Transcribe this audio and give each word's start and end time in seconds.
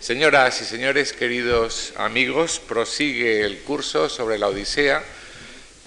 Señoras 0.00 0.62
y 0.62 0.64
señores, 0.64 1.12
queridos 1.12 1.92
amigos, 1.94 2.58
prosigue 2.58 3.42
el 3.42 3.58
curso 3.58 4.08
sobre 4.08 4.38
la 4.38 4.48
Odisea 4.48 5.04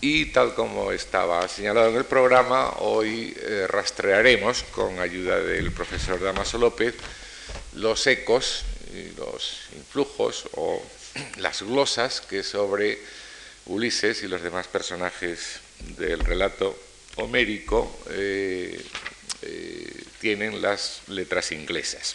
y 0.02 0.28
tal 0.28 0.54
como 0.54 0.92
estaba 0.92 1.48
señalado 1.48 1.90
en 1.90 1.96
el 1.96 2.06
programa, 2.06 2.74
hoy 2.78 3.36
eh, 3.36 3.66
rastrearemos 3.68 4.66
con 4.66 5.00
ayuda 5.00 5.40
del 5.40 5.72
profesor 5.72 6.22
Damaso 6.22 6.60
López 6.60 6.94
los 7.74 8.06
ecos 8.06 8.66
y 8.94 9.18
los 9.18 9.62
influjos 9.76 10.48
o 10.58 10.80
las 11.38 11.64
glosas 11.64 12.22
que 12.22 12.44
sobre 12.44 13.00
Ulises 13.66 14.22
y 14.22 14.28
los 14.28 14.44
demás 14.44 14.68
personajes 14.68 15.60
del 15.98 16.20
relato 16.20 16.78
homérico 17.16 18.00
eh, 18.12 18.80
eh, 19.42 20.04
tienen 20.22 20.62
las 20.62 21.02
letras 21.08 21.52
inglesas. 21.52 22.14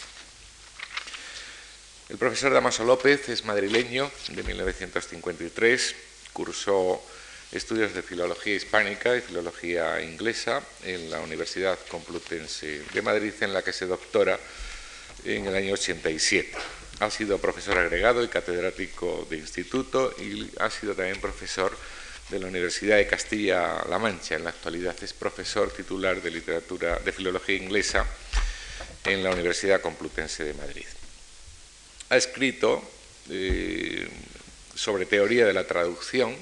El 2.09 2.17
profesor 2.17 2.51
Damaso 2.51 2.83
López 2.83 3.29
es 3.29 3.45
madrileño 3.45 4.09
de 4.29 4.41
1953, 4.41 5.95
cursó 6.33 6.99
estudios 7.51 7.93
de 7.93 8.01
filología 8.01 8.55
hispánica 8.55 9.15
y 9.15 9.21
filología 9.21 10.01
inglesa 10.01 10.63
en 10.83 11.11
la 11.11 11.19
Universidad 11.19 11.77
Complutense 11.87 12.81
de 12.91 13.01
Madrid, 13.03 13.31
en 13.41 13.53
la 13.53 13.61
que 13.61 13.73
se 13.73 13.85
doctora 13.85 14.39
en 15.23 15.45
el 15.45 15.55
año 15.55 15.73
87. 15.75 16.51
Ha 17.01 17.11
sido 17.11 17.37
profesor 17.37 17.77
agregado 17.77 18.23
y 18.23 18.27
catedrático 18.27 19.27
de 19.29 19.37
instituto 19.37 20.11
y 20.17 20.49
ha 20.59 20.71
sido 20.71 20.95
también 20.95 21.21
profesor 21.21 21.77
de 22.29 22.39
la 22.39 22.47
Universidad 22.47 22.97
de 22.97 23.05
Castilla-La 23.05 23.99
Mancha. 23.99 24.33
En 24.33 24.45
la 24.45 24.49
actualidad 24.49 24.95
es 25.03 25.13
profesor 25.13 25.71
titular 25.71 26.19
de 26.23 26.31
literatura 26.31 26.97
de 26.97 27.11
filología 27.11 27.55
inglesa 27.55 28.03
en 29.05 29.23
la 29.23 29.29
Universidad 29.29 29.79
Complutense 29.79 30.43
de 30.43 30.55
Madrid 30.55 30.87
ha 32.09 32.17
escrito 32.17 32.81
eh, 33.29 34.07
sobre 34.73 35.05
teoría 35.05 35.45
de 35.45 35.53
la 35.53 35.67
traducción, 35.67 36.35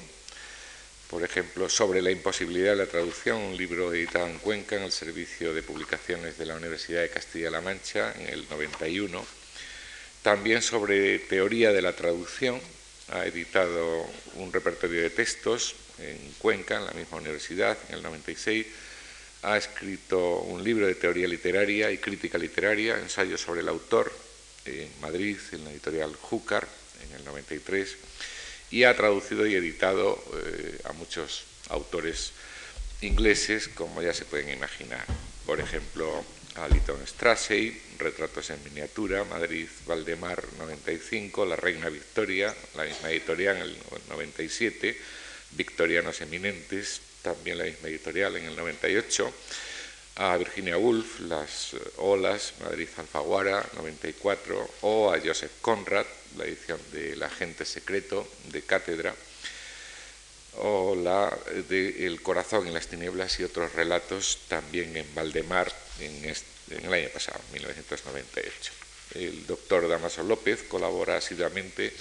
por 1.10 1.22
ejemplo, 1.22 1.68
sobre 1.68 2.02
la 2.02 2.10
imposibilidad 2.10 2.70
de 2.70 2.84
la 2.84 2.86
traducción, 2.86 3.36
un 3.38 3.56
libro 3.56 3.92
editado 3.92 4.26
en 4.26 4.38
Cuenca 4.38 4.76
en 4.76 4.82
el 4.82 4.92
Servicio 4.92 5.52
de 5.52 5.62
Publicaciones 5.62 6.38
de 6.38 6.46
la 6.46 6.56
Universidad 6.56 7.02
de 7.02 7.10
Castilla-La 7.10 7.60
Mancha 7.60 8.14
en 8.18 8.28
el 8.28 8.48
91. 8.48 9.24
También 10.22 10.62
sobre 10.62 11.18
teoría 11.20 11.72
de 11.72 11.82
la 11.82 11.94
traducción, 11.94 12.60
ha 13.10 13.26
editado 13.26 14.06
un 14.34 14.52
repertorio 14.52 15.00
de 15.02 15.10
textos 15.10 15.74
en 15.98 16.18
Cuenca, 16.38 16.76
en 16.76 16.84
la 16.84 16.92
misma 16.92 17.18
universidad, 17.18 17.76
en 17.88 17.96
el 17.96 18.02
96. 18.02 18.66
Ha 19.42 19.56
escrito 19.56 20.40
un 20.40 20.62
libro 20.62 20.86
de 20.86 20.94
teoría 20.94 21.26
literaria 21.26 21.90
y 21.90 21.98
crítica 21.98 22.36
literaria, 22.36 22.98
ensayos 22.98 23.40
sobre 23.40 23.60
el 23.60 23.68
autor, 23.68 24.12
Madrid, 25.00 25.38
en 25.52 25.64
la 25.64 25.70
editorial 25.70 26.14
Júcar, 26.16 26.66
en 27.04 27.16
el 27.16 27.24
93, 27.24 27.96
y 28.70 28.84
ha 28.84 28.96
traducido 28.96 29.46
y 29.46 29.54
editado 29.54 30.22
eh, 30.34 30.78
a 30.84 30.92
muchos 30.92 31.44
autores 31.68 32.32
ingleses, 33.00 33.68
como 33.68 34.02
ya 34.02 34.12
se 34.12 34.24
pueden 34.24 34.50
imaginar. 34.50 35.04
Por 35.46 35.60
ejemplo, 35.60 36.24
a 36.56 36.68
Lytton 36.68 37.06
Strachey, 37.06 37.80
Retratos 37.98 38.50
en 38.50 38.62
miniatura, 38.64 39.24
Madrid, 39.24 39.68
Valdemar, 39.86 40.42
95, 40.58 41.46
La 41.46 41.56
Reina 41.56 41.88
Victoria, 41.88 42.54
la 42.74 42.84
misma 42.84 43.10
editorial 43.10 43.56
en 43.56 43.62
el 43.62 43.76
97, 44.08 44.96
Victorianos 45.52 46.20
Eminentes, 46.20 47.00
también 47.22 47.58
la 47.58 47.64
misma 47.64 47.88
editorial 47.88 48.36
en 48.36 48.46
el 48.46 48.56
98, 48.56 49.32
a 50.18 50.36
Virginia 50.36 50.76
Woolf, 50.76 51.20
Las 51.20 51.76
Olas, 51.98 52.54
Madrid 52.60 52.88
Alfaguara, 52.96 53.64
94, 53.76 54.70
o 54.82 55.12
a 55.12 55.20
Joseph 55.20 55.52
Conrad, 55.60 56.06
la 56.36 56.44
edición 56.44 56.80
de 56.92 57.12
El 57.12 57.22
Agente 57.22 57.64
Secreto 57.64 58.28
de 58.50 58.62
Cátedra, 58.62 59.14
o 60.56 60.96
la 60.96 61.36
de 61.68 62.04
El 62.06 62.20
Corazón 62.20 62.66
en 62.66 62.74
las 62.74 62.88
Tinieblas 62.88 63.38
y 63.38 63.44
otros 63.44 63.74
relatos 63.74 64.40
también 64.48 64.96
en 64.96 65.06
Valdemar 65.14 65.72
en, 66.00 66.24
el 66.24 66.92
año 66.92 67.08
pasado, 67.10 67.40
1998. 67.52 68.72
El 69.14 69.46
doctor 69.46 69.88
Damaso 69.88 70.24
López 70.24 70.64
colabora 70.64 71.16
asiduamente 71.16 71.92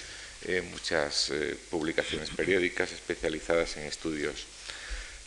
en 0.46 0.70
muchas 0.72 1.30
eh, 1.30 1.56
publicaciones 1.70 2.32
periódicas 2.32 2.92
especializadas 2.92 3.78
en 3.78 3.84
estudios 3.84 4.46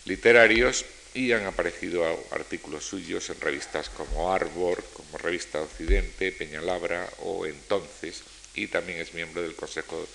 literarios 0.06 0.84
y 1.15 1.32
han 1.32 1.44
aparecido 1.44 2.04
artículos 2.31 2.84
suyos 2.84 3.31
en 3.31 3.41
revistas 3.41 3.88
como 3.88 4.32
Arbor, 4.32 4.84
como 4.93 5.19
Revista 5.19 5.60
Occidente, 5.60 6.32
Peñalabra 6.32 7.09
o 7.21 7.47
Entonces, 7.47 8.22
y 8.54 8.69
también 8.69 9.00
es 9.00 9.15
miembro 9.15 9.43
del 9.43 9.56
Consejo 9.56 10.06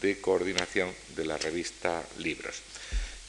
de 0.00 0.20
Coordinación 0.20 0.92
de 1.14 1.26
la 1.26 1.36
revista 1.36 2.02
Libros. 2.18 2.56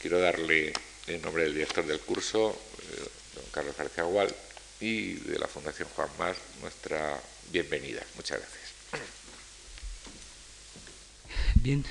Quiero 0.00 0.18
darle, 0.18 0.72
en 1.06 1.22
nombre 1.22 1.44
del 1.44 1.54
director 1.54 1.86
del 1.86 2.00
curso, 2.00 2.58
eh, 2.80 3.08
don 3.34 3.44
Carlos 3.52 3.76
García 3.76 4.04
Gual, 4.04 4.34
y 4.80 5.14
de 5.14 5.38
la 5.38 5.46
Fundación 5.46 5.88
Juan 5.94 6.08
Mar, 6.18 6.36
nuestra 6.60 7.20
bienvenida. 7.52 8.02
Muchas 8.16 8.40
gracias. 8.40 8.66
Bien, 11.54 11.84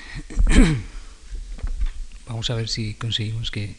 vamos 2.26 2.48
a 2.50 2.54
ver 2.54 2.68
si 2.68 2.94
conseguimos 2.94 3.50
que 3.50 3.76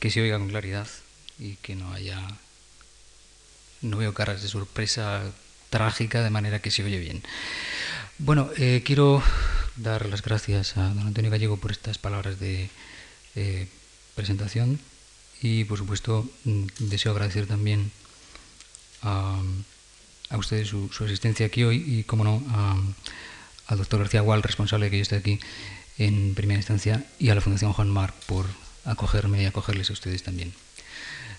que 0.00 0.10
se 0.10 0.20
oiga 0.20 0.38
con 0.38 0.48
claridad 0.48 0.88
y 1.38 1.56
que 1.56 1.76
no 1.76 1.92
haya... 1.92 2.20
No 3.82 3.96
veo 3.98 4.12
caras 4.12 4.42
de 4.42 4.48
sorpresa 4.48 5.22
trágica, 5.70 6.22
de 6.22 6.30
manera 6.30 6.60
que 6.60 6.70
se 6.70 6.82
oye 6.82 6.98
bien. 6.98 7.22
Bueno, 8.18 8.50
eh, 8.58 8.82
quiero 8.84 9.22
dar 9.76 10.06
las 10.06 10.22
gracias 10.22 10.76
a 10.76 10.88
don 10.90 11.06
Antonio 11.06 11.30
Gallego 11.30 11.56
por 11.56 11.70
estas 11.70 11.96
palabras 11.96 12.38
de 12.38 12.68
eh, 13.36 13.68
presentación 14.14 14.78
y, 15.40 15.64
por 15.64 15.78
supuesto, 15.78 16.28
mm, 16.44 16.66
deseo 16.80 17.12
agradecer 17.12 17.46
también 17.46 17.90
a, 19.02 19.40
ustedes 20.36 20.68
su, 20.68 20.90
asistencia 21.02 21.46
aquí 21.46 21.64
hoy 21.64 21.82
y, 21.86 22.04
como 22.04 22.24
no, 22.24 22.42
al 23.66 23.78
doctor 23.78 24.00
García 24.00 24.20
Gual, 24.20 24.42
responsable 24.42 24.86
de 24.86 24.90
que 24.90 24.98
yo 24.98 25.02
esté 25.02 25.16
aquí 25.16 25.40
en 25.96 26.34
primera 26.34 26.58
instancia, 26.58 27.04
y 27.18 27.30
a 27.30 27.34
la 27.34 27.40
Fundación 27.40 27.72
Juan 27.72 27.90
Mar 27.90 28.14
por 28.26 28.46
acogerme 28.84 29.42
y 29.42 29.46
acogerles 29.46 29.90
a 29.90 29.92
ustedes 29.92 30.22
también. 30.22 30.52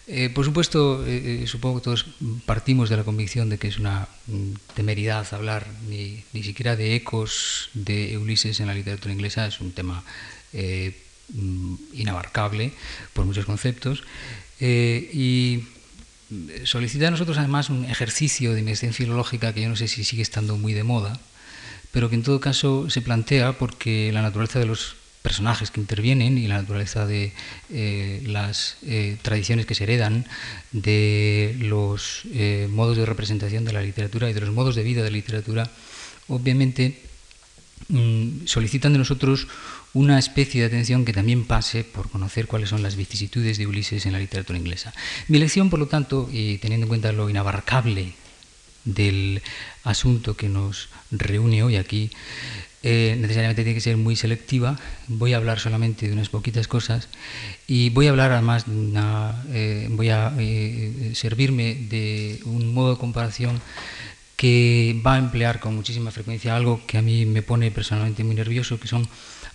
Eh, 0.08 0.30
por 0.30 0.44
supuesto, 0.44 1.06
eh, 1.06 1.44
eh, 1.44 1.48
supongo 1.48 1.80
que 1.80 1.86
todos 1.86 2.06
partimos 2.46 2.90
de 2.90 2.98
la 2.98 3.04
convicción 3.04 3.50
de 3.50 3.58
que 3.58 3.68
es 3.68 3.78
una 3.78 4.08
mm, 4.28 4.54
temeridad 4.76 5.32
hablar 5.34 5.68
ni, 5.88 6.24
ni, 6.34 6.44
siquiera 6.44 6.76
de 6.76 6.96
ecos 6.96 7.70
de 7.74 8.18
Ulises 8.18 8.60
en 8.60 8.68
la 8.68 8.74
literatura 8.74 9.14
inglesa, 9.14 9.46
es 9.48 9.62
un 9.62 9.72
tema 9.72 10.04
mm, 10.54 11.76
inabarcable 11.94 12.74
por 13.14 13.26
muchos 13.26 13.46
conceptos. 13.46 14.04
y 14.60 15.64
solicita 16.66 17.08
a 17.08 17.12
nosotros 17.12 17.38
además 17.38 17.70
un 17.70 17.86
ejercicio 17.86 18.54
de 18.54 18.60
investigación 18.60 18.94
filológica 18.94 19.54
que 19.54 19.62
yo 19.62 19.70
no 19.70 19.76
sé 19.76 19.88
si 19.88 20.04
sigue 20.04 20.22
estando 20.22 20.58
muy 20.58 20.74
de 20.74 20.84
moda, 20.84 21.20
pero 21.92 22.10
que 22.10 22.16
en 22.16 22.24
todo 22.24 22.40
caso 22.40 22.90
se 22.90 23.02
plantea 23.02 23.54
porque 23.54 24.12
la 24.14 24.22
naturaleza 24.22 24.60
de 24.60 24.66
los 24.66 24.96
personajes 25.22 25.72
que 25.72 25.80
intervienen 25.80 26.38
y 26.38 26.48
la 26.48 26.58
naturaleza 26.62 27.06
de 27.06 27.32
eh, 27.70 28.24
las 28.26 28.78
eh, 28.84 29.18
tradiciones 29.22 29.66
que 29.66 29.76
se 29.76 29.84
heredan, 29.84 30.26
de 30.72 31.56
los 31.60 32.24
eh, 32.34 32.68
modos 32.70 32.98
de 32.98 33.06
representación 33.06 33.66
de 33.66 33.74
la 33.74 33.82
literatura 33.82 34.30
y 34.30 34.34
de 34.34 34.42
los 34.42 34.52
modos 34.52 34.76
de 34.76 34.84
vida 34.84 35.04
de 35.04 35.12
la 35.12 35.18
literatura, 35.18 35.70
obviamente 36.28 37.02
mm, 37.90 38.46
solicitan 38.46 38.94
de 38.94 39.00
nosotros 39.00 39.48
una 39.94 40.18
especie 40.18 40.62
de 40.62 40.68
atención 40.68 41.06
que 41.06 41.14
también 41.14 41.46
pase 41.46 41.84
por 41.84 42.10
conocer 42.10 42.48
cuáles 42.48 42.70
son 42.70 42.82
las 42.82 42.96
vicisitudes 42.96 43.58
de 43.58 43.68
Ulises 43.68 44.06
en 44.06 44.14
la 44.14 44.20
literatura 44.20 44.58
inglesa. 44.58 44.94
Mi 45.28 45.38
lección, 45.38 45.70
por 45.70 45.80
lo 45.80 45.88
tanto, 45.88 46.30
y 46.32 46.58
teniendo 46.60 46.86
en 46.86 46.90
cuenta 46.90 47.12
lo 47.12 47.30
inabarcable 47.30 48.14
del 48.86 49.42
asunto 49.84 50.36
que 50.36 50.50
nos 50.50 50.90
reúne 51.12 51.62
hoy 51.64 51.76
aquí, 51.76 52.10
eh, 52.84 53.16
necesariamente 53.20 53.64
tiene 53.64 53.76
que 53.76 53.82
ser 53.82 53.98
muy 53.98 54.16
selectiva. 54.16 54.80
Voy 55.08 55.34
a 55.34 55.38
hablar 55.38 55.60
solamente 55.60 56.08
de 56.08 56.14
unas 56.14 56.30
poquitas 56.30 56.68
cosas 56.68 57.10
y 57.68 57.92
voy 57.92 58.08
a 58.08 58.10
hablar 58.10 58.32
además, 58.32 58.66
eh, 59.54 59.88
voy 59.92 60.10
a 60.10 60.34
eh, 60.40 61.12
servirme 61.14 61.76
de 61.76 62.40
un 62.46 62.74
modo 62.74 62.94
de 62.94 63.00
comparación 63.00 63.62
que 64.36 65.00
va 65.06 65.16
a 65.16 65.20
emplear 65.20 65.60
con 65.60 65.76
muchísima 65.76 66.10
frecuencia 66.10 66.56
algo 66.56 66.82
que 66.88 66.98
a 66.98 67.04
mí 67.04 67.28
me 67.28 67.44
pone 67.44 67.70
personalmente 67.70 68.24
muy 68.24 68.34
nervioso, 68.34 68.80
que 68.80 68.88
son 68.88 69.08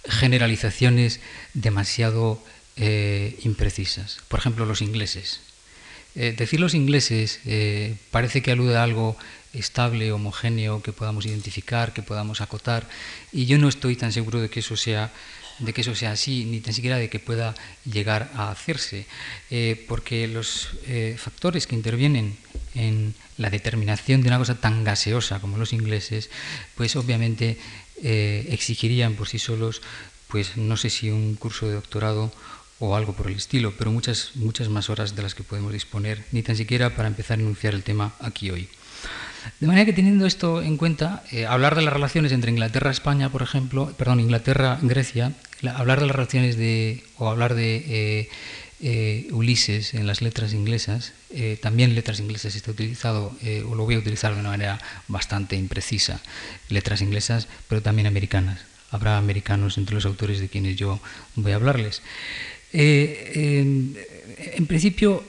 generalizaciones 0.08 1.18
demasiado 1.54 2.40
imprecisas. 3.42 4.18
Por 4.28 4.38
ejemplo, 4.38 4.66
los 4.66 4.82
ingleses. 4.82 5.40
decir 6.14 6.60
los 6.60 6.74
ingleses 6.74 7.40
parece 8.12 8.42
que 8.42 8.52
alude 8.52 8.76
a 8.76 8.84
algo 8.84 9.16
estable, 9.52 10.12
homogéneo, 10.12 10.82
que 10.82 10.92
podamos 10.92 11.26
identificar, 11.26 11.92
que 11.92 12.02
podamos 12.02 12.40
acotar. 12.40 12.88
Y 13.32 13.46
yo 13.46 13.58
no 13.58 13.68
estoy 13.68 13.96
tan 13.96 14.12
seguro 14.12 14.40
de 14.40 14.50
que 14.50 14.60
eso 14.60 14.76
sea 14.76 15.12
de 15.58 15.72
que 15.72 15.80
eso 15.80 15.94
sea 15.94 16.12
así, 16.12 16.44
ni 16.44 16.60
tan 16.60 16.74
siquiera 16.74 16.98
de 16.98 17.08
que 17.08 17.18
pueda 17.18 17.54
llegar 17.84 18.30
a 18.34 18.50
hacerse, 18.50 19.06
eh, 19.50 19.84
porque 19.88 20.28
los 20.28 20.70
eh, 20.86 21.16
factores 21.18 21.66
que 21.66 21.74
intervienen 21.74 22.36
en 22.74 23.14
la 23.38 23.50
determinación 23.50 24.22
de 24.22 24.28
una 24.28 24.38
cosa 24.38 24.56
tan 24.56 24.84
gaseosa 24.84 25.40
como 25.40 25.56
los 25.56 25.72
ingleses, 25.72 26.30
pues 26.74 26.96
obviamente 26.96 27.58
eh, 28.02 28.46
exigirían 28.50 29.14
por 29.14 29.28
sí 29.28 29.38
solos, 29.38 29.80
pues 30.28 30.56
no 30.56 30.76
sé 30.76 30.90
si 30.90 31.10
un 31.10 31.36
curso 31.36 31.66
de 31.68 31.74
doctorado 31.74 32.32
o 32.78 32.94
algo 32.94 33.14
por 33.14 33.28
el 33.28 33.36
estilo, 33.36 33.72
pero 33.78 33.90
muchas, 33.90 34.32
muchas 34.34 34.68
más 34.68 34.90
horas 34.90 35.16
de 35.16 35.22
las 35.22 35.34
que 35.34 35.42
podemos 35.42 35.72
disponer, 35.72 36.24
ni 36.32 36.42
tan 36.42 36.56
siquiera 36.56 36.94
para 36.94 37.08
empezar 37.08 37.38
a 37.38 37.42
enunciar 37.42 37.74
el 37.74 37.82
tema 37.82 38.14
aquí 38.20 38.50
hoy. 38.50 38.68
De 39.60 39.66
manera 39.66 39.86
que 39.86 39.92
teniendo 39.92 40.26
esto 40.26 40.60
en 40.62 40.76
cuenta, 40.76 41.22
eh, 41.32 41.46
hablar 41.46 41.74
de 41.74 41.82
las 41.82 41.92
relaciones 41.92 42.32
entre 42.32 42.50
Inglaterra 42.50 42.90
España, 42.90 43.30
por 43.30 43.42
ejemplo, 43.42 43.92
perdón, 43.96 44.20
Inglaterra 44.20 44.78
Grecia, 44.82 45.32
hablar 45.74 46.00
de 46.00 46.06
las 46.06 46.16
relaciones 46.16 46.56
de 46.56 47.02
o 47.16 47.28
hablar 47.28 47.54
de 47.54 47.76
eh, 47.88 48.28
eh, 48.80 49.28
Ulises 49.32 49.94
en 49.94 50.06
las 50.06 50.20
letras 50.20 50.52
inglesas, 50.52 51.14
también 51.60 51.94
letras 51.94 52.20
inglesas 52.20 52.54
está 52.56 52.70
utilizado 52.70 53.34
o 53.68 53.74
lo 53.74 53.84
voy 53.84 53.94
a 53.94 53.98
utilizar 53.98 54.34
de 54.34 54.40
una 54.40 54.50
manera 54.50 54.78
bastante 55.08 55.56
imprecisa, 55.56 56.20
letras 56.68 57.00
inglesas, 57.00 57.48
pero 57.68 57.82
también 57.82 58.06
americanas. 58.06 58.60
Habrá 58.90 59.18
americanos 59.18 59.76
entre 59.78 59.94
los 59.94 60.06
autores 60.06 60.38
de 60.40 60.48
quienes 60.48 60.76
yo 60.76 61.00
voy 61.34 61.52
a 61.52 61.56
hablarles. 61.56 62.02
en 62.72 63.96
principio, 64.68 65.24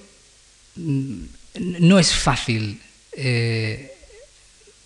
mm, 0.76 1.22
no 1.80 2.00
es 2.00 2.14
fácil 2.14 2.80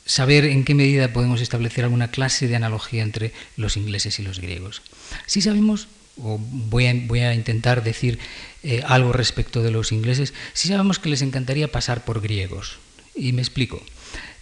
saber 0.06 0.46
en 0.46 0.64
qué 0.64 0.76
medida 0.76 1.14
podemos 1.14 1.42
establecer 1.42 1.84
alguna 1.84 2.10
clase 2.10 2.48
de 2.48 2.56
analogía 2.56 3.04
entre 3.04 3.34
los 3.58 3.78
ingleses 3.78 4.20
y 4.20 4.24
los 4.24 4.40
griegos. 4.40 4.82
Si 5.26 5.42
sabemos, 5.42 5.88
o 6.18 6.38
voy 6.40 6.86
a, 6.86 7.34
intentar 7.34 7.84
decir 7.84 8.20
eh, 8.64 8.84
algo 8.88 9.14
respecto 9.14 9.64
de 9.64 9.72
los 9.72 9.92
ingleses, 9.92 10.34
si 10.54 10.68
sabemos 10.68 11.00
que 11.00 11.10
les 11.10 11.22
encantaría 11.22 11.72
pasar 11.72 12.04
por 12.04 12.22
griegos. 12.22 12.78
Y 13.16 13.34
me 13.34 13.42
explico. 13.42 13.82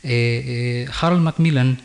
Eh, 0.04 0.86
eh, 0.86 0.92
Harold 1.00 1.22
Macmillan, 1.22 1.82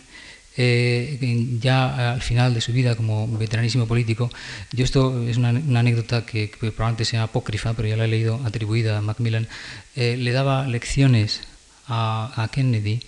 ya 0.56 2.12
al 2.12 2.23
final 2.23 2.55
de 2.55 2.61
su 2.61 2.73
vida 2.73 2.94
como 2.94 3.27
veteranísimo 3.27 3.88
político, 3.88 4.31
yo 4.70 4.85
esto 4.85 5.27
es 5.27 5.37
una, 5.37 5.49
anécdota 5.49 6.25
que, 6.25 6.49
probablemente 6.61 7.05
sea 7.05 7.25
apócrifa, 7.25 7.75
pero 7.75 7.88
ya 7.88 7.97
la 7.97 8.05
he 8.05 8.09
leído 8.09 8.41
atribuida 8.44 8.99
a 8.99 9.00
Macmillan, 9.00 9.49
le 9.97 10.31
daba 10.31 10.69
lecciones 10.69 11.41
a 11.88 12.49
Kennedy 12.53 13.00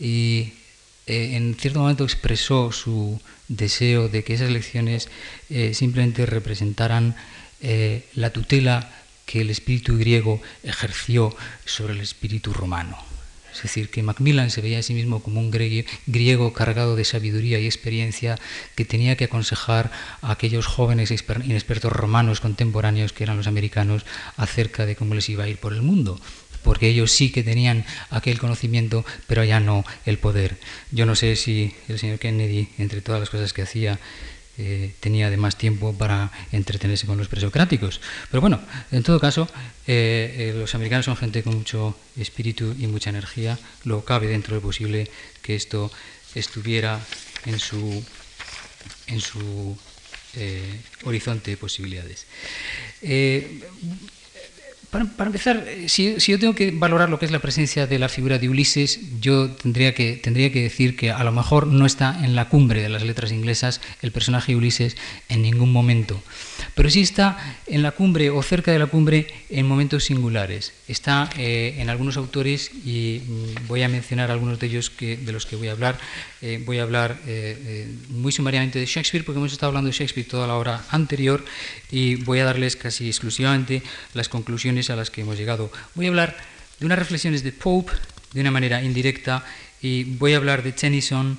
y 0.00 0.54
eh, 1.06 1.36
en 1.36 1.54
cierto 1.54 1.80
momento 1.80 2.04
expresó 2.04 2.72
su 2.72 3.20
deseo 3.48 4.08
de 4.08 4.24
que 4.24 4.34
esas 4.34 4.48
elecciones 4.48 5.08
eh, 5.50 5.74
simplemente 5.74 6.24
representaran 6.24 7.14
eh, 7.60 8.06
la 8.14 8.30
tutela 8.30 8.90
que 9.26 9.42
el 9.42 9.50
espíritu 9.50 9.98
griego 9.98 10.40
ejerció 10.62 11.36
sobre 11.64 11.92
el 11.92 12.00
espíritu 12.00 12.52
romano. 12.52 12.96
Es 13.52 13.62
decir, 13.64 13.90
que 13.90 14.04
Macmillan 14.04 14.50
se 14.50 14.60
veía 14.60 14.78
a 14.78 14.82
sí 14.82 14.94
mismo 14.94 15.22
como 15.22 15.40
un 15.40 15.50
griego 15.50 16.52
cargado 16.52 16.94
de 16.94 17.04
sabiduría 17.04 17.58
y 17.58 17.66
experiencia 17.66 18.38
que 18.76 18.84
tenía 18.84 19.16
que 19.16 19.24
aconsejar 19.24 19.90
a 20.22 20.30
aquellos 20.30 20.66
jóvenes 20.66 21.10
inexpertos 21.10 21.92
romanos 21.92 22.40
contemporáneos 22.40 23.12
que 23.12 23.24
eran 23.24 23.36
los 23.36 23.48
americanos 23.48 24.06
acerca 24.36 24.86
de 24.86 24.94
cómo 24.94 25.16
les 25.16 25.28
iba 25.28 25.44
a 25.44 25.48
ir 25.48 25.58
por 25.58 25.72
el 25.72 25.82
mundo 25.82 26.20
porque 26.62 26.88
ellos 26.88 27.10
sí 27.12 27.30
que 27.32 27.42
tenían 27.42 27.84
aquel 28.10 28.38
conocimiento, 28.38 29.04
pero 29.26 29.44
ya 29.44 29.60
no 29.60 29.84
el 30.06 30.18
poder. 30.18 30.58
Yo 30.90 31.06
no 31.06 31.14
sé 31.14 31.36
si 31.36 31.74
el 31.88 31.98
señor 31.98 32.18
Kennedy, 32.18 32.68
entre 32.78 33.00
todas 33.00 33.20
las 33.20 33.30
cosas 33.30 33.52
que 33.52 33.62
hacía, 33.62 33.98
eh, 34.62 34.92
tenía 35.00 35.28
además 35.28 35.56
tiempo 35.56 35.94
para 35.94 36.30
entretenerse 36.52 37.06
con 37.06 37.16
los 37.16 37.28
presocráticos. 37.28 38.02
Pero 38.30 38.42
bueno, 38.42 38.60
en 38.92 39.02
todo 39.02 39.18
caso, 39.18 39.48
eh, 39.86 40.52
eh, 40.52 40.54
los 40.54 40.74
americanos 40.74 41.06
son 41.06 41.16
gente 41.16 41.42
con 41.42 41.56
mucho 41.56 41.96
espíritu 42.18 42.74
y 42.78 42.86
mucha 42.86 43.08
energía. 43.08 43.58
Lo 43.84 44.04
cabe 44.04 44.26
dentro 44.26 44.54
de 44.54 44.60
lo 44.60 44.66
posible 44.66 45.10
que 45.40 45.56
esto 45.56 45.90
estuviera 46.34 47.00
en 47.46 47.58
su, 47.58 48.04
en 49.06 49.20
su 49.22 49.78
horizonte 51.04 51.52
de 51.52 51.56
posibilidades. 51.56 52.26
Para, 54.90 55.04
empezar, 55.04 55.64
eh, 55.68 55.88
si, 55.88 56.16
yo 56.18 56.38
tengo 56.40 56.54
que 56.56 56.72
valorar 56.72 57.10
lo 57.10 57.20
que 57.20 57.24
es 57.24 57.30
la 57.30 57.38
presencia 57.38 57.86
de 57.86 58.00
la 58.00 58.08
figura 58.08 58.38
de 58.38 58.48
Ulises, 58.48 58.98
yo 59.20 59.50
tendría 59.52 59.94
que, 59.94 60.16
tendría 60.16 60.50
que 60.50 60.62
decir 60.62 60.96
que 60.96 61.12
a 61.12 61.22
lo 61.22 61.30
mejor 61.30 61.68
no 61.68 61.86
está 61.86 62.18
en 62.24 62.34
la 62.34 62.48
cumbre 62.48 62.82
de 62.82 62.88
las 62.88 63.04
letras 63.04 63.30
inglesas 63.30 63.80
el 64.02 64.10
personaje 64.10 64.56
Ulises 64.56 64.96
en 65.28 65.42
ningún 65.42 65.72
momento, 65.72 66.20
pero 66.80 66.88
sí 66.88 67.02
está 67.02 67.36
en 67.66 67.82
la 67.82 67.90
cumbre 67.90 68.30
o 68.30 68.42
cerca 68.42 68.72
de 68.72 68.78
la 68.78 68.86
cumbre 68.86 69.26
en 69.50 69.66
momentos 69.66 70.04
singulares. 70.04 70.72
Está 70.88 71.28
eh, 71.36 71.74
en 71.76 71.90
algunos 71.90 72.16
autores 72.16 72.70
y 72.86 73.20
mm, 73.20 73.66
voy 73.68 73.82
a 73.82 73.88
mencionar 73.90 74.30
algunos 74.30 74.58
de 74.58 74.66
ellos 74.68 74.88
que, 74.88 75.18
de 75.18 75.30
los 75.30 75.44
que 75.44 75.56
voy 75.56 75.68
a 75.68 75.72
hablar. 75.72 75.98
Eh, 76.40 76.62
voy 76.64 76.78
a 76.78 76.84
hablar 76.84 77.18
muy 78.08 78.32
sumariamente 78.32 78.78
de 78.78 78.86
Shakespeare 78.86 79.26
porque 79.26 79.38
hemos 79.38 79.52
estado 79.52 79.68
hablando 79.68 79.88
de 79.88 79.92
Shakespeare 79.92 80.26
toda 80.26 80.46
la 80.46 80.54
hora 80.54 80.82
anterior 80.88 81.44
y 81.90 82.14
voy 82.14 82.38
a 82.38 82.46
darles 82.46 82.76
casi 82.76 83.08
exclusivamente 83.08 83.82
las 84.14 84.30
conclusiones 84.30 84.88
a 84.88 84.96
las 84.96 85.10
que 85.10 85.20
hemos 85.20 85.36
llegado. 85.36 85.70
Voy 85.94 86.06
a 86.06 86.08
hablar 86.08 86.34
de 86.78 86.86
unas 86.86 86.98
reflexiones 86.98 87.42
de 87.42 87.52
Pope 87.52 87.92
de 88.32 88.40
una 88.40 88.52
manera 88.52 88.82
indirecta 88.82 89.44
y 89.82 90.04
voy 90.04 90.32
a 90.32 90.38
hablar 90.38 90.62
de 90.62 90.72
Tennyson, 90.72 91.38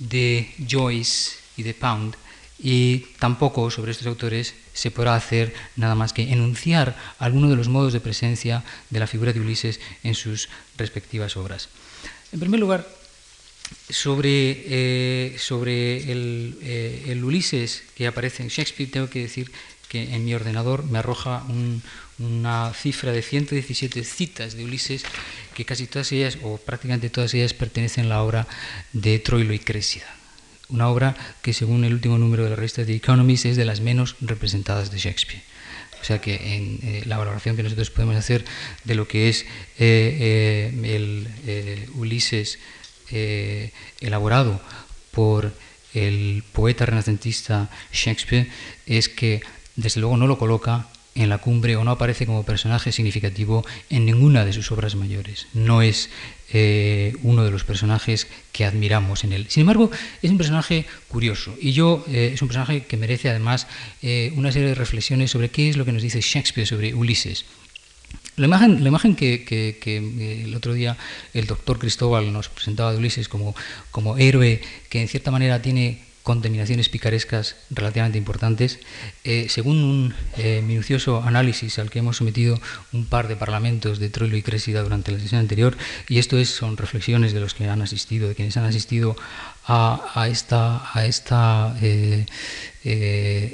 de 0.00 0.50
Joyce 0.68 1.36
y 1.56 1.62
de 1.62 1.72
Pound. 1.72 2.16
Y 2.58 3.06
tampoco 3.18 3.70
sobre 3.70 3.92
estos 3.92 4.06
autores 4.06 4.54
se 4.72 4.90
podrá 4.90 5.14
hacer 5.14 5.54
nada 5.76 5.94
más 5.94 6.12
que 6.12 6.32
enunciar 6.32 6.96
algunos 7.18 7.50
de 7.50 7.56
los 7.56 7.68
modos 7.68 7.92
de 7.92 8.00
presencia 8.00 8.64
de 8.90 9.00
la 9.00 9.06
figura 9.06 9.32
de 9.32 9.40
Ulises 9.40 9.80
en 10.02 10.14
sus 10.14 10.48
respectivas 10.76 11.36
obras. 11.36 11.68
En 12.32 12.40
primer 12.40 12.60
lugar, 12.60 12.86
sobre, 13.90 14.64
eh, 14.66 15.36
sobre 15.38 16.10
el, 16.10 16.58
eh, 16.62 17.04
el, 17.08 17.24
Ulises 17.24 17.82
que 17.94 18.06
aparece 18.06 18.42
en 18.42 18.48
Shakespeare, 18.48 18.90
tengo 18.90 19.10
que 19.10 19.22
decir 19.22 19.50
que 19.88 20.14
en 20.14 20.24
mi 20.24 20.34
ordenador 20.34 20.84
me 20.84 20.98
arroja 20.98 21.44
un, 21.48 21.82
una 22.18 22.72
cifra 22.74 23.12
de 23.12 23.22
117 23.22 24.02
citas 24.04 24.56
de 24.56 24.64
Ulises, 24.64 25.04
que 25.54 25.64
casi 25.64 25.86
todas 25.86 26.10
ellas, 26.12 26.38
o 26.42 26.56
prácticamente 26.56 27.10
todas 27.10 27.34
ellas, 27.34 27.54
pertenecen 27.54 28.06
a 28.06 28.08
la 28.08 28.22
obra 28.22 28.46
de 28.92 29.18
Troilo 29.18 29.52
y 29.52 29.58
Crésida. 29.58 30.06
Una 30.68 30.88
obra 30.88 31.16
que, 31.42 31.52
según 31.52 31.84
el 31.84 31.94
último 31.94 32.18
número 32.18 32.44
de 32.44 32.50
la 32.50 32.56
revista 32.56 32.84
The 32.84 32.94
Economist, 32.94 33.46
es 33.46 33.56
de 33.56 33.64
las 33.64 33.80
menos 33.80 34.16
representadas 34.20 34.90
de 34.90 34.98
Shakespeare. 34.98 35.42
O 36.00 36.04
sea 36.04 36.20
que 36.20 36.54
en 36.54 36.78
eh, 36.82 37.02
la 37.06 37.18
valoración 37.18 37.56
que 37.56 37.62
nosotros 37.62 37.90
podemos 37.90 38.16
hacer 38.16 38.44
de 38.84 38.94
lo 38.94 39.08
que 39.08 39.28
es 39.28 39.42
eh, 39.78 40.72
eh, 40.78 40.94
el 40.94 41.90
Ulises 41.94 42.58
elaborado 44.00 44.60
por 45.12 45.52
el 45.94 46.42
poeta 46.52 46.86
renacentista 46.86 47.70
Shakespeare 47.92 48.48
es 48.86 49.08
que 49.08 49.42
desde 49.76 50.00
luego 50.00 50.16
no 50.16 50.26
lo 50.26 50.38
coloca 50.38 50.88
en 51.16 51.28
la 51.28 51.38
cumbre 51.38 51.76
o 51.76 51.84
no 51.84 51.90
aparece 51.90 52.26
como 52.26 52.44
personaje 52.44 52.92
significativo 52.92 53.64
en 53.90 54.04
ninguna 54.04 54.44
de 54.44 54.52
sus 54.52 54.70
obras 54.70 54.94
mayores. 54.94 55.48
No 55.54 55.82
es 55.82 56.10
eh, 56.52 57.16
uno 57.22 57.44
de 57.44 57.50
los 57.50 57.64
personajes 57.64 58.28
que 58.52 58.64
admiramos 58.64 59.24
en 59.24 59.32
él. 59.32 59.46
Sin 59.48 59.62
embargo, 59.62 59.90
es 60.22 60.30
un 60.30 60.38
personaje 60.38 60.86
curioso 61.08 61.56
y 61.60 61.72
yo 61.72 62.04
eh, 62.08 62.30
es 62.34 62.42
un 62.42 62.48
personaje 62.48 62.84
que 62.84 62.96
merece 62.96 63.30
además 63.30 63.66
eh, 64.02 64.32
una 64.36 64.52
serie 64.52 64.68
de 64.68 64.74
reflexiones 64.74 65.30
sobre 65.30 65.48
qué 65.48 65.68
es 65.68 65.76
lo 65.76 65.84
que 65.84 65.92
nos 65.92 66.02
dice 66.02 66.20
Shakespeare 66.20 66.66
sobre 66.66 66.94
Ulises. 66.94 67.46
La 68.36 68.46
imagen, 68.46 68.82
la 68.82 68.88
imagen 68.88 69.16
que, 69.16 70.44
el 70.44 70.54
otro 70.54 70.74
día 70.74 70.96
el 71.32 71.46
doctor 71.46 71.78
Cristóbal 71.78 72.32
nos 72.32 72.50
presentaba 72.50 72.92
de 72.92 72.98
Ulises 72.98 73.28
como, 73.28 73.56
como 73.90 74.18
héroe 74.18 74.60
que 74.90 75.00
en 75.00 75.08
cierta 75.08 75.30
manera 75.30 75.62
tiene 75.62 76.05
contaminaciones 76.26 76.88
picarescas 76.88 77.54
relativamente 77.70 78.18
importantes. 78.18 78.80
Eh, 79.22 79.46
según 79.48 79.76
un 79.76 80.14
eh, 80.38 80.60
minucioso 80.60 81.22
análisis 81.22 81.78
al 81.78 81.88
que 81.88 82.00
hemos 82.00 82.16
sometido 82.16 82.60
un 82.92 83.06
par 83.06 83.28
de 83.28 83.36
parlamentos 83.36 84.00
de 84.00 84.10
Troilo 84.10 84.36
y 84.36 84.42
Crésida 84.42 84.82
durante 84.82 85.12
la 85.12 85.20
sesión 85.20 85.40
anterior, 85.40 85.76
y 86.08 86.18
esto 86.18 86.36
es, 86.36 86.48
son 86.48 86.76
reflexiones 86.76 87.32
de 87.32 87.38
los 87.38 87.54
que 87.54 87.68
han 87.68 87.80
asistido, 87.80 88.26
de 88.26 88.34
quienes 88.34 88.56
han 88.56 88.64
asistido 88.64 89.14
a, 89.68 90.26
esta, 90.28 91.76
eh, 91.80 92.26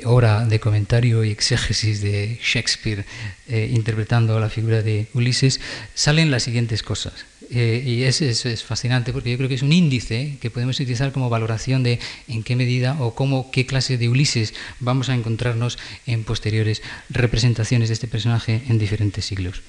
hora 0.06 0.46
de 0.46 0.58
comentario 0.58 1.24
y 1.24 1.30
exégesis 1.30 2.00
de 2.00 2.38
Shakespeare 2.42 3.04
interpretando 3.48 4.40
la 4.40 4.48
figura 4.48 4.80
de 4.80 5.08
Ulises, 5.12 5.60
salen 5.94 6.30
las 6.30 6.44
siguientes 6.44 6.82
cosas. 6.82 7.31
Eh, 7.54 7.82
y 7.84 8.04
es, 8.04 8.22
es, 8.22 8.64
fascinante 8.64 9.12
porque 9.12 9.30
yo 9.30 9.36
creo 9.36 9.48
que 9.48 9.56
es 9.56 9.62
un 9.62 9.74
índice 9.74 10.38
que 10.40 10.50
podemos 10.50 10.80
utilizar 10.80 11.12
como 11.12 11.28
valoración 11.28 11.82
de 11.82 11.98
en 12.26 12.42
qué 12.42 12.56
medida 12.56 12.96
o 12.98 13.14
cómo, 13.14 13.50
qué 13.50 13.66
clase 13.66 13.98
de 13.98 14.08
Ulises 14.08 14.54
vamos 14.80 15.10
a 15.10 15.14
encontrarnos 15.14 15.78
en 16.06 16.24
posteriores 16.24 16.80
representaciones 17.10 17.90
de 17.90 17.92
este 17.92 18.08
personaje 18.08 18.62
en 18.68 18.78
diferentes 18.78 19.26
siglos. 19.26 19.60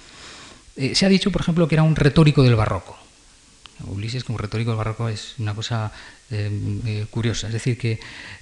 Eh, 0.78 0.96
se 0.96 1.06
ha 1.06 1.10
dicho, 1.10 1.30
por 1.30 1.42
ejemplo, 1.42 1.68
que 1.68 1.76
era 1.76 1.84
un 1.84 1.98
retórico 1.98 2.42
del 2.44 2.56
barroco. 2.56 3.03
Ulises 3.88 4.24
como 4.24 4.38
retórico 4.38 4.72
del 4.72 4.78
barroco 4.78 5.10
es 5.10 5.36
una 5.40 5.54
cosa 5.54 5.92
em, 6.32 6.82
eh, 6.86 7.06
curiosa. 7.10 7.48
Es 7.48 7.54
decir, 7.54 7.78
que 7.78 8.00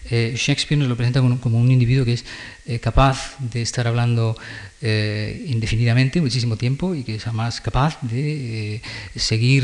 eh, 0.09 0.33
Shakespeare 0.37 0.79
nos 0.79 0.87
lo 0.87 0.95
presenta 0.95 1.21
como, 1.21 1.59
un 1.59 1.71
individuo 1.71 2.05
que 2.05 2.13
es 2.13 2.25
eh, 2.65 2.79
capaz 2.79 3.35
de 3.39 3.61
estar 3.61 3.87
hablando 3.87 4.37
indefinidamente, 4.81 6.21
muchísimo 6.21 6.57
tiempo, 6.57 6.95
y 6.95 7.03
que 7.03 7.13
es 7.13 7.27
además 7.27 7.61
capaz 7.61 7.99
de 8.01 8.81
seguir 9.15 9.63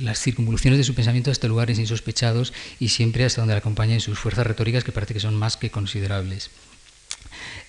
las 0.00 0.18
circunvoluciones 0.20 0.78
de 0.78 0.84
su 0.84 0.94
pensamiento 0.94 1.30
hasta 1.30 1.48
lugares 1.48 1.78
insospechados 1.78 2.54
y 2.80 2.88
siempre 2.88 3.26
hasta 3.26 3.42
donde 3.42 3.52
le 3.52 3.58
acompañan 3.58 4.00
sus 4.00 4.18
fuerzas 4.18 4.46
retóricas, 4.46 4.84
que 4.84 4.92
parece 4.92 5.12
que 5.12 5.20
son 5.20 5.34
más 5.34 5.58
que 5.58 5.68
considerables. 5.68 6.50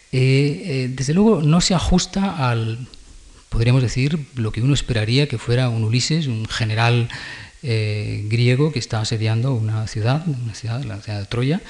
desde 0.09 1.13
luego 1.13 1.41
no 1.41 1.59
se 1.59 1.73
ajusta 1.75 2.49
al 2.49 2.87
podríamos 3.53 3.83
decir, 3.83 4.17
lo 4.33 4.51
que 4.51 4.63
uno 4.63 4.73
esperaría 4.73 5.27
que 5.27 5.37
fuera 5.37 5.69
un 5.69 5.83
Ulises, 5.83 6.25
un 6.25 6.47
general 6.47 7.07
eh, 7.61 8.25
griego 8.25 8.71
que 8.71 8.79
está 8.79 8.99
asediando 8.99 9.53
una 9.53 9.85
ciudad, 9.85 10.27
una 10.27 10.55
ciudad, 10.55 10.83
la 10.83 10.99
ciudad 10.99 11.19
de 11.19 11.27
Troya, 11.27 11.61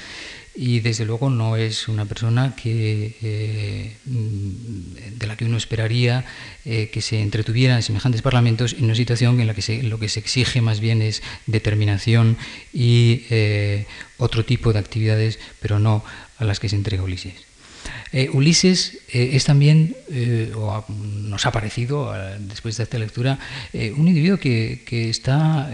y 0.54 0.80
desde 0.80 1.04
luego 1.04 1.28
no 1.28 1.58
es 1.58 1.88
una 1.88 2.06
persona 2.06 2.54
eh, 2.64 3.96
de 4.06 5.26
la 5.26 5.36
que 5.36 5.44
uno 5.44 5.58
esperaría 5.58 6.24
eh, 6.64 6.88
que 6.90 7.02
se 7.02 7.20
entretuviera 7.20 7.76
en 7.76 7.82
semejantes 7.82 8.22
parlamentos 8.22 8.72
en 8.72 8.84
una 8.84 8.94
situación 8.94 9.38
en 9.42 9.46
la 9.46 9.52
que 9.52 9.82
lo 9.82 9.98
que 9.98 10.08
se 10.08 10.20
exige 10.20 10.62
más 10.62 10.80
bien 10.80 11.02
es 11.02 11.22
determinación 11.46 12.38
y 12.72 13.26
otro 14.16 14.46
tipo 14.46 14.72
de 14.72 14.78
actividades, 14.78 15.38
pero 15.60 15.78
no 15.78 16.02
a 16.38 16.44
las 16.44 16.60
que 16.60 16.70
se 16.70 16.76
entrega 16.76 17.02
Ulises. 17.02 17.53
Eh, 18.12 18.30
Ulises 18.32 18.98
eh, 19.08 19.30
es 19.32 19.44
también, 19.44 19.96
eh, 20.08 20.52
o 20.54 20.84
nos 20.88 21.46
ha 21.46 21.50
parecido 21.50 22.14
después 22.38 22.76
de 22.76 22.84
esta 22.84 22.98
lectura, 22.98 23.38
un 23.72 24.06
individuo 24.06 24.38
que, 24.38 24.84
está 25.10 25.70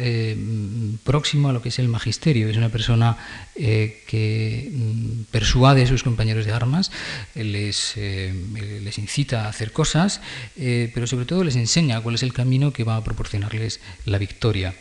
próximo 1.04 1.50
a 1.50 1.52
lo 1.52 1.60
que 1.60 1.68
es 1.68 1.78
el 1.78 1.88
magisterio. 1.88 2.48
Es 2.48 2.56
una 2.56 2.70
persona 2.70 3.16
que 3.54 4.70
mm, 4.72 5.22
persuade 5.30 5.82
a 5.82 5.86
sus 5.86 6.02
compañeros 6.02 6.46
de 6.46 6.52
armas, 6.52 6.90
les, 7.34 7.96
les 7.96 8.98
incita 8.98 9.44
a 9.44 9.48
hacer 9.48 9.72
cosas, 9.72 10.20
pero 10.56 11.06
sobre 11.06 11.26
todo 11.26 11.44
les 11.44 11.56
enseña 11.56 12.00
cuál 12.00 12.14
es 12.14 12.22
el 12.22 12.32
camino 12.32 12.72
que 12.72 12.84
va 12.84 12.96
a 12.96 13.04
proporcionarles 13.04 13.80
la 14.06 14.16
victoria. 14.18 14.74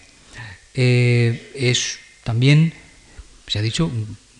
es 0.74 2.00
también, 2.24 2.74
se 3.48 3.60
ha 3.60 3.62
dicho, 3.62 3.92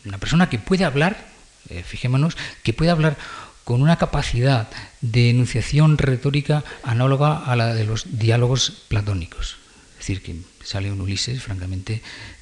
una 0.06 0.18
persona 0.18 0.50
que 0.50 0.60
puede 0.60 0.86
hablar 0.86 1.29
eh, 1.70 1.84
fijémonos, 1.84 2.38
que 2.64 2.74
puede 2.74 2.92
hablar 2.92 3.18
con 3.64 3.82
una 3.82 3.98
capacidad 3.98 4.70
de 5.02 5.30
enunciación 5.30 5.98
retórica 5.98 6.64
análoga 6.84 7.38
a 7.38 7.56
la 7.56 7.74
de 7.74 7.86
los 7.86 8.18
diálogos 8.20 8.84
platónicos. 8.88 9.58
Es 9.94 10.00
decir, 10.00 10.24
que 10.24 10.36
sale 10.64 10.92
un 10.92 11.02
Ulises 11.02 11.44
francamente 11.44 12.02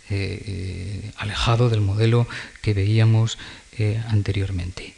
eh, 0.10 0.44
eh, 0.46 1.12
alejado 1.18 1.70
del 1.70 1.82
modelo 1.82 2.28
que 2.62 2.74
veíamos 2.74 3.38
anteriormente. 4.10 4.97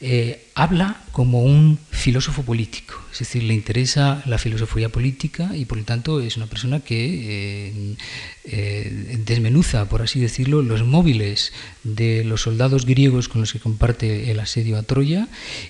Eh, 0.00 0.46
habla 0.54 1.02
como 1.10 1.42
un 1.42 1.76
filósofo 1.90 2.44
político, 2.44 2.94
es 3.12 3.18
decir, 3.18 3.42
le 3.42 3.52
interesa 3.52 4.22
la 4.26 4.38
filosofía 4.38 4.90
política 4.90 5.50
y 5.56 5.64
por 5.64 5.76
lo 5.76 5.82
tanto 5.82 6.20
es 6.20 6.36
una 6.36 6.46
persona 6.46 6.78
que 6.78 7.66
eh, 7.68 7.96
eh, 8.44 9.18
desmenuza, 9.26 9.88
por 9.88 10.02
así 10.02 10.20
decirlo, 10.20 10.62
los 10.62 10.84
móviles 10.84 11.52
de 11.82 12.22
los 12.22 12.42
soldados 12.42 12.86
griegos 12.86 13.28
con 13.28 13.40
los 13.40 13.52
que 13.52 13.58
comparte 13.58 14.30
el 14.30 14.38
asedio 14.38 14.78
a 14.78 14.84
Troya 14.84 15.26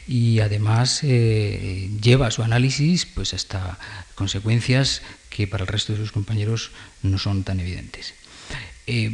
y 0.06 0.40
además 0.40 1.00
lleva 1.00 2.30
su 2.30 2.42
análisis 2.42 3.06
pues 3.06 3.32
hasta 3.32 3.78
consecuencias 4.14 5.00
que 5.30 5.46
para 5.46 5.64
el 5.64 5.68
resto 5.68 5.94
de 5.94 6.00
sus 6.00 6.12
compañeros 6.12 6.70
no 7.02 7.18
son 7.18 7.44
tan 7.44 7.60
evidentes. 7.60 8.12
Eh, 8.90 9.12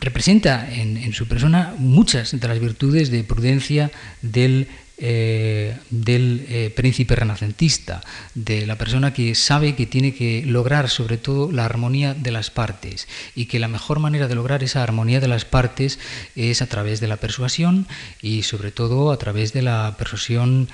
representa 0.00 0.66
en, 0.72 1.12
su 1.12 1.28
persona 1.28 1.74
muchas 1.76 2.40
de 2.40 2.48
las 2.48 2.58
virtudes 2.58 3.10
de 3.10 3.22
prudencia 3.22 3.90
del, 4.22 4.66
eh, 4.96 5.76
del 5.90 6.46
eh, 6.48 6.72
príncipe 6.74 7.14
renacentista, 7.14 8.00
de 8.34 8.66
la 8.66 8.78
persona 8.78 9.12
que 9.12 9.34
sabe 9.34 9.74
que 9.74 9.84
tiene 9.84 10.14
que 10.14 10.42
lograr 10.46 10.88
sobre 10.88 11.18
todo 11.18 11.52
la 11.52 11.66
armonía 11.66 12.14
de 12.14 12.30
las 12.30 12.50
partes 12.50 13.08
y 13.36 13.44
que 13.44 13.58
la 13.58 13.68
mejor 13.68 13.98
manera 13.98 14.26
de 14.26 14.36
lograr 14.36 14.62
esa 14.62 14.82
armonía 14.82 15.20
de 15.20 15.28
las 15.28 15.44
partes 15.44 15.98
es 16.34 16.62
a 16.62 16.66
través 16.66 17.00
de 17.00 17.08
la 17.08 17.18
persuasión 17.18 17.86
y 18.22 18.42
sobre 18.44 18.72
todo 18.72 19.12
a 19.12 19.18
través 19.18 19.52
de 19.52 19.60
la 19.60 19.96
persuasión 19.98 20.66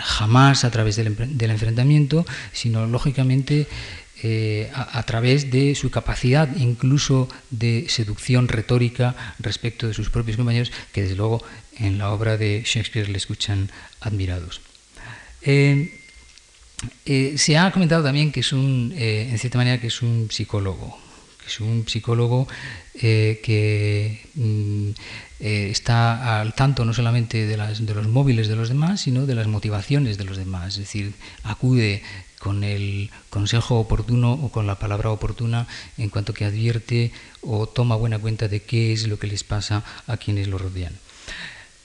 jamás 0.00 0.64
a 0.64 0.70
través 0.70 0.96
del, 0.96 1.14
del 1.36 1.50
enfrentamiento, 1.50 2.24
sino 2.52 2.86
lógicamente 2.86 3.66
eh, 4.20 4.68
a, 4.74 5.00
través 5.04 5.48
de 5.52 5.76
su 5.76 5.90
capacidad 5.90 6.48
incluso 6.56 7.28
de 7.50 7.86
seducción 7.88 8.48
retórica 8.48 9.14
respecto 9.38 9.86
de 9.86 9.94
sus 9.94 10.10
propios 10.10 10.36
compañeros, 10.36 10.72
que 10.92 11.02
desde 11.02 11.14
luego 11.14 11.40
en 11.76 11.98
la 11.98 12.10
obra 12.10 12.36
de 12.36 12.64
Shakespeare 12.66 13.08
le 13.08 13.16
escuchan 13.16 13.70
admirados. 14.00 14.60
Eh, 15.42 16.00
eh, 17.06 17.34
se 17.36 17.58
ha 17.58 17.70
comentado 17.70 18.02
también 18.02 18.32
que 18.32 18.40
es 18.40 18.52
un, 18.52 18.92
en 18.96 19.38
cierta 19.38 19.58
manera, 19.58 19.80
que 19.80 19.86
es 19.86 20.02
un 20.02 20.28
psicólogo, 20.32 20.98
que 21.40 21.46
es 21.46 21.60
un 21.60 21.86
psicólogo 21.86 22.48
que 22.94 24.20
mm, 24.34 24.90
está 25.38 26.40
al 26.40 26.54
tanto 26.54 26.84
no 26.84 26.92
solamente 26.92 27.46
de, 27.46 27.56
las, 27.56 27.86
de, 27.86 27.94
los 27.94 28.08
móviles 28.08 28.48
de 28.48 28.56
los 28.56 28.68
demás, 28.68 29.02
sino 29.02 29.26
de 29.26 29.36
las 29.36 29.46
motivaciones 29.46 30.18
de 30.18 30.24
los 30.24 30.36
demás, 30.36 30.74
es 30.74 30.80
decir, 30.80 31.12
acude 31.44 32.02
con 32.38 32.64
el 32.64 33.10
consejo 33.30 33.78
oportuno 33.78 34.32
o 34.32 34.50
con 34.50 34.66
la 34.66 34.78
palabra 34.78 35.10
oportuna 35.10 35.66
en 35.96 36.08
cuanto 36.08 36.34
que 36.34 36.44
advierte 36.44 37.12
o 37.42 37.66
toma 37.66 37.96
buena 37.96 38.18
cuenta 38.18 38.48
de 38.48 38.62
qué 38.62 38.92
es 38.92 39.06
lo 39.08 39.18
que 39.18 39.26
les 39.26 39.44
pasa 39.44 39.84
a 40.06 40.16
quienes 40.16 40.48
lo 40.48 40.58
rodean. 40.58 40.92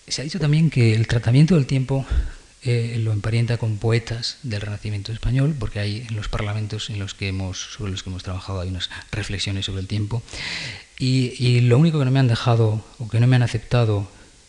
Se 0.08 0.22
ha 0.22 0.24
dicho 0.24 0.40
también 0.40 0.70
que 0.70 0.94
el 0.94 1.08
tratamiento 1.08 1.56
del 1.56 1.66
tiempo 1.66 2.06
eh, 2.66 2.98
lo 3.00 3.12
emparenta 3.12 3.58
con 3.58 3.78
poetas 3.78 4.38
del 4.44 4.62
Renacimiento 4.62 5.12
español, 5.12 5.54
porque 5.60 5.80
hay 5.80 6.06
en 6.08 6.16
los 6.16 6.30
parlamentos 6.30 6.90
en 6.90 6.98
los 6.98 7.14
que 7.14 7.28
hemos, 7.28 7.58
sobre 7.58 7.92
los 7.92 8.04
que 8.04 8.10
hemos 8.10 8.24
trabajado 8.24 8.62
hay 8.62 8.70
unas 8.70 8.90
reflexiones 9.12 9.66
sobre 9.66 9.82
el 9.82 9.88
tiempo. 9.88 10.24
Y, 10.98 11.60
lo 11.62 11.78
único 11.78 12.00
que 12.00 12.06
no 12.06 12.12
me 12.12 12.20
han 12.20 12.28
dejado 12.28 12.86
o 13.00 13.10
que 13.10 13.20
no 13.20 13.28
me 13.28 13.36
han 13.36 13.44
aceptado 13.44 14.08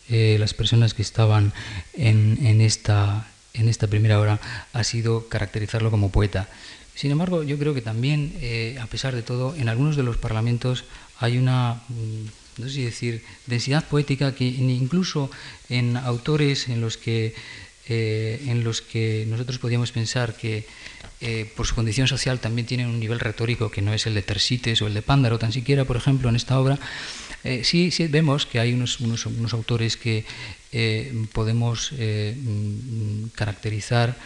eh, 0.08 0.36
las 0.38 0.54
personas 0.54 0.94
que 0.94 1.02
estaban 1.02 1.52
en, 1.94 2.38
en 2.46 2.60
esta 2.60 3.26
en 3.54 3.68
esta 3.68 3.86
primera 3.86 4.20
hora 4.20 4.40
ha 4.72 4.84
sido 4.84 5.28
caracterizarlo 5.28 5.90
como 5.90 6.10
poeta. 6.10 6.48
Sin 6.94 7.10
embargo, 7.10 7.42
yo 7.42 7.58
creo 7.58 7.74
que 7.74 7.82
también, 7.82 8.34
eh, 8.40 8.76
a 8.80 8.86
pesar 8.86 9.14
de 9.14 9.22
todo, 9.22 9.54
en 9.56 9.68
algunos 9.68 9.96
de 9.96 10.02
los 10.02 10.16
parlamentos 10.16 10.84
hay 11.18 11.38
una, 11.38 11.82
mm, 11.88 12.60
no 12.62 12.68
sé 12.68 12.70
si 12.70 12.84
decir, 12.84 13.24
densidad 13.46 13.84
poética 13.84 14.34
que 14.34 14.44
incluso 14.44 15.30
en 15.68 15.96
autores 15.96 16.68
en 16.68 16.80
los 16.80 16.96
que, 16.96 17.34
eh, 17.88 18.42
en 18.46 18.62
los 18.62 18.80
que 18.80 19.26
nosotros 19.28 19.58
podíamos 19.58 19.92
pensar 19.92 20.36
que 20.36 20.66
eh, 21.20 21.50
por 21.56 21.66
su 21.66 21.74
condición 21.74 22.06
social 22.06 22.38
también 22.38 22.66
tienen 22.66 22.86
un 22.86 23.00
nivel 23.00 23.18
retórico 23.18 23.70
que 23.70 23.80
no 23.80 23.94
es 23.94 24.06
el 24.06 24.14
de 24.14 24.22
Tersites 24.22 24.82
o 24.82 24.86
el 24.86 24.94
de 24.94 25.02
Pándaro, 25.02 25.38
tan 25.38 25.52
siquiera, 25.52 25.84
por 25.84 25.96
ejemplo, 25.96 26.28
en 26.28 26.36
esta 26.36 26.58
obra, 26.58 26.78
sí, 27.62 27.90
sí, 27.90 28.06
vemos 28.08 28.46
que 28.46 28.58
hay 28.58 28.72
unos, 28.72 28.98
autores 29.52 29.96
que 29.96 30.24
eh, 30.72 31.12
podemos 31.32 31.92
eh, 31.98 32.34
mm, 32.36 33.28
caracterizar, 33.34 34.16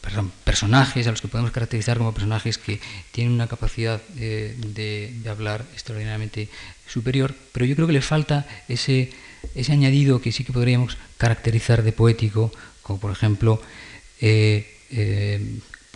perdón, 0.00 0.30
personajes 0.44 1.06
a 1.06 1.10
los 1.10 1.20
que 1.20 1.26
podemos 1.28 1.50
caracterizar 1.50 1.98
como 1.98 2.14
personajes 2.14 2.58
que 2.58 2.80
tienen 3.10 3.32
una 3.32 3.48
capacidad 3.48 4.00
eh, 4.18 4.54
de, 4.58 5.12
hablar 5.28 5.64
extraordinariamente 5.72 6.48
superior, 6.86 7.34
pero 7.52 7.66
yo 7.66 7.74
creo 7.74 7.88
que 7.88 7.92
le 7.92 8.02
falta 8.02 8.46
ese, 8.68 9.10
ese 9.56 9.72
añadido 9.72 10.22
que 10.22 10.30
sí 10.30 10.44
que 10.44 10.52
podríamos 10.52 10.96
caracterizar 11.18 11.82
de 11.82 11.90
poético, 11.90 12.52
como 12.82 13.00
por 13.00 13.10
ejemplo, 13.10 13.60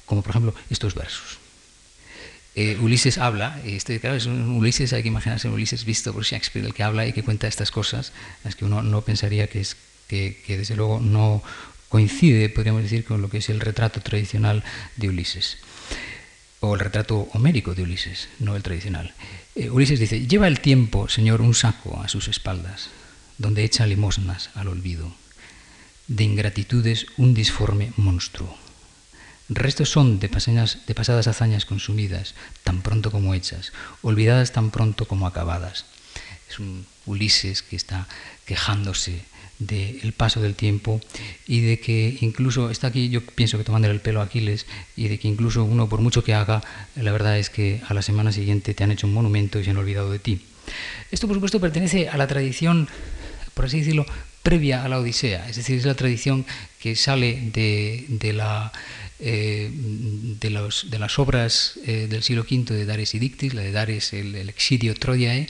como 0.07 0.23
por 0.23 0.31
ejemplo 0.31 0.55
estos 0.71 0.95
versos. 0.95 1.39
Ulises 2.81 3.19
habla, 3.19 3.61
este, 3.65 4.01
claro, 4.01 4.17
es 4.17 4.27
un 4.27 4.51
Ulises, 4.57 4.93
hay 4.93 5.03
que 5.03 5.09
imaginarse 5.09 5.47
un 5.47 5.55
Ulises 5.55 5.85
visto 5.85 6.13
por 6.13 6.25
Shakespeare, 6.25 6.67
el 6.67 6.75
que 6.75 6.83
habla 6.83 7.07
y 7.07 7.13
que 7.13 7.23
cuenta 7.23 7.47
estas 7.47 7.71
cosas, 7.71 8.13
las 8.43 8.57
que 8.57 8.65
uno 8.65 8.83
no 8.83 9.03
pensaría 9.03 9.47
que 9.47 9.61
es 9.61 9.77
que, 10.09 10.43
desde 10.49 10.75
luego 10.75 11.01
no 11.01 11.43
coincide, 11.89 12.49
podríamos 12.49 12.83
decir, 12.83 13.05
con 13.05 13.23
lo 13.23 13.31
que 13.31 13.39
es 13.39 13.49
el 13.49 13.61
retrato 13.61 14.01
tradicional 14.01 14.65
de 14.97 15.09
Ulises, 15.09 15.59
o 16.61 16.75
el 16.75 16.81
retrato 16.81 17.29
homérico 17.33 17.75
de 17.75 17.83
Ulises, 17.83 18.29
no 18.41 18.57
el 18.57 18.63
tradicional. 18.63 19.15
Eh, 19.55 19.71
Ulises 19.71 20.01
dice, 20.01 20.27
lleva 20.27 20.49
el 20.49 20.61
tiempo, 20.61 21.09
Señor, 21.09 21.41
un 21.41 21.55
saco 21.55 22.01
a 22.01 22.09
sus 22.09 22.29
espaldas, 22.29 22.91
donde 23.37 23.65
echa 23.65 23.87
limosnas 23.87 24.51
al 24.55 24.69
olvido, 24.69 25.15
de 26.09 26.25
ingratitudes 26.25 27.07
un 27.17 27.35
disforme 27.35 27.93
monstruo. 27.97 28.57
Restos 29.49 29.89
son 29.91 30.21
de, 30.21 30.29
pasadas 30.29 31.27
hazañas 31.27 31.65
consumidas, 31.65 32.35
tan 32.65 32.83
pronto 32.83 33.11
como 33.11 33.35
hechas, 33.35 33.73
olvidadas 34.03 34.53
tan 34.53 34.71
pronto 34.71 35.09
como 35.09 35.27
acabadas. 35.27 35.87
Es 36.51 36.59
un 36.59 36.87
Ulises 37.07 37.63
que 37.63 37.77
está 37.77 38.07
quejándose 38.45 39.23
del 39.59 40.13
paso 40.13 40.41
del 40.41 40.55
tiempo 40.55 41.01
y 41.47 41.61
de 41.63 41.81
que 41.81 42.19
incluso, 42.21 42.71
está 42.71 42.89
aquí 42.89 43.09
yo 43.09 43.25
pienso 43.25 43.59
que 43.59 43.65
tomando 43.65 43.91
el 43.91 44.01
pelo 44.01 44.21
a 44.21 44.25
Aquiles, 44.25 44.67
y 44.97 45.09
de 45.09 45.19
que 45.19 45.29
incluso 45.29 45.65
uno 45.65 45.89
por 45.89 46.01
mucho 46.01 46.23
que 46.23 46.35
haga, 46.35 46.63
la 46.95 47.11
verdad 47.11 47.39
es 47.39 47.51
que 47.51 47.81
a 47.89 47.95
la 47.95 48.03
semana 48.03 48.33
siguiente 48.33 48.75
te 48.75 48.85
han 48.85 48.93
hecho 48.93 49.07
un 49.07 49.15
monumento 49.15 49.59
y 49.59 49.65
se 49.65 49.71
han 49.71 49.79
olvidado 49.79 50.11
de 50.11 50.19
ti. 50.19 50.43
Esto 51.11 51.27
por 51.27 51.37
supuesto 51.37 51.61
pertenece 51.61 52.09
a 52.09 52.17
la 52.17 52.27
tradición, 52.27 52.89
por 53.55 53.65
así 53.65 53.79
decirlo, 53.79 54.07
previa 54.43 54.85
a 54.85 54.89
la 54.89 54.99
Odisea, 54.99 55.49
es 55.49 55.57
decir, 55.57 55.79
es 55.79 55.85
la 55.85 55.95
tradición 55.95 56.47
que 56.81 56.97
sale 56.97 57.51
de, 57.53 58.33
la... 58.33 58.73
Eh, 59.21 59.69
de, 59.73 60.51
los, 60.51 60.93
de, 60.93 60.99
las 61.01 61.19
obras 61.19 61.75
eh, 61.85 62.07
del 62.09 62.23
siglo 62.23 62.47
V 62.49 62.73
de 62.73 62.87
Dares 62.87 63.17
y 63.17 63.19
Dictis, 63.19 63.53
la 63.53 63.63
de 63.63 63.73
Dares, 63.73 64.13
el, 64.13 64.33
el 64.37 64.49
Exidio 64.49 64.95
Troiae, 64.95 65.49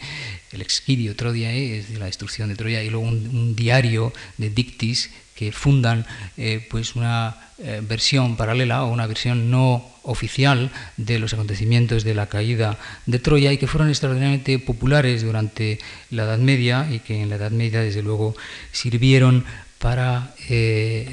el 0.53 0.63
Exquidio 0.63 1.15
Troiae, 1.15 1.77
es 1.77 1.85
decir, 1.85 1.99
la 1.99 2.07
destrucción 2.07 2.49
de 2.49 2.57
Troya, 2.57 2.83
y 2.83 2.89
luego 2.89 3.07
un, 3.07 3.55
diario 3.55 4.15
de 4.39 4.49
Dictis 4.49 5.11
que 5.35 5.53
fundan 5.53 6.07
eh, 6.39 6.67
pues 6.71 6.97
una 6.97 7.37
versión 7.83 8.37
paralela 8.37 8.85
o 8.85 8.93
una 8.93 9.07
versión 9.07 9.51
no 9.51 9.85
oficial 10.03 10.71
de 10.97 11.19
los 11.19 11.35
acontecimientos 11.35 12.05
de 12.05 12.15
la 12.15 12.29
caída 12.29 12.79
de 13.05 13.19
Troya 13.19 13.53
y 13.53 13.59
que 13.59 13.67
fueron 13.67 13.89
extraordinariamente 13.89 14.59
populares 14.61 15.23
durante 15.23 15.79
la 16.11 16.23
Edad 16.23 16.39
Media 16.39 16.89
y 16.91 17.01
que 17.01 17.21
en 17.21 17.29
la 17.29 17.37
Edad 17.37 17.51
Media 17.51 17.81
desde 17.81 18.03
luego 18.03 18.37
sirvieron 18.73 19.45
para 19.79 20.35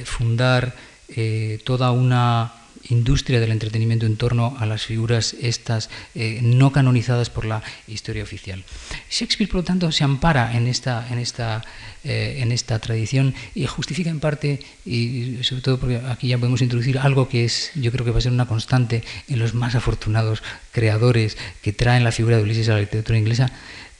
fundar 0.06 0.76
eh, 1.10 1.60
toda 1.64 1.92
una 1.92 2.54
industria 2.90 3.40
del 3.40 3.52
entretenimiento 3.52 4.06
en 4.06 4.18
torno 4.18 4.56
a 4.60 4.66
las 4.66 4.86
figuras 4.86 5.36
estas 5.42 5.90
eh, 6.14 6.40
no 6.42 6.72
canonizadas 6.72 7.30
por 7.30 7.46
la 7.46 7.64
historia 7.88 8.24
oficial. 8.24 8.64
Shakespeare, 9.10 9.50
por 9.50 9.62
lo 9.62 9.64
tanto, 9.64 9.92
se 9.92 10.04
ampara 10.04 10.56
en 10.56 10.68
esta, 10.68 11.08
esta, 11.20 11.64
eh, 12.04 12.46
esta 12.52 12.80
tradición 12.80 13.34
y 13.54 13.66
justifica 13.66 14.10
en 14.10 14.20
parte, 14.20 14.60
y 14.86 15.40
sobre 15.42 15.62
todo 15.62 15.80
porque 15.80 15.98
aquí 16.08 16.28
ya 16.28 16.38
podemos 16.38 16.62
introducir 16.62 17.00
algo 17.00 17.28
que 17.28 17.46
es, 17.46 17.72
yo 17.76 17.92
creo 17.92 18.06
que 18.06 18.12
va 18.12 18.20
a 18.20 18.22
ser 18.22 18.32
una 18.32 18.46
constante 18.46 19.04
en 19.28 19.40
los 19.40 19.54
más 19.54 19.76
afortunados 19.76 20.44
creadores 20.72 21.38
que 21.62 21.74
traen 21.74 22.04
la 22.04 22.12
figura 22.12 22.38
de 22.38 22.44
Ulises 22.44 22.70
a 22.70 22.74
la 22.74 22.82
literatura 22.82 23.18
inglesa, 23.18 23.52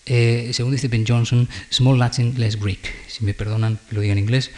según 0.06 0.72
dice 0.72 0.88
Ben 0.88 1.06
Johnson, 1.08 1.50
small 1.72 1.98
Latin, 1.98 2.36
less 2.38 2.60
Greek. 2.60 2.94
Si 3.08 3.26
me 3.26 3.34
perdonan 3.34 3.80
lo 3.90 4.02
digo 4.02 4.12
en 4.12 4.20
inglés, 4.20 4.52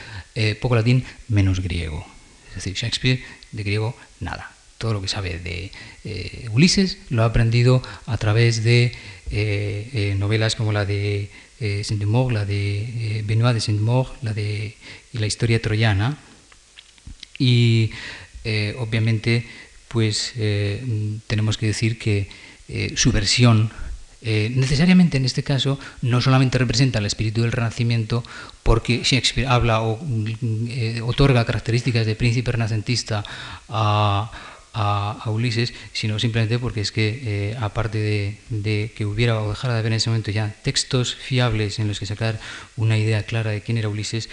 poco 0.60 0.76
latín, 0.76 1.06
menos 1.30 1.62
griego. 1.62 2.17
Decir, 2.58 2.74
Shakespeare 2.74 3.24
de 3.52 3.64
griego 3.64 3.96
nada. 4.20 4.52
Todo 4.78 4.94
lo 4.94 5.02
que 5.02 5.08
sabe 5.08 5.40
de 5.40 5.72
eh, 6.04 6.48
Ulises 6.52 7.00
lo 7.10 7.24
ha 7.24 7.26
aprendido 7.26 7.82
a 8.06 8.18
través 8.18 8.64
de 8.64 8.94
eh, 9.32 9.90
eh, 9.94 10.16
novelas 10.18 10.56
como 10.56 10.72
la 10.72 10.86
de 10.86 11.30
Saint-Maur, 11.60 12.32
la 12.32 12.46
de 12.46 13.24
Benoit 13.26 13.56
de 13.56 13.62
Saint-Maur, 13.62 14.14
la 14.22 14.34
de 14.34 14.76
y 15.14 15.18
la 15.18 15.26
historia 15.26 15.62
troyana. 15.62 16.18
Y 17.40 17.92
obviamente, 18.78 19.46
pues 19.88 20.34
tenemos 21.26 21.58
que 21.58 21.66
decir 21.66 21.98
que 21.98 22.30
su 22.96 23.12
versión 23.12 23.72
eh, 24.22 24.52
necesariamente 24.56 25.18
en 25.18 25.26
este 25.26 25.44
caso 25.44 25.80
no 26.02 26.22
solamente 26.22 26.58
representa 26.58 26.98
el 27.00 27.06
espíritu 27.06 27.42
del 27.44 27.52
Renacimiento 27.52 28.24
porque 28.64 29.04
Shakespeare 29.04 29.48
habla 29.48 29.82
o 29.82 30.00
eh, 30.70 31.02
otorga 31.06 31.46
características 31.46 32.06
de 32.06 32.16
príncipe 32.16 32.52
renacentista 32.52 33.24
a, 33.70 34.32
Ulises, 35.26 35.74
sino 35.92 36.20
simplemente 36.20 36.60
porque 36.60 36.82
es 36.82 36.92
que, 36.92 37.22
eh, 37.24 37.58
aparte 37.60 37.98
de, 38.50 38.92
que 38.96 39.06
hubiera 39.08 39.42
o 39.42 39.50
dejara 39.50 39.74
de 39.74 39.80
haber 39.80 39.92
en 39.92 39.98
ese 39.98 40.12
momento 40.12 40.30
ya 40.30 40.54
textos 40.62 41.16
fiables 41.16 41.80
en 41.80 41.88
los 41.88 42.00
que 42.00 42.06
sacar 42.06 42.40
una 42.76 42.96
idea 42.96 43.24
clara 43.24 43.50
de 43.50 43.62
quién 43.62 43.80
era 43.80 43.90
Ulises, 43.90 44.30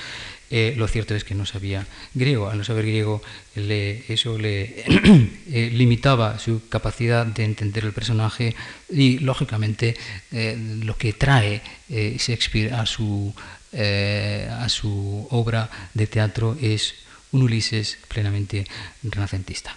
eh, 0.57 0.73
lo 0.77 0.87
cierto 0.87 1.17
es 1.17 1.25
que 1.25 1.35
no 1.35 1.47
sabía 1.47 1.85
griego. 2.15 2.49
Al 2.49 2.59
no 2.59 2.63
saber 2.63 2.87
griego, 2.87 3.21
eso 3.57 4.39
le 4.39 4.85
eh, 5.51 5.71
limitaba 5.73 6.39
su 6.39 6.69
capacidad 6.69 7.27
de 7.27 7.43
entender 7.43 7.85
el 7.85 7.93
personaje 7.93 8.55
y, 8.89 9.19
lógicamente, 9.19 9.97
eh, 10.31 10.57
lo 10.85 10.97
que 10.97 11.13
trae 11.13 11.61
Shakespeare 11.89 12.73
a 12.73 12.87
su, 12.87 13.35
a 13.73 14.69
su 14.69 15.27
obra 15.31 15.69
de 15.93 16.07
teatro 16.07 16.57
es 16.63 16.95
un 17.33 17.43
Ulises 17.43 17.99
plenamente 18.07 18.65
renacentista. 19.03 19.77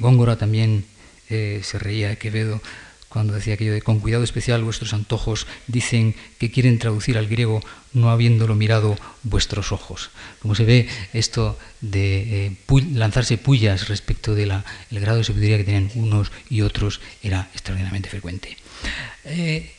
Góngora 0.00 0.36
también 0.36 0.86
se 1.28 1.78
reía 1.78 2.08
de 2.08 2.18
Quevedo 2.18 2.60
cuando 3.10 3.34
decía 3.34 3.54
aquello 3.54 3.74
de 3.74 3.82
con 3.82 3.98
cuidado 3.98 4.22
especial 4.22 4.62
vuestros 4.62 4.94
antojos 4.94 5.46
dicen 5.66 6.14
que 6.38 6.50
quieren 6.50 6.78
traducir 6.78 7.18
al 7.18 7.26
griego 7.26 7.60
no 7.92 8.10
habiéndolo 8.10 8.54
mirado 8.54 8.96
vuestros 9.22 9.72
ojos. 9.72 10.10
Como 10.40 10.54
se 10.54 10.64
ve, 10.64 10.88
esto 11.12 11.58
de 11.80 12.46
eh, 12.46 12.56
lanzarse 12.92 13.38
pullas 13.38 13.88
respecto 13.88 14.34
del 14.34 14.52
grado 14.90 15.18
de 15.18 15.24
sabiduría 15.24 15.58
que 15.58 15.64
tenían 15.64 15.90
unos 15.94 16.30
y 16.48 16.62
otros 16.62 17.00
era 17.22 17.48
extraordinariamente 17.52 18.08
frecuente. 18.08 18.56
Eh, 19.24 19.72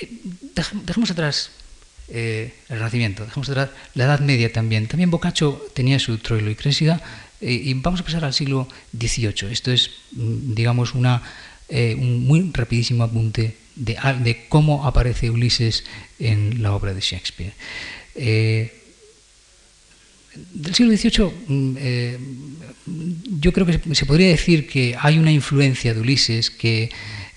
eh, 0.00 0.08
dejemos 0.84 1.10
atrás 1.10 1.50
el 2.08 2.52
Renacimiento, 2.68 3.24
dejemos 3.24 3.48
atrás 3.48 3.70
la 3.94 4.04
Edad 4.04 4.20
Media 4.20 4.52
también. 4.52 4.86
También 4.88 5.10
Boccaccio 5.10 5.64
tenía 5.74 5.98
su 5.98 6.18
Troilo 6.18 6.50
y 6.50 6.54
Crésida 6.54 7.00
y 7.40 7.72
vamos 7.74 8.00
a 8.00 8.04
pasar 8.04 8.24
al 8.24 8.34
siglo 8.34 8.68
XVIII. 8.96 9.50
Esto 9.50 9.72
es, 9.72 9.90
mm, 10.12 10.54
digamos, 10.54 10.94
una 10.94 11.22
eh, 11.68 11.96
un 11.98 12.26
muy 12.26 12.50
rapidísimo 12.52 13.04
apunte 13.04 13.56
de, 13.76 14.46
cómo 14.48 14.86
aparece 14.86 15.30
Ulises 15.30 15.84
en 16.18 16.62
la 16.62 16.74
obra 16.74 16.94
de 16.94 17.00
Shakespeare. 17.00 17.52
Eh, 18.14 18.72
del 20.52 20.74
siglo 20.74 20.96
XVIII, 20.96 21.30
mm, 21.46 21.76
eh, 21.78 22.18
yo 23.40 23.52
creo 23.52 23.66
que 23.66 23.94
se 23.94 24.06
podría 24.06 24.28
decir 24.28 24.66
que 24.66 24.96
hay 24.98 25.18
una 25.18 25.32
influencia 25.32 25.94
de 25.94 26.00
Ulises 26.00 26.50
que 26.50 26.90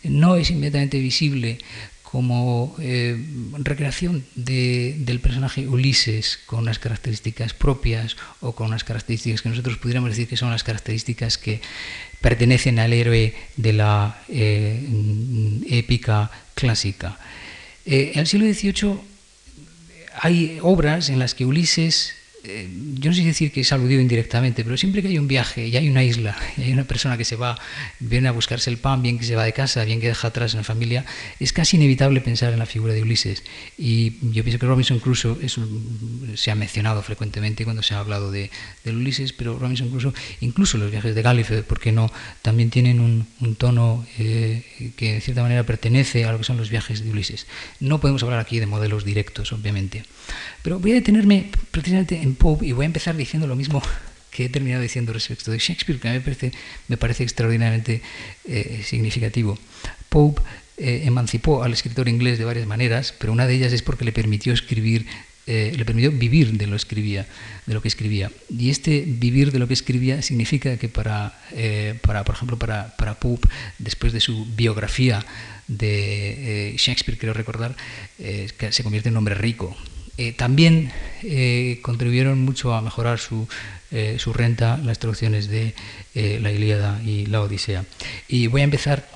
no 0.03 0.35
es 0.35 0.49
inmediatamente 0.49 0.99
visible 0.99 1.59
como 2.03 2.73
eh, 2.79 3.21
recreación 3.59 4.23
del 4.35 5.19
personaje 5.19 5.67
Ulises 5.67 6.39
con 6.45 6.59
unas 6.59 6.79
características 6.79 7.53
propias 7.53 8.15
o 8.39 8.55
con 8.55 8.67
unas 8.67 8.85
características 8.85 9.41
que 9.41 9.49
nosotros 9.49 9.77
pudiéramos 9.77 10.11
decir 10.11 10.27
que 10.27 10.37
son 10.37 10.49
las 10.49 10.63
características 10.63 11.37
que 11.37 11.59
pertenecen 12.21 12.79
al 12.79 12.93
héroe 12.93 13.35
de 13.55 13.73
la 13.73 14.21
eh, 14.29 14.85
épica 15.69 16.31
clásica. 16.55 17.17
Eh, 17.85 18.11
en 18.13 18.21
el 18.21 18.27
siglo 18.27 18.45
XVIII 18.45 18.99
hay 20.19 20.59
obras 20.61 21.09
en 21.09 21.19
las 21.19 21.35
que 21.35 21.45
Ulises 21.45 22.13
eh, 22.47 22.69
yo 22.95 23.11
no 23.11 23.15
sé 23.15 23.23
decir 23.23 23.51
que 23.51 23.61
es 23.61 23.71
aludido 23.73 24.01
indirectamente, 24.01 24.63
pero 24.63 24.77
siempre 24.77 25.01
que 25.01 25.09
hay 25.09 25.19
un 25.19 25.27
viaje 25.27 25.67
y 25.67 25.75
hay 25.75 25.89
una 25.89 26.03
isla 26.03 26.37
y 26.57 26.63
hay 26.63 26.71
una 26.71 26.85
persona 26.85 27.17
que 27.17 27.25
se 27.25 27.35
va, 27.35 27.59
viene 27.99 28.29
a 28.29 28.31
buscarse 28.31 28.69
el 28.69 28.77
pan, 28.77 29.01
bien 29.01 29.19
que 29.19 29.25
se 29.25 29.35
va 29.35 29.43
de 29.43 29.53
casa, 29.53 29.83
bien 29.83 29.99
que 29.99 30.07
deja 30.07 30.29
atrás 30.29 30.53
en 30.53 30.59
la 30.59 30.63
familia, 30.63 31.05
es 31.39 31.51
casi 31.51 31.77
inevitable 31.77 32.21
pensar 32.21 32.53
en 32.53 32.59
la 32.59 32.65
figura 32.65 32.93
de 32.93 33.01
Ulises. 33.01 33.43
Y 33.77 34.13
yo 34.31 34.43
pienso 34.43 34.59
que 34.59 34.65
Robinson 34.65 34.99
Crusoe 34.99 35.37
se 36.35 36.51
ha 36.51 36.55
mencionado 36.55 37.01
frecuentemente 37.03 37.65
cuando 37.65 37.83
se 37.83 37.93
ha 37.93 37.99
hablado 37.99 38.31
de, 38.31 38.49
Ulises, 38.85 39.33
pero 39.33 39.59
Robinson 39.59 39.89
Crusoe, 39.89 40.13
incluso 40.39 40.77
los 40.77 40.89
viajes 40.89 41.13
de 41.13 41.21
Gallifrey, 41.21 41.61
¿por 41.63 41.79
qué 41.79 41.91
no? 41.91 42.11
También 42.41 42.69
tienen 42.69 42.99
un, 42.99 43.55
tono 43.55 44.05
eh, 44.17 44.93
que 44.95 45.13
de 45.15 45.21
cierta 45.21 45.41
manera 45.41 45.63
pertenece 45.63 46.25
a 46.25 46.31
lo 46.31 46.37
que 46.37 46.43
son 46.43 46.57
los 46.57 46.69
viajes 46.69 47.03
de 47.03 47.09
Ulises. 47.09 47.47
No 47.79 47.99
podemos 47.99 48.23
hablar 48.23 48.39
aquí 48.39 48.59
de 48.59 48.65
modelos 48.65 49.03
directos, 49.03 49.51
obviamente. 49.51 50.03
Pero 50.61 50.79
voy 50.79 50.91
a 50.91 50.95
detenerme 50.95 51.49
precisamente 51.71 52.21
en 52.21 52.35
Pope 52.35 52.65
y 52.65 52.71
voy 52.71 52.83
a 52.83 52.87
empezar 52.87 53.15
diciendo 53.15 53.47
lo 53.47 53.55
mismo 53.55 53.81
que 54.31 54.45
he 54.45 54.49
terminado 54.49 54.83
diciendo 54.83 55.13
respecto 55.13 55.51
de 55.51 55.57
Shakespeare, 55.57 55.99
que 55.99 56.07
a 56.07 56.11
mí 56.11 56.17
me 56.19 56.23
parece, 56.23 56.51
me 56.87 56.97
parece 56.97 57.23
extraordinariamente 57.23 58.01
eh, 58.45 58.83
significativo. 58.85 59.57
Pope 60.09 60.41
eh, 60.77 61.03
emancipó 61.05 61.63
al 61.63 61.73
escritor 61.73 62.07
inglés 62.07 62.37
de 62.37 62.45
varias 62.45 62.67
maneras, 62.67 63.15
pero 63.17 63.33
una 63.33 63.47
de 63.47 63.55
ellas 63.55 63.73
es 63.73 63.81
porque 63.81 64.05
le 64.05 64.11
permitió 64.11 64.53
escribir 64.53 65.07
eh, 65.49 65.71
le 65.77 65.85
permitió 65.85 66.11
vivir 66.11 66.51
de 66.57 66.67
lo 66.67 66.75
escribía, 66.75 67.25
de 67.65 67.73
lo 67.73 67.81
que 67.81 67.87
escribía. 67.87 68.29
Y 68.49 68.69
este 68.69 69.05
vivir 69.07 69.53
de 69.53 69.59
lo 69.59 69.67
que 69.69 69.75
escribía 69.75 70.21
significa 70.21 70.75
que 70.75 70.89
para, 70.89 71.39
para 72.01 72.25
por 72.25 72.35
ejemplo, 72.35 72.59
para, 72.59 72.97
para 72.97 73.17
Pope, 73.17 73.47
después 73.79 74.11
de 74.11 74.19
su 74.19 74.45
biografía 74.57 75.25
de 75.69 76.75
Shakespeare, 76.77 77.17
quiero 77.17 77.33
recordar, 77.33 77.77
que 78.17 78.73
se 78.73 78.83
convierte 78.83 79.07
en 79.07 79.13
un 79.13 79.19
hombre 79.19 79.35
rico, 79.35 79.77
eh, 80.17 80.31
también 80.31 80.91
eh, 81.21 81.77
contribuyeron 81.83 82.41
mucho 82.41 82.73
a 82.73 82.81
mejorar 82.81 83.19
su, 83.19 83.47
eh, 83.91 84.17
su 84.17 84.33
renta 84.33 84.77
las 84.77 84.97
traducciones 84.97 85.47
de 85.47 85.75
la 86.15 86.51
Ilíada 86.51 86.99
y 87.05 87.27
la 87.27 87.41
Odisea. 87.41 87.85
Y 88.27 88.47
voy 88.47 88.61
a 88.61 88.63
empezar, 88.63 89.07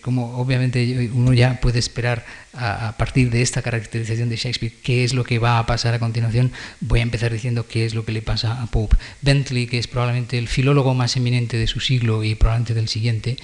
como 0.00 0.38
obviamente 0.38 1.10
uno 1.12 1.34
ya 1.34 1.60
puede 1.60 1.78
esperar 1.78 2.24
a, 2.54 2.94
partir 2.96 3.28
de 3.28 3.42
esta 3.42 3.60
caracterización 3.60 4.30
de 4.30 4.36
Shakespeare, 4.36 4.72
qué 4.82 5.04
es 5.04 5.12
lo 5.12 5.22
que 5.22 5.38
va 5.38 5.58
a 5.58 5.66
pasar 5.66 5.92
a 5.92 5.98
continuación, 5.98 6.50
voy 6.80 7.00
a 7.00 7.02
empezar 7.02 7.30
diciendo 7.30 7.66
qué 7.68 7.84
es 7.84 7.94
lo 7.94 8.06
que 8.06 8.12
le 8.12 8.22
pasa 8.22 8.62
a 8.62 8.66
Pope. 8.68 8.96
Bentley, 9.20 9.66
que 9.66 9.78
es 9.78 9.86
probablemente 9.86 10.38
el 10.38 10.48
filólogo 10.48 10.94
más 10.94 11.14
eminente 11.18 11.58
de 11.58 11.66
su 11.66 11.80
siglo 11.80 12.24
y 12.24 12.34
probablemente 12.36 12.72
del 12.72 12.88
siguiente, 12.88 13.36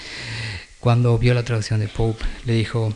cuando 0.79 1.19
vio 1.19 1.35
la 1.35 1.45
traducción 1.45 1.81
de 1.81 1.89
Pope, 1.89 2.25
le 2.47 2.55
dijo, 2.55 2.95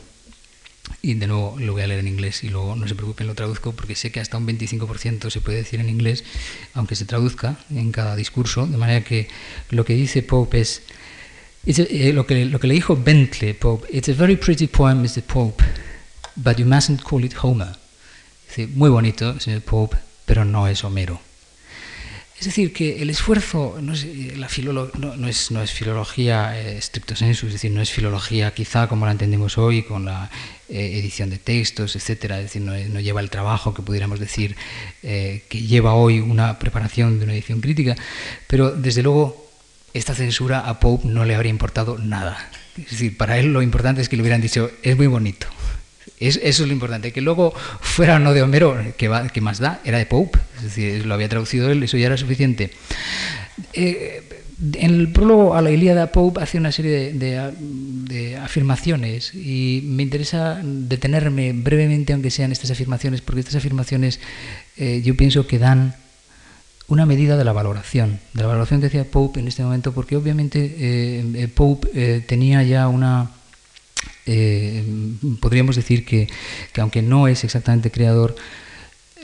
y 1.02 1.14
de 1.14 1.26
nuevo 1.26 1.56
lo 1.58 1.72
voy 1.72 1.82
a 1.82 1.86
leer 1.86 2.00
en 2.00 2.08
inglés 2.08 2.44
y 2.44 2.48
luego 2.48 2.76
no 2.76 2.88
se 2.88 2.94
preocupen, 2.94 3.26
lo 3.26 3.34
traduzco 3.34 3.72
porque 3.72 3.94
sé 3.94 4.10
que 4.10 4.20
hasta 4.20 4.36
un 4.36 4.46
25% 4.46 5.30
se 5.30 5.40
puede 5.40 5.58
decir 5.58 5.80
en 5.80 5.88
inglés, 5.88 6.24
aunque 6.74 6.96
se 6.96 7.04
traduzca 7.04 7.58
en 7.70 7.92
cada 7.92 8.16
discurso, 8.16 8.66
de 8.66 8.76
manera 8.76 9.04
que 9.04 9.28
lo 9.70 9.84
que 9.84 9.94
dice 9.94 10.22
Pope 10.22 10.60
es, 10.60 10.82
eh, 11.66 12.12
lo, 12.12 12.26
que, 12.26 12.44
lo 12.44 12.60
que 12.60 12.66
le 12.66 12.74
dijo 12.74 12.96
Bentley 12.96 13.54
Pope, 13.54 13.86
It's 13.96 14.08
a 14.08 14.14
very 14.14 14.36
pretty 14.36 14.66
poem, 14.66 15.02
Mr. 15.02 15.22
Pope, 15.22 15.64
but 16.36 16.56
you 16.56 16.66
mustn't 16.66 17.02
call 17.02 17.24
it 17.24 17.34
Homer. 17.42 17.76
Muy 18.74 18.88
bonito, 18.88 19.40
señor 19.40 19.62
Pope, 19.62 19.96
pero 20.26 20.44
no 20.44 20.68
es 20.68 20.84
Homero. 20.84 21.20
Es 22.44 22.48
decir, 22.48 22.74
que 22.74 23.00
el 23.00 23.08
esfuerzo 23.08 23.78
no 23.80 23.94
es, 23.94 24.04
la 24.36 24.50
no, 25.16 25.28
es, 25.28 25.50
no 25.50 25.62
es 25.62 25.70
filología 25.72 26.60
eh, 26.60 26.76
estricto 26.76 27.16
sensu, 27.16 27.46
es 27.46 27.54
decir, 27.54 27.70
no 27.70 27.80
es 27.80 27.90
filología 27.90 28.52
quizá 28.52 28.86
como 28.86 29.06
la 29.06 29.12
entendemos 29.12 29.56
hoy 29.56 29.82
con 29.82 30.04
la 30.04 30.30
eh, 30.68 30.98
edición 30.98 31.30
de 31.30 31.38
textos, 31.38 31.96
etcétera, 31.96 32.36
es 32.36 32.52
decir, 32.52 32.60
no, 32.60 33.00
lleva 33.00 33.22
el 33.22 33.30
trabajo 33.30 33.72
que 33.72 33.80
pudiéramos 33.80 34.20
decir 34.20 34.56
eh, 35.02 35.42
que 35.48 35.62
lleva 35.62 35.94
hoy 35.94 36.20
una 36.20 36.58
preparación 36.58 37.18
de 37.18 37.24
una 37.24 37.32
edición 37.32 37.62
crítica, 37.62 37.96
pero 38.46 38.72
desde 38.72 39.02
luego 39.02 39.50
esta 39.94 40.14
censura 40.14 40.68
a 40.68 40.80
Pope 40.80 41.08
no 41.08 41.24
le 41.24 41.34
habría 41.34 41.48
importado 41.48 41.96
nada. 41.96 42.50
Es 42.76 42.90
decir, 42.90 43.16
para 43.16 43.38
él 43.38 43.54
lo 43.54 43.62
importante 43.62 44.02
es 44.02 44.10
que 44.10 44.16
le 44.16 44.22
hubieran 44.22 44.42
dicho, 44.42 44.70
es 44.82 44.98
muy 44.98 45.06
bonito, 45.06 45.46
eso 46.20 46.40
es 46.42 46.60
lo 46.60 46.72
importante. 46.72 47.12
Que 47.12 47.20
luego 47.20 47.52
fuera 47.80 48.18
no 48.18 48.32
de 48.32 48.42
Homero, 48.42 48.76
que, 48.96 49.10
que 49.32 49.40
más 49.40 49.58
da, 49.58 49.80
era 49.84 49.98
de 49.98 50.06
Pope. 50.06 50.38
Es 50.56 50.64
decir, 50.64 51.06
lo 51.06 51.14
había 51.14 51.28
traducido 51.28 51.70
él, 51.70 51.82
eso 51.82 51.96
ya 51.96 52.06
era 52.06 52.16
suficiente. 52.16 52.70
Eh, 53.72 54.22
en 54.74 54.94
el 54.94 55.08
prólogo 55.08 55.54
a 55.54 55.62
la 55.62 55.70
Ilíada, 55.70 56.12
Pope 56.12 56.42
hace 56.42 56.58
una 56.58 56.72
serie 56.72 57.12
de, 57.12 58.36
afirmaciones 58.36 59.34
y 59.34 59.82
me 59.84 60.02
interesa 60.02 60.60
detenerme 60.62 61.52
brevemente, 61.52 62.12
aunque 62.12 62.30
sean 62.30 62.52
estas 62.52 62.70
afirmaciones, 62.70 63.20
porque 63.20 63.40
estas 63.40 63.56
afirmaciones 63.56 64.20
eh, 64.76 65.02
yo 65.04 65.16
pienso 65.16 65.46
que 65.46 65.58
dan 65.58 65.96
una 66.86 67.06
medida 67.06 67.36
de 67.36 67.44
la 67.44 67.52
valoración, 67.52 68.20
de 68.34 68.42
la 68.42 68.48
valoración 68.48 68.80
que 68.80 68.86
hacía 68.86 69.10
Pope 69.10 69.40
en 69.40 69.48
este 69.48 69.62
momento, 69.62 69.92
porque 69.92 70.16
obviamente 70.16 70.76
eh, 70.78 71.48
Pope 71.52 72.20
tenía 72.20 72.62
ya 72.62 72.88
una 72.88 73.30
eh, 74.26 74.84
podríamos 75.40 75.76
decir 75.76 76.04
que, 76.04 76.28
aunque 76.78 77.02
no 77.02 77.28
es 77.28 77.44
exactamente 77.44 77.90
creador, 77.90 78.36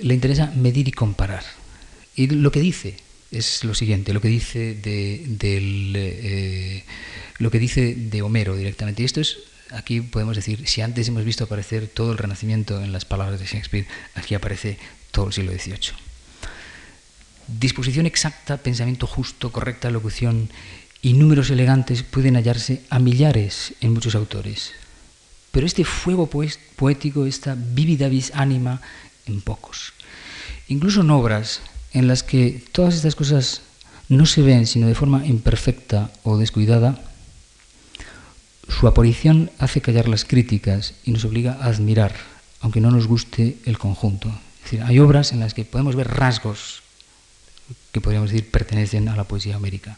le 0.01 0.15
interesa 0.15 0.53
medir 0.55 0.89
y 0.89 0.93
comparar. 0.93 1.45
Y 2.17 2.29
lo 2.29 2.51
que 2.51 2.61
dice 2.61 2.97
es 3.31 3.65
lo 3.65 3.75
siguiente, 3.75 4.13
lo 4.13 4.21
que 4.21 4.29
dice 4.29 4.75
de, 4.75 5.25
eh, 5.43 6.85
lo 7.39 7.51
que 7.51 7.59
dice 7.59 7.95
de 7.95 8.23
Homero 8.23 8.57
directamente. 8.57 9.03
Y 9.03 9.07
esto 9.07 9.21
es, 9.21 9.39
aquí 9.71 10.01
podemos 10.01 10.37
decir, 10.37 10.67
si 10.67 10.81
antes 10.81 11.09
hemos 11.09 11.25
visto 11.25 11.45
aparecer 11.45 11.87
todo 11.87 12.13
el 12.13 12.19
Renacimiento 12.19 12.83
en 12.83 12.93
las 12.93 13.05
palabras 13.05 13.41
de 13.41 13.47
Shakespeare, 13.47 13.87
aquí 14.15 14.35
aparece 14.35 14.79
todo 15.13 15.29
el 15.29 15.33
siglo 15.33 15.53
XVIII. 15.53 15.95
Disposición 17.47 18.07
exacta, 18.07 18.59
pensamiento 18.59 19.07
justo, 19.07 19.51
correcta 19.51 19.91
locución 19.91 20.51
y 21.03 21.15
números 21.15 21.51
elegantes 21.51 22.03
pueden 22.03 22.37
hallarse 22.37 22.83
a 22.91 22.99
millares 22.99 23.75
en 23.81 23.93
muchos 23.93 24.15
autores. 24.15 24.73
Pero 25.51 25.67
este 25.67 25.85
fuego 25.85 26.29
poético, 26.29 27.27
esta 27.27 27.57
vívida 27.57 28.09
vis 28.09 28.33
anima, 28.35 28.81
en 29.27 29.41
pocos. 29.41 29.93
Incluso 30.69 31.01
en 31.01 31.11
obras 31.11 31.61
en 31.93 32.07
las 32.07 32.23
que 32.23 32.63
todas 32.73 32.95
estas 32.95 33.17
cosas 33.17 33.63
no 34.09 34.27
se 34.27 34.43
ven 34.43 34.67
sino 34.67 34.87
de 34.87 34.95
forma 34.95 35.27
imperfecta 35.27 36.11
o 36.23 36.37
descuidada, 36.37 37.01
su 38.69 38.87
aparición 38.87 39.51
hace 39.59 39.81
callar 39.81 40.09
las 40.09 40.25
críticas 40.25 40.95
y 41.05 41.11
nos 41.11 41.25
obliga 41.25 41.59
a 41.61 41.67
admirar, 41.67 42.15
aunque 42.61 42.81
no 42.81 42.91
nos 42.91 43.07
guste 43.07 43.59
el 43.65 43.79
conjunto. 43.79 44.33
Hay 44.85 45.01
obras 45.01 45.33
en 45.33 45.41
las 45.41 45.55
que 45.55 45.65
podemos 45.65 45.97
ver 45.97 46.09
rasgos 46.09 46.83
que 47.93 48.01
podríamos 48.01 48.31
decir 48.31 48.51
pertenecen 48.51 49.09
a 49.09 49.17
la 49.17 49.25
poesía 49.25 49.57
américa. 49.57 49.97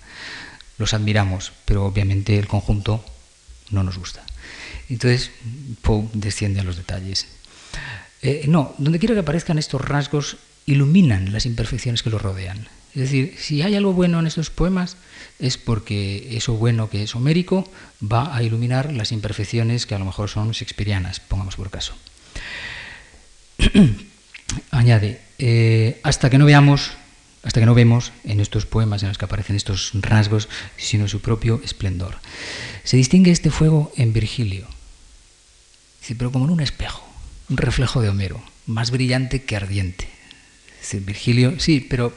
Los 0.79 0.95
admiramos, 0.95 1.53
pero 1.65 1.85
obviamente 1.85 2.39
el 2.39 2.47
conjunto 2.47 3.05
no 3.71 3.83
nos 3.83 3.99
gusta. 3.99 4.25
Entonces, 4.89 5.31
Poe 5.83 6.09
desciende 6.13 6.61
a 6.61 6.65
los 6.65 6.77
detalles. 6.77 7.27
Eh, 8.21 8.45
no, 8.49 8.75
donde 8.79 8.99
quiero 8.99 9.15
que 9.15 9.21
aparezcan 9.21 9.59
estos 9.59 9.81
rasgos, 9.81 10.37
iluminan 10.67 11.33
las 11.33 11.47
imperfecciones 11.47 12.03
que 12.03 12.11
los 12.11 12.23
rodean. 12.23 12.69
Es 12.95 13.03
decir, 13.03 13.35
si 13.39 13.63
hay 13.63 13.75
algo 13.75 13.95
bueno 13.95 14.21
en 14.21 14.27
estos 14.27 14.51
poemas, 14.51 14.97
es 15.39 15.57
porque 15.57 16.37
eso 16.37 16.55
bueno 16.55 16.91
que 16.91 17.03
es 17.03 17.15
homérico 17.17 17.71
va 18.03 18.37
a 18.37 18.43
iluminar 18.43 18.93
las 18.93 19.13
imperfecciones 19.13 19.87
que 19.87 19.95
a 19.95 19.99
lo 19.99 20.05
mejor 20.05 20.29
son 20.29 20.53
shakespearianas, 20.53 21.19
pongamos 21.21 21.57
por 21.57 21.71
caso. 21.71 21.95
Añade, 24.71 25.23
eh, 25.39 26.01
hasta 26.03 26.29
que 26.29 26.37
no 26.37 26.45
veamos 26.45 26.93
hasta 27.43 27.61
que 27.61 27.67
no 27.67 27.75
vemos 27.75 28.13
en 28.25 28.41
estos 28.41 28.67
poemas 28.67 29.03
en 29.03 29.09
los 29.09 29.19
que 29.19 29.25
aparecen 29.25 29.57
estos 29.57 29.91
rasgos, 29.95 30.49
sino 30.77 31.09
su 31.09 31.21
propio 31.21 31.61
esplendor. 31.65 32.17
Se 32.85 32.97
distingue 32.97 33.31
este 33.31 33.51
fuego 33.51 33.93
en 33.97 34.13
Virgilio, 34.13 34.67
pero 36.17 36.31
como 36.31 36.45
en 36.45 36.53
un 36.53 36.61
espejo, 36.61 37.07
un 37.49 37.57
reflejo 37.57 38.01
de 38.01 38.09
Homero, 38.09 38.43
más 38.67 38.91
brillante 38.91 39.43
que 39.43 39.57
ardiente. 39.57 40.09
Virgilio, 41.01 41.59
sí, 41.59 41.81
pero 41.81 42.13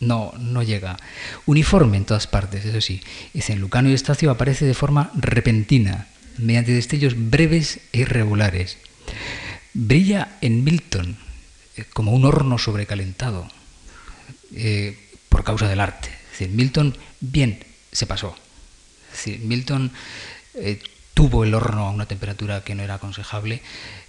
no, 0.00 0.32
no 0.38 0.62
llega. 0.62 0.96
Uniforme 1.44 1.96
en 1.96 2.04
todas 2.04 2.26
partes, 2.26 2.64
eso 2.64 2.80
sí. 2.80 3.02
En 3.34 3.60
Lucano 3.60 3.88
y 3.88 3.94
Estacio 3.94 4.30
aparece 4.30 4.64
de 4.64 4.74
forma 4.74 5.10
repentina, 5.14 6.08
mediante 6.38 6.72
destellos 6.72 7.14
breves 7.16 7.80
e 7.92 8.00
irregulares. 8.00 8.78
Brilla 9.74 10.36
en 10.40 10.64
Milton 10.64 11.16
eh, 11.76 11.84
como 11.92 12.12
un 12.12 12.24
horno 12.24 12.58
sobrecalentado 12.58 13.48
eh, 14.56 14.96
por 15.28 15.44
causa 15.44 15.68
del 15.68 15.80
arte. 15.80 16.10
Es 16.38 16.48
Milton, 16.48 16.96
bien, 17.20 17.64
se 17.92 18.06
pasó. 18.06 18.36
Es 19.12 19.38
Milton 19.40 19.92
eh, 20.54 20.80
tuvo 21.14 21.44
el 21.44 21.54
horno 21.54 21.86
a 21.86 21.90
una 21.90 22.06
temperatura 22.06 22.62
que 22.64 22.74
no 22.74 22.82
era 22.82 22.94
aconsejable 22.94 23.62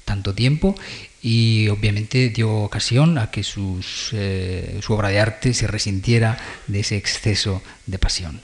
tanto 0.06 0.34
tiempo 0.34 0.76
y 1.22 1.68
obviamente 1.70 2.30
dio 2.30 2.52
ocasión 2.52 3.18
a 3.18 3.30
que 3.32 3.42
eh, 3.42 4.80
su 4.82 4.94
obra 4.94 5.10
de 5.10 5.20
arte 5.20 5.54
se 5.54 5.68
resintiera 5.68 6.38
de 6.68 6.80
ese 6.80 6.98
exceso 6.98 7.62
de 7.86 8.00
pasión. 8.00 8.42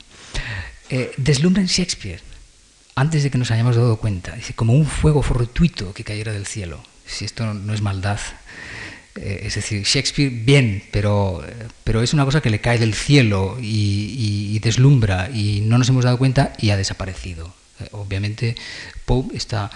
deslumbra 1.17 1.61
en 1.61 1.67
Shakespeare, 1.67 2.21
antes 2.95 3.23
de 3.23 3.31
que 3.31 3.37
nos 3.37 3.51
hayamos 3.51 3.75
dado 3.75 3.97
cuenta, 3.97 4.35
dice, 4.35 4.53
como 4.53 4.73
un 4.73 4.85
fuego 4.85 5.23
fortuito 5.23 5.93
que 5.93 6.03
cayera 6.03 6.31
del 6.31 6.45
cielo. 6.45 6.83
Si 7.05 7.25
esto 7.25 7.53
no 7.53 7.73
es 7.73 7.81
maldad, 7.81 8.19
es 9.15 9.55
decir, 9.55 9.83
Shakespeare 9.83 10.29
bien, 10.29 10.83
pero, 10.91 11.43
pero 11.83 12.01
es 12.01 12.13
una 12.13 12.25
cosa 12.25 12.41
que 12.41 12.49
le 12.49 12.61
cae 12.61 12.79
del 12.79 12.93
cielo 12.93 13.57
y, 13.61 14.59
deslumbra 14.59 15.29
y 15.29 15.59
no 15.59 15.77
nos 15.77 15.89
hemos 15.89 16.05
dado 16.05 16.17
cuenta 16.17 16.53
y 16.57 16.69
ha 16.69 16.77
desaparecido. 16.77 17.53
Eh, 17.79 17.87
obviamente 17.91 18.55
Pope 19.05 19.35
está 19.35 19.69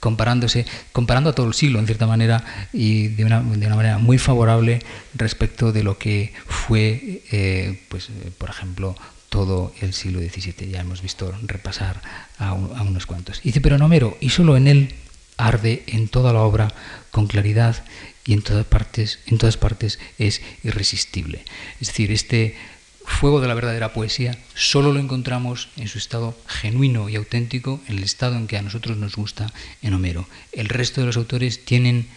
comparándose, 0.00 0.66
comparando 0.92 1.30
a 1.30 1.34
todo 1.34 1.46
el 1.46 1.54
siglo 1.54 1.78
en 1.78 1.86
cierta 1.86 2.06
manera 2.06 2.44
y 2.74 3.08
de 3.08 3.24
una, 3.24 3.40
de 3.40 3.66
una 3.66 3.76
manera 3.76 3.98
muy 3.98 4.18
favorable 4.18 4.80
respecto 5.14 5.72
de 5.72 5.82
lo 5.82 5.96
que 5.96 6.34
fue, 6.46 7.22
eh, 7.32 7.80
pues, 7.88 8.10
por 8.36 8.50
ejemplo, 8.50 8.94
todo 9.30 9.72
el 9.80 9.94
siglo 9.94 10.20
XVII. 10.20 10.70
Ya 10.70 10.80
hemos 10.80 11.00
visto 11.00 11.34
repasar 11.42 12.02
a, 12.38 12.50
a 12.50 12.54
unos 12.54 13.06
cuantos. 13.06 13.40
dice, 13.42 13.60
pero 13.60 13.78
no 13.78 13.86
Homero, 13.86 14.16
y 14.20 14.28
solo 14.28 14.56
en 14.56 14.68
él 14.68 14.94
arde 15.36 15.82
en 15.86 16.08
toda 16.08 16.32
la 16.32 16.40
obra 16.40 16.72
con 17.10 17.26
claridad 17.26 17.82
y 18.26 18.32
en 18.32 18.42
todas 18.42 18.66
partes, 18.66 19.18
en 19.26 19.38
todas 19.38 19.56
partes 19.56 19.98
es 20.18 20.40
irresistible. 20.62 21.44
Es 21.80 21.88
decir, 21.88 22.10
este 22.10 22.56
fuego 23.04 23.40
de 23.40 23.48
la 23.48 23.54
verdadera 23.54 23.92
poesía 23.92 24.38
solo 24.54 24.92
lo 24.92 25.00
encontramos 25.00 25.68
en 25.76 25.88
su 25.88 25.98
estado 25.98 26.36
genuino 26.46 27.08
y 27.08 27.16
auténtico, 27.16 27.80
en 27.86 27.98
el 27.98 28.04
estado 28.04 28.36
en 28.36 28.46
que 28.46 28.56
a 28.56 28.62
nosotros 28.62 28.96
nos 28.96 29.16
gusta 29.16 29.52
en 29.82 29.92
Homero. 29.92 30.26
El 30.52 30.68
resto 30.68 31.00
de 31.00 31.06
los 31.06 31.16
autores 31.16 31.64
tienen 31.64 32.08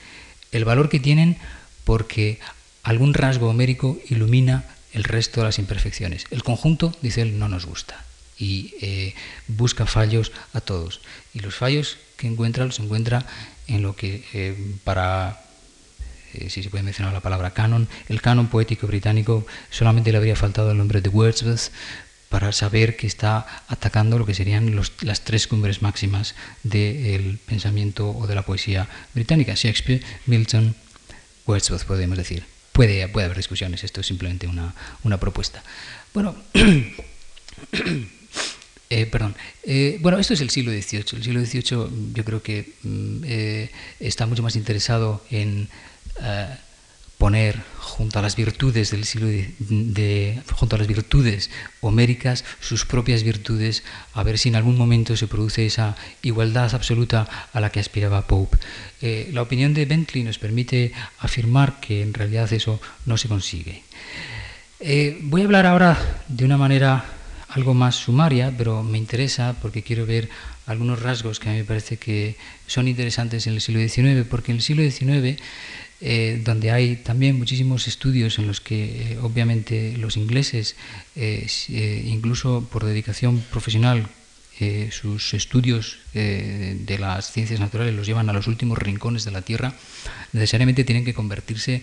el 0.52 0.66
valor 0.66 0.90
que 0.90 1.00
tienen 1.00 1.38
porque 1.84 2.40
algún 2.84 3.14
rasgo 3.14 3.50
homérico 3.50 4.00
ilumina 4.10 4.66
el 4.94 5.04
resto 5.04 5.42
de 5.42 5.48
las 5.48 5.60
imperfecciones. 5.60 6.26
El 6.32 6.44
conjunto, 6.44 6.96
dice 7.02 7.22
él, 7.22 7.38
no 7.38 7.50
nos 7.50 7.66
gusta 7.66 8.06
y 8.40 8.74
eh, 8.82 9.14
busca 9.48 9.86
fallos 9.86 10.32
a 10.54 10.62
todos. 10.62 11.02
Y 11.34 11.40
los 11.40 11.56
fallos 11.56 11.98
que 12.16 12.28
encuentra 12.28 12.66
los 12.66 12.80
encuentra 12.80 13.26
en 13.68 13.82
lo 13.82 13.96
que 13.96 14.24
eh, 14.34 14.56
para 14.84 15.42
eh, 16.34 16.50
si 16.50 16.64
se 16.64 16.70
puede 16.70 16.84
mencionar 16.84 17.14
la 17.14 17.22
palabra 17.22 17.54
canon, 17.54 17.88
el 18.10 18.22
canon 18.22 18.48
poético 18.48 18.88
británico 18.88 19.46
solamente 19.70 20.12
le 20.12 20.18
habría 20.18 20.36
faltado 20.36 20.72
el 20.72 20.78
nombre 20.78 21.02
de 21.02 21.10
Wordsworth 21.10 21.72
para 22.30 22.52
saber 22.52 22.98
que 22.98 23.08
está 23.08 23.64
atacando 23.68 24.20
lo 24.20 24.26
que 24.26 24.34
serían 24.34 24.76
las 25.02 25.24
tres 25.24 25.48
cumbres 25.48 25.82
máximas 25.82 26.36
del 26.64 27.40
pensamiento 27.46 28.10
o 28.10 28.28
de 28.28 28.36
la 28.36 28.44
poesía 28.44 28.90
británica, 29.14 29.54
Shakespeare, 29.56 30.04
Milton, 30.26 30.76
Wordsworth, 31.46 31.86
podemos 31.86 32.18
decir. 32.18 32.44
Puede, 32.74 33.08
puede 33.08 33.26
haber 33.26 33.38
discusiones, 33.38 33.84
esto 33.84 34.02
es 34.02 34.08
simplemente 34.08 34.46
una, 34.46 34.76
una 35.04 35.18
propuesta. 35.20 35.64
Bueno, 36.14 36.36
Eh, 38.90 39.06
perdón. 39.06 39.36
Eh, 39.64 39.98
bueno, 40.02 40.18
esto 40.18 40.34
es 40.34 40.42
el 40.42 40.50
siglo 40.50 40.72
XVIII. 40.72 41.06
El 41.14 41.24
siglo 41.24 41.46
XVIII 41.46 42.14
yo 42.14 42.24
creo 42.24 42.42
que 42.42 42.74
mm, 42.84 43.24
está 44.00 44.26
mucho 44.26 44.44
más 44.44 44.56
interesado 44.56 45.24
en 45.30 45.68
poner 47.18 47.60
junto 47.80 48.20
a 48.20 48.22
las 48.22 48.36
virtudes 48.36 48.92
del 48.92 49.04
siglo 49.06 49.28
de, 49.28 50.40
junto 50.54 50.76
a 50.76 50.80
las 50.80 50.88
virtudes 50.88 51.50
homéricas 51.82 52.46
sus 52.60 52.86
propias 52.86 53.24
virtudes 53.24 53.84
a 54.14 54.22
ver 54.22 54.38
si 54.38 54.50
en 54.50 54.56
algún 54.56 54.78
momento 54.78 55.18
se 55.18 55.28
produce 55.28 55.66
esa 55.66 55.96
igualdad 56.22 56.76
absoluta 56.76 57.28
a 57.54 57.60
la 57.60 57.72
que 57.72 57.80
aspiraba 57.80 58.28
Pope. 58.28 58.58
la 59.32 59.42
opinión 59.42 59.74
de 59.74 59.86
Bentley 59.86 60.24
nos 60.24 60.38
permite 60.38 60.92
afirmar 61.20 61.80
que 61.80 62.04
en 62.04 62.14
realidad 62.14 62.52
eso 62.54 62.80
no 63.06 63.18
se 63.18 63.28
consigue. 63.28 63.82
voy 65.24 65.42
a 65.42 65.46
hablar 65.46 65.66
ahora 65.66 65.98
de 66.28 66.46
una 66.46 66.58
manera 66.58 67.18
algo 67.50 67.74
más 67.74 67.96
sumaria, 67.96 68.54
pero 68.56 68.84
me 68.84 68.98
interesa 68.98 69.56
porque 69.62 69.82
quiero 69.82 70.06
ver 70.06 70.30
algunos 70.66 71.02
rasgos 71.02 71.40
que 71.40 71.50
a 71.50 71.54
mí 71.54 71.60
me 71.60 71.64
parece 71.64 71.98
que 71.98 72.36
son 72.68 72.88
interesantes 72.88 73.48
en 73.48 73.54
el 73.54 73.62
siglo 73.62 73.82
XIX, 73.82 74.28
porque 74.30 74.52
en 74.52 74.58
el 74.58 74.64
siglo 74.64 74.84
XIX, 74.84 75.42
eh, 76.00 76.40
donde 76.44 76.70
hay 76.72 76.98
también 76.98 77.38
muchísimos 77.38 77.88
estudios 77.88 78.38
en 78.38 78.46
los 78.46 78.62
que 78.62 79.14
eh, 79.14 79.18
obviamente 79.20 79.98
los 79.98 80.16
ingleses, 80.16 80.76
eh, 81.16 81.48
incluso 82.06 82.68
por 82.72 82.86
dedicación 82.86 83.42
profesional, 83.52 84.08
sus 84.90 85.36
estudios 85.36 86.00
de 86.14 86.98
las 87.00 87.32
ciencias 87.32 87.60
naturales 87.60 87.94
los 87.94 88.08
llevan 88.08 88.28
a 88.28 88.34
los 88.34 88.48
últimos 88.48 88.80
rincones 88.80 89.24
de 89.24 89.30
la 89.30 89.44
Tierra, 89.44 89.76
necesariamente 90.34 90.84
tienen 90.84 91.06
que 91.06 91.14
convertirse 91.14 91.82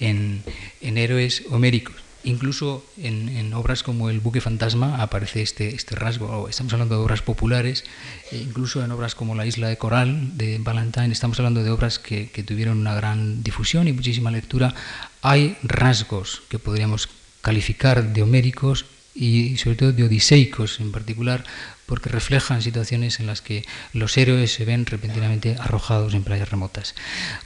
en, 0.00 0.42
en 0.80 0.98
héroes 0.98 1.44
homéricos. 1.50 2.05
Incluso 2.26 2.84
en, 2.98 3.54
obras 3.54 3.84
como 3.84 4.10
El 4.10 4.18
buque 4.18 4.40
fantasma 4.40 5.00
aparece 5.00 5.42
este, 5.42 5.76
este 5.76 5.94
rasgo. 5.94 6.48
Estamos 6.48 6.72
hablando 6.72 6.96
de 6.96 7.00
obras 7.00 7.22
populares, 7.22 7.84
e 8.32 8.38
incluso 8.38 8.84
en 8.84 8.90
obras 8.90 9.14
como 9.14 9.36
La 9.36 9.46
isla 9.46 9.68
de 9.68 9.78
coral 9.78 10.36
de 10.36 10.58
Valentine, 10.58 11.12
estamos 11.12 11.38
hablando 11.38 11.62
de 11.62 11.70
obras 11.70 12.00
que, 12.00 12.28
que 12.30 12.42
tuvieron 12.42 12.78
una 12.78 12.96
gran 12.96 13.44
difusión 13.44 13.86
y 13.86 13.92
muchísima 13.92 14.32
lectura. 14.32 14.74
Hay 15.22 15.56
rasgos 15.62 16.42
que 16.48 16.58
podríamos 16.58 17.08
calificar 17.42 18.12
de 18.12 18.22
homéricos 18.22 18.86
y 19.16 19.56
sobre 19.56 19.76
todo 19.76 19.92
de 19.92 20.04
odiseicos 20.04 20.80
en 20.80 20.92
particular, 20.92 21.44
porque 21.86 22.10
reflejan 22.10 22.62
situaciones 22.62 23.20
en 23.20 23.26
las 23.26 23.40
que 23.40 23.64
los 23.92 24.16
héroes 24.18 24.52
se 24.52 24.64
ven 24.64 24.86
repentinamente 24.86 25.56
arrojados 25.58 26.14
en 26.14 26.24
playas 26.24 26.50
remotas. 26.50 26.94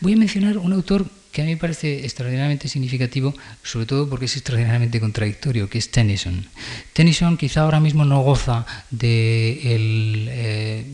Voy 0.01 0.15
a 0.15 0.17
mencionar 0.17 0.59
un 0.59 0.73
autor 0.73 1.07
que 1.33 1.43
a 1.43 1.45
mí 1.45 1.53
me 1.53 1.57
parece 1.57 2.05
extraordinariamente 2.05 2.69
significativo, 2.69 3.35
sobre 3.63 3.87
todo 3.87 4.09
porque 4.09 4.25
es 4.25 4.37
extraordinariamente 4.37 4.99
contradictorio, 4.99 5.69
que 5.69 5.79
es 5.79 5.91
Tennyson. 5.91 6.47
Tennyson 6.93 7.37
quizá 7.37 7.63
ahora 7.63 7.79
mismo 7.79 8.05
no 8.05 8.21
goza 8.23 8.67
de 8.91 9.61
eh, 9.63 10.85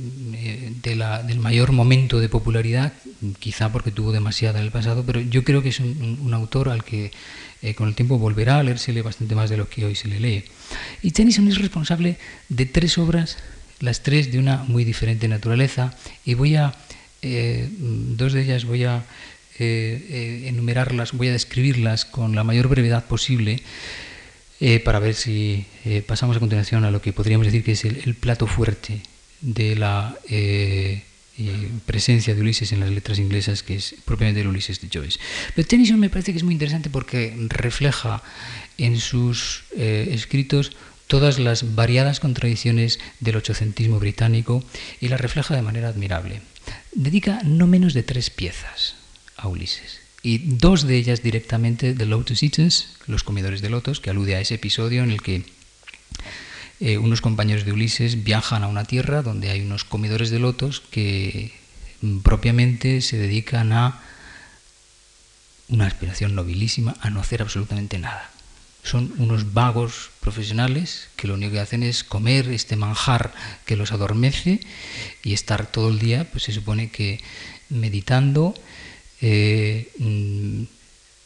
del 0.83 1.39
mayor 1.41 1.73
momento 1.73 2.21
de 2.21 2.29
popularidad, 2.29 2.93
quizá 3.39 3.73
porque 3.73 3.91
tuvo 3.91 4.12
demasiada 4.12 4.59
en 4.59 4.67
el 4.67 4.71
pasado, 4.71 5.05
pero 5.07 5.21
yo 5.21 5.43
creo 5.43 5.62
que 5.62 5.71
es 5.71 5.81
un, 5.81 6.31
autor 6.35 6.69
al 6.69 6.85
que 6.85 7.12
eh, 7.66 7.74
con 7.74 7.88
el 7.88 7.96
tiempo 7.96 8.16
volverá 8.16 8.61
a 8.61 8.62
leérsele 8.62 9.02
bastante 9.02 9.35
más 9.35 9.50
de 9.50 9.57
lo 9.57 9.68
que 9.68 9.85
hoy 9.85 9.96
se 9.96 10.07
le 10.07 10.20
lee. 10.20 10.44
Y 11.02 11.11
Tennyson 11.11 11.48
es 11.48 11.59
responsable 11.59 12.16
de 12.48 12.64
tres 12.64 12.96
obras, 12.96 13.38
las 13.81 14.05
tres 14.05 14.31
de 14.31 14.38
una 14.38 14.59
muy 14.68 14.85
diferente 14.85 15.26
naturaleza, 15.26 15.92
y 16.24 16.35
voy 16.35 16.55
a, 16.55 16.76
eh, 17.22 17.68
dos 17.81 18.35
de 18.35 18.42
ellas 18.42 18.66
voy 18.66 18.85
a 18.85 19.05
eh, 19.59 20.44
enumerarlas, 20.46 21.11
voy 21.11 21.26
a 21.26 21.33
describirlas 21.33 22.05
con 22.05 22.37
la 22.37 22.44
mayor 22.44 22.68
brevedad 22.68 23.05
posible 23.05 23.61
para 24.85 25.00
ver 25.00 25.14
si 25.14 25.66
pasamos 26.07 26.37
a 26.37 26.40
continuación 26.40 26.85
a 26.85 26.90
lo 26.90 27.02
que 27.02 27.12
podríamos 27.12 27.46
decir 27.46 27.62
que 27.62 27.72
es 27.72 27.85
el, 27.85 28.14
plato 28.14 28.46
fuerte 28.46 29.02
de 29.42 29.76
la 29.76 30.16
presencia 31.85 32.35
de 32.35 32.40
Ulises 32.40 32.72
en 32.72 32.81
las 32.81 32.90
letras 32.90 33.18
inglesas, 33.18 33.62
que 33.62 33.77
es 33.77 33.94
propiamente 34.05 34.40
el 34.40 34.49
Ulises 34.49 34.81
de 34.81 34.88
Joyce. 34.92 35.18
Pero 35.55 35.68
Tennyson 35.68 36.01
me 36.01 36.11
parece 36.11 36.33
que 36.33 36.38
es 36.38 36.44
muy 36.44 36.55
interesante 36.55 36.90
porque 36.90 37.35
refleja 37.49 38.22
en 38.79 38.99
sus 38.99 39.64
escritos 39.77 40.72
todas 41.07 41.38
las 41.38 41.75
variadas 41.75 42.20
contradicciones 42.20 42.99
del 43.20 43.37
ochocentismo 43.37 44.01
británico 44.01 44.64
y 45.01 45.09
las 45.09 45.20
refleja 45.20 45.55
de 45.55 45.62
manera 45.62 45.88
admirable. 45.88 46.40
Dedica 46.92 47.40
no 47.44 47.66
menos 47.66 47.94
de 47.94 48.03
tres 48.03 48.31
piezas 48.31 48.96
a 49.37 49.49
Ulises. 49.49 50.01
Y 50.22 50.38
dos 50.38 50.87
de 50.88 50.96
ellas 50.96 51.22
directamente 51.22 51.94
de 51.94 52.07
Lotus 52.07 52.42
Eaters, 52.42 52.96
los 53.07 53.22
comedores 53.22 53.61
de 53.61 53.70
lotos, 53.70 54.01
que 54.01 54.11
alude 54.11 54.35
a 54.35 54.40
ese 54.40 54.55
episodio 54.55 55.05
en 55.05 55.12
el 55.12 55.22
que 55.22 55.44
eh, 56.81 56.99
unos 56.99 57.21
compañeros 57.21 57.65
de 57.65 57.73
Ulises 57.73 58.23
viajan 58.25 58.62
a 58.62 58.69
una 58.69 58.85
tierra 58.85 59.23
donde 59.23 59.51
hay 59.51 59.62
unos 59.62 59.85
comedores 59.85 60.31
de 60.31 60.39
lotos 60.39 60.81
que 60.81 61.53
mm, 62.03 62.19
propiamente 62.21 63.01
se 63.01 63.17
dedican 63.17 63.73
a 63.73 64.03
una 65.69 65.87
aspiración 65.87 66.35
nobilísima, 66.35 66.97
a 67.01 67.11
no 67.11 67.21
hacer 67.21 67.43
absolutamente 67.43 67.99
nada. 67.99 68.31
Son 68.83 69.12
unos 69.19 69.53
vagos 69.53 70.11
profesionales 70.21 71.09
que 71.17 71.27
lo 71.27 71.35
único 71.35 71.53
que 71.53 71.61
hacen 71.61 71.83
es 71.83 72.05
comer 72.05 72.49
este 72.51 72.77
manjar 72.77 73.35
que 73.65 73.77
los 73.77 73.91
adormece 73.91 74.61
y 75.25 75.33
estar 75.33 75.67
todo 75.67 75.89
el 75.89 75.99
día, 75.99 76.31
pues 76.31 76.45
se 76.45 76.53
supone 76.53 76.91
que 76.91 77.21
meditando 77.69 78.55
eh, 79.21 79.91
mm, 79.99 80.62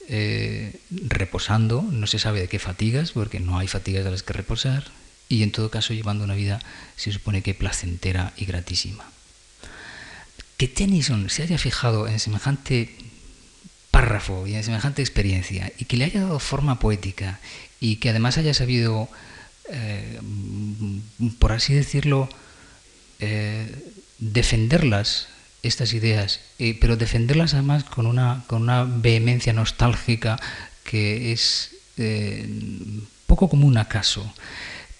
eh, 0.09 0.81
reposando, 1.07 1.83
no 1.83 2.07
se 2.07 2.19
sabe 2.19 2.41
de 2.41 2.49
qué 2.49 2.59
fatigas, 2.59 3.13
porque 3.13 3.41
no 3.41 3.59
hay 3.59 3.69
fatigas 3.69 4.05
de 4.05 4.11
las 4.11 4.23
que 4.23 4.33
reposar, 4.33 4.85
y 5.31 5.43
en 5.43 5.53
todo 5.53 5.71
caso 5.71 5.95
llevando 5.95 6.25
una 6.25 6.35
vida, 6.35 6.61
se 6.97 7.13
supone 7.13 7.43
que 7.43 7.55
placentera 7.55 8.35
y 8.37 8.45
gratísima. 8.45 9.11
Que 10.59 10.69
Tennyson 10.69 11.31
se 11.31 11.43
haya 11.43 11.57
fijado 11.57 12.07
en 12.07 12.21
semejante 12.21 12.95
párrafo 13.91 14.47
y 14.47 14.55
en 14.55 14.65
semejante 14.65 15.01
experiencia, 15.01 15.73
y 15.79 15.87
que 15.87 15.97
le 15.97 16.05
haya 16.05 16.21
dado 16.21 16.39
forma 16.39 16.79
poética, 16.79 17.41
y 17.81 17.97
que 17.97 18.11
además 18.11 18.37
haya 18.37 18.53
sabido, 18.53 19.09
eh, 19.71 20.21
por 21.39 21.53
así 21.53 21.73
decirlo, 21.73 22.29
defenderlas 24.19 25.29
estas 25.63 25.93
ideas, 25.93 26.41
eh, 26.59 26.77
pero 26.81 26.97
defenderlas 26.97 27.55
además 27.55 27.85
con 27.85 28.07
una, 28.07 28.45
con 28.47 28.63
una 28.63 28.85
vehemencia 28.85 29.53
nostálgica 29.53 30.39
que 30.85 31.33
es 31.33 31.73
eh, 31.97 32.49
poco 33.27 33.49
común 33.49 33.77
acaso, 33.77 34.33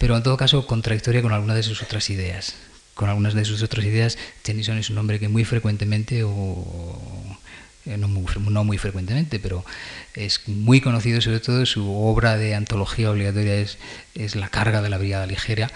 pero 0.01 0.17
en 0.17 0.23
todo 0.23 0.39
caso 0.39 0.67
contradictoria 0.67 1.21
con 1.21 1.35
algunas 1.35 1.57
de 1.57 1.63
sus 1.63 1.83
otras 1.83 2.09
ideas. 2.09 2.55
Con 2.95 3.11
algunas 3.11 3.35
de 3.35 3.45
sus 3.45 3.63
otras 3.63 3.85
ideas, 3.85 4.17
Tennyson 4.41 4.79
es 4.79 4.89
un 4.89 4.97
hombre 4.97 5.21
que 5.21 5.29
muy 5.29 5.45
frecuentemente, 5.45 6.25
o 6.25 7.07
eh, 7.85 7.99
no 7.99 8.09
muy, 8.09 8.25
no 8.49 8.65
muy 8.65 8.79
frecuentemente, 8.79 9.39
pero 9.39 9.63
es 10.15 10.49
muy 10.49 10.81
conocido 10.81 11.21
sobre 11.21 11.41
todo, 11.41 11.67
su 11.67 11.95
obra 11.95 12.39
de 12.39 12.55
antología 12.55 13.11
obligatoria 13.11 13.57
es, 13.57 13.77
es 14.15 14.37
La 14.37 14.49
carga 14.49 14.81
de 14.81 14.89
la 14.89 14.97
brigada 14.97 15.27
ligera, 15.27 15.71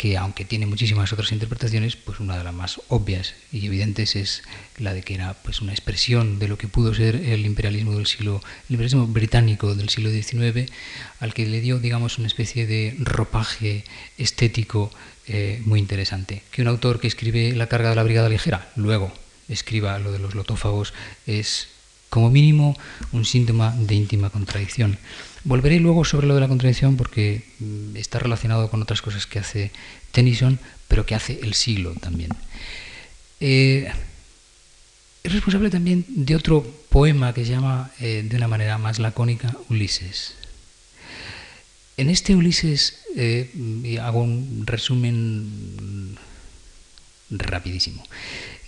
que 0.00 0.16
aunque 0.16 0.46
tiene 0.46 0.64
muchísimas 0.64 1.12
otras 1.12 1.30
interpretaciones, 1.30 1.94
pues 1.94 2.20
una 2.20 2.38
de 2.38 2.42
las 2.42 2.54
más 2.54 2.80
obvias 2.88 3.34
y 3.52 3.66
evidentes 3.66 4.16
es 4.16 4.42
la 4.78 4.94
de 4.94 5.02
que 5.02 5.12
era 5.12 5.34
pues 5.34 5.60
una 5.60 5.72
expresión 5.72 6.38
de 6.38 6.48
lo 6.48 6.56
que 6.56 6.68
pudo 6.68 6.94
ser 6.94 7.16
el 7.16 7.44
imperialismo 7.44 7.92
del 7.92 8.06
siglo, 8.06 8.40
el 8.70 8.76
imperialismo 8.76 9.06
británico 9.08 9.74
del 9.74 9.90
siglo 9.90 10.08
XIX, 10.08 10.72
al 11.20 11.34
que 11.34 11.44
le 11.44 11.60
dio, 11.60 11.78
digamos, 11.78 12.16
una 12.16 12.28
especie 12.28 12.66
de 12.66 12.96
ropaje 12.98 13.84
estético 14.16 14.90
eh, 15.26 15.60
muy 15.66 15.78
interesante. 15.78 16.44
Que 16.50 16.62
un 16.62 16.68
autor 16.68 16.98
que 16.98 17.06
escribe 17.06 17.52
La 17.52 17.66
carga 17.66 17.90
de 17.90 17.96
la 17.96 18.02
brigada 18.02 18.30
ligera, 18.30 18.70
luego 18.76 19.12
escriba 19.50 19.98
lo 19.98 20.12
de 20.12 20.18
los 20.18 20.34
lotófagos, 20.34 20.94
es 21.26 21.68
como 22.08 22.30
mínimo 22.30 22.74
un 23.12 23.26
síntoma 23.26 23.74
de 23.76 23.96
íntima 23.96 24.30
contradicción. 24.30 24.96
Volveré 25.44 25.80
luego 25.80 26.04
sobre 26.04 26.26
lo 26.26 26.34
de 26.34 26.40
la 26.40 26.48
contradicción 26.48 26.96
porque 26.96 27.42
mm, 27.58 27.96
está 27.96 28.18
relacionado 28.18 28.68
con 28.68 28.82
otras 28.82 29.00
cosas 29.00 29.26
que 29.26 29.38
hace 29.38 29.70
Tennyson, 30.12 30.58
pero 30.88 31.06
que 31.06 31.14
hace 31.14 31.40
el 31.42 31.54
siglo 31.54 31.94
también. 31.94 32.30
Eh, 33.40 33.90
es 35.22 35.32
responsable 35.32 35.70
también 35.70 36.04
de 36.08 36.36
otro 36.36 36.62
poema 36.90 37.32
que 37.32 37.44
se 37.44 37.52
llama 37.52 37.90
eh, 38.00 38.24
de 38.28 38.36
una 38.36 38.48
manera 38.48 38.76
más 38.76 38.98
lacónica 38.98 39.56
Ulises. 39.70 40.34
En 41.96 42.10
este 42.10 42.34
Ulises 42.34 42.98
eh, 43.16 43.98
hago 44.02 44.22
un 44.22 44.64
resumen 44.66 46.16
rapidísimo. 47.30 48.02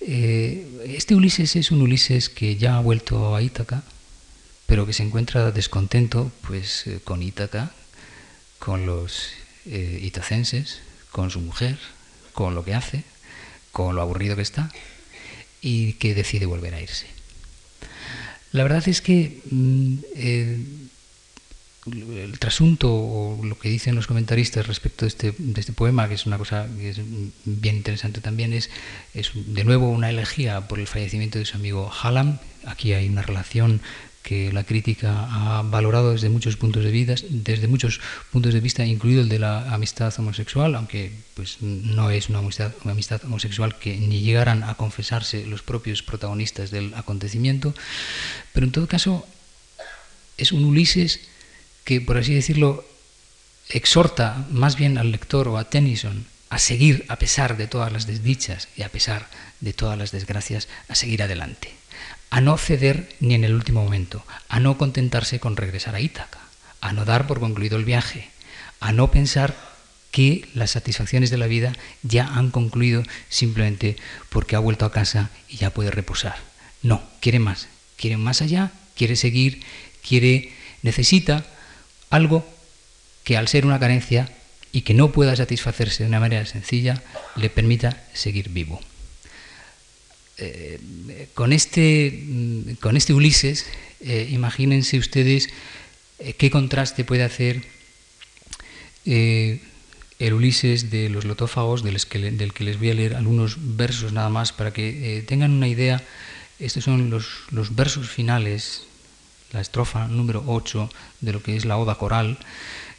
este 0.00 1.14
Ulises 1.14 1.56
es 1.56 1.70
un 1.70 1.82
Ulises 1.82 2.28
que 2.28 2.56
ya 2.56 2.76
ha 2.76 2.80
vuelto 2.80 3.34
a 3.34 3.42
Ítaca, 3.42 3.82
pero 4.72 4.86
que 4.86 4.94
se 4.94 5.02
encuentra 5.02 5.52
descontento 5.52 6.32
pues, 6.46 6.86
eh, 6.86 6.98
con 7.04 7.22
Ítaca, 7.22 7.72
con 8.58 8.86
los 8.86 9.28
eh, 9.66 10.00
itacenses, 10.02 10.80
con 11.10 11.28
su 11.28 11.40
mujer, 11.40 11.76
con 12.32 12.54
lo 12.54 12.64
que 12.64 12.72
hace, 12.72 13.04
con 13.70 13.94
lo 13.94 14.00
aburrido 14.00 14.34
que 14.34 14.40
está, 14.40 14.70
y 15.60 15.92
que 16.00 16.14
decide 16.14 16.46
volver 16.46 16.74
a 16.74 16.80
irse. 16.80 17.04
La 18.52 18.62
verdad 18.62 18.88
es 18.88 19.02
que 19.02 19.42
mm, 19.50 19.94
eh, 20.16 20.64
el 22.24 22.38
trasunto 22.38 22.94
o 22.94 23.44
lo 23.44 23.58
que 23.58 23.68
dicen 23.68 23.94
los 23.94 24.06
comentaristas 24.06 24.66
respecto 24.66 25.04
de 25.04 25.08
este, 25.08 25.34
de 25.36 25.60
este 25.60 25.74
poema, 25.74 26.08
que 26.08 26.14
es 26.14 26.24
una 26.24 26.38
cosa 26.38 26.66
que 26.78 26.88
es 26.88 27.00
bien 27.44 27.76
interesante 27.76 28.22
también, 28.22 28.54
es, 28.54 28.70
es 29.12 29.32
de 29.34 29.64
nuevo 29.64 29.90
una 29.90 30.08
elegía 30.08 30.66
por 30.66 30.80
el 30.80 30.86
fallecimiento 30.86 31.38
de 31.38 31.44
su 31.44 31.58
amigo 31.58 31.90
Hallam. 31.90 32.38
Aquí 32.64 32.94
hay 32.94 33.06
una 33.10 33.20
relación 33.20 33.82
que 34.22 34.52
la 34.52 34.64
crítica 34.64 35.26
ha 35.30 35.62
valorado 35.62 36.12
desde 36.12 36.28
muchos 36.28 36.56
puntos 36.56 36.84
de 36.84 36.90
vista, 36.90 37.14
desde 37.28 37.66
muchos 37.66 38.00
puntos 38.30 38.54
de 38.54 38.60
vista, 38.60 38.84
incluido 38.84 39.22
el 39.22 39.28
de 39.28 39.38
la 39.38 39.72
amistad 39.74 40.14
homosexual, 40.18 40.74
aunque 40.74 41.12
pues 41.34 41.60
no 41.60 42.10
es 42.10 42.28
una 42.28 42.38
amistad, 42.38 42.72
una 42.84 42.92
amistad 42.92 43.24
homosexual 43.24 43.78
que 43.78 43.96
ni 43.96 44.20
llegaran 44.20 44.62
a 44.62 44.74
confesarse 44.74 45.44
los 45.46 45.62
propios 45.62 46.02
protagonistas 46.02 46.70
del 46.70 46.94
acontecimiento, 46.94 47.74
pero 48.52 48.66
en 48.66 48.72
todo 48.72 48.86
caso 48.86 49.26
es 50.38 50.52
un 50.52 50.64
Ulises 50.64 51.20
que, 51.84 52.00
por 52.00 52.16
así 52.16 52.32
decirlo, 52.32 52.84
exhorta 53.68 54.46
más 54.50 54.76
bien 54.76 54.98
al 54.98 55.10
lector 55.10 55.48
o 55.48 55.58
a 55.58 55.68
Tennyson 55.68 56.26
a 56.48 56.58
seguir 56.58 57.06
a 57.08 57.16
pesar 57.16 57.56
de 57.56 57.66
todas 57.66 57.90
las 57.92 58.06
desdichas 58.06 58.68
y 58.76 58.82
a 58.82 58.90
pesar 58.90 59.28
de 59.60 59.72
todas 59.72 59.96
las 59.96 60.12
desgracias, 60.12 60.68
a 60.88 60.94
seguir 60.94 61.22
adelante, 61.22 61.72
a 62.32 62.40
no 62.40 62.56
ceder 62.56 63.14
ni 63.20 63.34
en 63.34 63.44
el 63.44 63.54
último 63.54 63.84
momento, 63.84 64.24
a 64.48 64.58
no 64.58 64.78
contentarse 64.78 65.38
con 65.38 65.54
regresar 65.54 65.94
a 65.94 66.00
Ítaca, 66.00 66.38
a 66.80 66.94
no 66.94 67.04
dar 67.04 67.26
por 67.26 67.40
concluido 67.40 67.76
el 67.76 67.84
viaje, 67.84 68.30
a 68.80 68.90
no 68.92 69.10
pensar 69.10 69.54
que 70.10 70.48
las 70.54 70.70
satisfacciones 70.70 71.28
de 71.28 71.36
la 71.36 71.46
vida 71.46 71.74
ya 72.02 72.26
han 72.26 72.50
concluido 72.50 73.02
simplemente 73.28 73.98
porque 74.30 74.56
ha 74.56 74.60
vuelto 74.60 74.86
a 74.86 74.92
casa 74.92 75.28
y 75.46 75.58
ya 75.58 75.74
puede 75.74 75.90
reposar. 75.90 76.36
No, 76.82 77.02
quiere 77.20 77.38
más, 77.38 77.68
quiere 77.98 78.16
más 78.16 78.40
allá, 78.40 78.72
quiere 78.96 79.16
seguir, 79.16 79.62
quiere, 80.00 80.54
necesita 80.80 81.44
algo 82.08 82.48
que 83.24 83.36
al 83.36 83.46
ser 83.46 83.66
una 83.66 83.78
carencia 83.78 84.26
y 84.72 84.80
que 84.82 84.94
no 84.94 85.12
pueda 85.12 85.36
satisfacerse 85.36 86.04
de 86.04 86.08
una 86.08 86.20
manera 86.20 86.46
sencilla, 86.46 87.02
le 87.36 87.50
permita 87.50 88.04
seguir 88.14 88.48
vivo. 88.48 88.80
Eh, 90.38 91.28
con, 91.34 91.52
este, 91.52 92.24
mm, 92.26 92.74
con 92.80 92.96
este 92.96 93.14
Ulises, 93.14 93.66
eh, 94.00 94.28
imagínense 94.30 94.98
ustedes 94.98 95.50
eh, 96.18 96.32
qué 96.34 96.50
contraste 96.50 97.04
puede 97.04 97.22
hacer 97.22 97.62
el 99.04 100.32
Ulises 100.32 100.90
de 100.90 101.08
los 101.08 101.24
lotófagos, 101.24 101.82
del 101.82 101.98
que, 102.06 102.30
del 102.30 102.52
que, 102.52 102.62
les 102.62 102.78
voy 102.78 102.90
a 102.90 102.94
leer 102.94 103.16
algunos 103.16 103.56
versos 103.76 104.12
nada 104.12 104.28
más 104.28 104.52
para 104.52 104.72
que 104.72 105.24
tengan 105.26 105.50
una 105.50 105.66
idea. 105.66 106.00
Estos 106.60 106.84
son 106.84 107.10
los, 107.10 107.26
los 107.50 107.74
versos 107.74 108.08
finales 108.08 108.86
la 109.52 109.60
estrofa 109.60 110.08
número 110.08 110.42
8 110.46 110.90
de 111.20 111.32
lo 111.32 111.42
que 111.42 111.56
es 111.56 111.64
la 111.64 111.76
oda 111.76 111.96
coral 111.96 112.38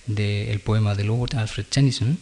del 0.06 0.60
poema 0.60 0.96
de 0.96 1.04
Lord 1.04 1.36
Alfred 1.36 1.66
Tennyson. 1.66 2.18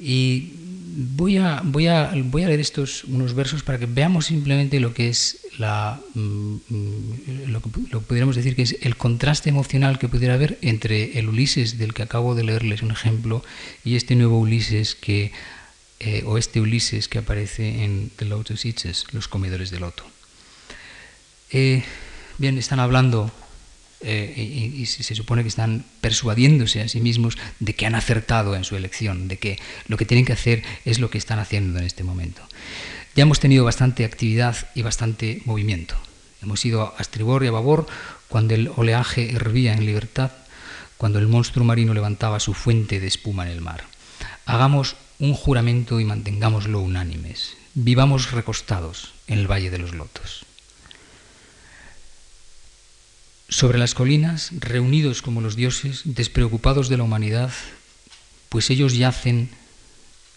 Y 0.00 0.52
voy 1.00 1.36
a, 1.36 1.60
voy, 1.62 1.86
a, 1.86 2.12
voy 2.24 2.42
a 2.42 2.48
leer 2.48 2.58
estos 2.58 3.04
unos 3.04 3.34
versos 3.34 3.62
para 3.62 3.78
que 3.78 3.86
veamos 3.86 4.26
simplemente 4.26 4.80
lo 4.80 4.92
que 4.92 5.08
es 5.08 5.46
la, 5.56 6.00
mm, 6.14 6.56
lo 7.46 7.62
que, 7.62 7.70
lo 7.90 8.00
pudiéramos 8.00 8.34
decir 8.34 8.56
que 8.56 8.62
es 8.62 8.76
el 8.82 8.96
contraste 8.96 9.48
emocional 9.48 10.00
que 10.00 10.08
pudiera 10.08 10.34
haber 10.34 10.58
entre 10.60 11.20
el 11.20 11.28
Ulises 11.28 11.78
del 11.78 11.94
que 11.94 12.02
acabo 12.02 12.34
de 12.34 12.42
leerles 12.42 12.82
un 12.82 12.90
ejemplo 12.90 13.44
y 13.84 13.94
este 13.94 14.16
nuevo 14.16 14.40
Ulises 14.40 14.96
que 14.96 15.30
eh, 16.00 16.24
o 16.26 16.36
este 16.36 16.60
Ulises 16.60 17.06
que 17.06 17.18
aparece 17.18 17.84
en 17.84 18.10
The 18.16 18.24
Lotus 18.24 18.64
Eaters, 18.64 19.06
los 19.12 19.28
comedores 19.28 19.70
de 19.70 19.78
loto. 19.78 20.04
Eh, 21.50 21.84
bien, 22.38 22.58
están 22.58 22.80
hablando 22.80 23.30
eh, 24.00 24.72
y, 24.76 24.86
se 24.86 25.14
supone 25.14 25.42
que 25.42 25.48
están 25.48 25.84
persuadiéndose 26.00 26.80
a 26.80 26.88
sí 26.88 27.00
mismos 27.00 27.36
de 27.58 27.74
que 27.74 27.86
han 27.86 27.94
acertado 27.94 28.54
en 28.54 28.64
su 28.64 28.76
elección, 28.76 29.26
de 29.26 29.38
que 29.38 29.58
lo 29.88 29.96
que 29.96 30.04
tienen 30.04 30.24
que 30.24 30.32
hacer 30.32 30.62
es 30.84 31.00
lo 31.00 31.10
que 31.10 31.18
están 31.18 31.38
haciendo 31.38 31.78
en 31.78 31.84
este 31.84 32.04
momento. 32.04 32.42
Ya 33.16 33.22
hemos 33.22 33.40
tenido 33.40 33.64
bastante 33.64 34.04
actividad 34.04 34.56
y 34.74 34.82
bastante 34.82 35.42
movimiento. 35.44 35.96
Hemos 36.42 36.64
ido 36.64 36.94
a 36.96 37.02
estribor 37.02 37.42
y 37.42 37.48
a 37.48 37.50
babor 37.50 37.86
cuando 38.28 38.54
el 38.54 38.70
oleaje 38.76 39.34
hervía 39.34 39.72
en 39.72 39.86
libertad, 39.86 40.30
cuando 40.96 41.18
el 41.18 41.26
monstruo 41.26 41.64
marino 41.64 41.94
levantaba 41.94 42.38
su 42.38 42.54
fuente 42.54 43.00
de 43.00 43.08
espuma 43.08 43.46
en 43.46 43.52
el 43.52 43.60
mar. 43.60 43.84
Hagamos 44.46 44.96
un 45.18 45.34
juramento 45.34 45.98
y 45.98 46.04
mantengámoslo 46.04 46.80
unánimes. 46.80 47.56
Vivamos 47.74 48.30
recostados 48.30 49.12
en 49.26 49.40
el 49.40 49.50
Valle 49.50 49.70
de 49.70 49.78
los 49.78 49.94
Lotos. 49.94 50.47
Sobre 53.48 53.78
las 53.78 53.94
colinas, 53.94 54.50
reunidos 54.58 55.22
como 55.22 55.40
los 55.40 55.56
dioses, 55.56 56.02
despreocupados 56.04 56.90
de 56.90 56.98
la 56.98 57.04
humanidad, 57.04 57.50
pues 58.50 58.68
ellos 58.68 58.94
yacen 58.94 59.48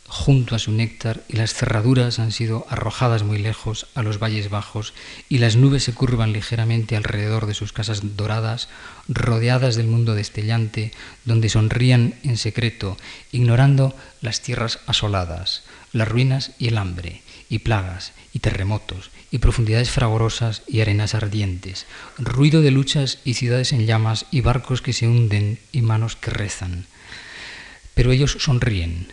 junto 0.07 0.55
a 0.55 0.59
su 0.59 0.71
néctar 0.71 1.23
y 1.27 1.37
las 1.37 1.53
cerraduras 1.53 2.19
han 2.19 2.31
sido 2.31 2.65
arrojadas 2.69 3.23
muy 3.23 3.37
lejos 3.37 3.87
a 3.95 4.01
los 4.01 4.17
valles 4.17 4.49
bajos 4.49 4.93
y 5.27 5.39
las 5.39 5.57
nubes 5.57 5.83
se 5.83 5.93
curvan 5.93 6.31
ligeramente 6.31 6.95
alrededor 6.95 7.47
de 7.47 7.53
sus 7.53 7.73
casas 7.73 8.15
doradas, 8.15 8.69
rodeadas 9.09 9.75
del 9.75 9.87
mundo 9.87 10.15
destellante, 10.15 10.91
donde 11.25 11.49
sonrían 11.49 12.15
en 12.23 12.37
secreto, 12.37 12.97
ignorando 13.33 13.95
las 14.21 14.41
tierras 14.41 14.79
asoladas, 14.87 15.63
las 15.91 16.07
ruinas 16.07 16.51
y 16.59 16.67
el 16.67 16.77
hambre, 16.77 17.23
y 17.49 17.59
plagas, 17.59 18.13
y 18.33 18.39
terremotos, 18.39 19.11
y 19.31 19.39
profundidades 19.39 19.89
fragorosas 19.89 20.61
y 20.67 20.81
arenas 20.81 21.15
ardientes, 21.15 21.85
ruido 22.17 22.61
de 22.61 22.71
luchas 22.71 23.19
y 23.23 23.33
ciudades 23.33 23.71
en 23.71 23.87
llamas, 23.87 24.25
y 24.29 24.41
barcos 24.41 24.81
que 24.81 24.93
se 24.93 25.07
hunden 25.07 25.57
y 25.71 25.81
manos 25.81 26.15
que 26.17 26.31
rezan. 26.31 26.85
Pero 27.95 28.11
ellos 28.11 28.37
sonríen, 28.39 29.07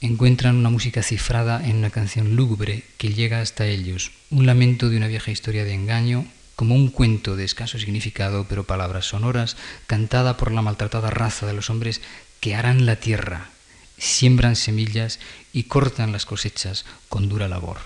encuentran 0.00 0.56
una 0.56 0.70
música 0.70 1.02
cifrada 1.02 1.64
en 1.64 1.76
una 1.76 1.90
canción 1.90 2.34
lúgubre 2.34 2.82
que 2.98 3.14
llega 3.14 3.40
hasta 3.40 3.66
ellos, 3.66 4.12
un 4.30 4.46
lamento 4.46 4.88
de 4.88 4.96
una 4.96 5.06
vieja 5.06 5.30
historia 5.30 5.64
de 5.64 5.74
engaño, 5.74 6.26
como 6.56 6.74
un 6.74 6.90
cuento 6.90 7.36
de 7.36 7.44
escaso 7.44 7.78
significado, 7.78 8.46
pero 8.48 8.64
palabras 8.64 9.06
sonoras, 9.06 9.56
cantada 9.86 10.36
por 10.36 10.52
la 10.52 10.60
maltratada 10.60 11.08
raza 11.08 11.46
de 11.46 11.54
los 11.54 11.70
hombres 11.70 12.02
que 12.40 12.54
harán 12.54 12.84
la 12.84 12.96
tierra, 12.96 13.48
siembran 13.96 14.56
semillas 14.56 15.20
y 15.52 15.64
cortan 15.64 16.12
las 16.12 16.26
cosechas 16.26 16.84
con 17.08 17.28
dura 17.28 17.48
labor, 17.48 17.78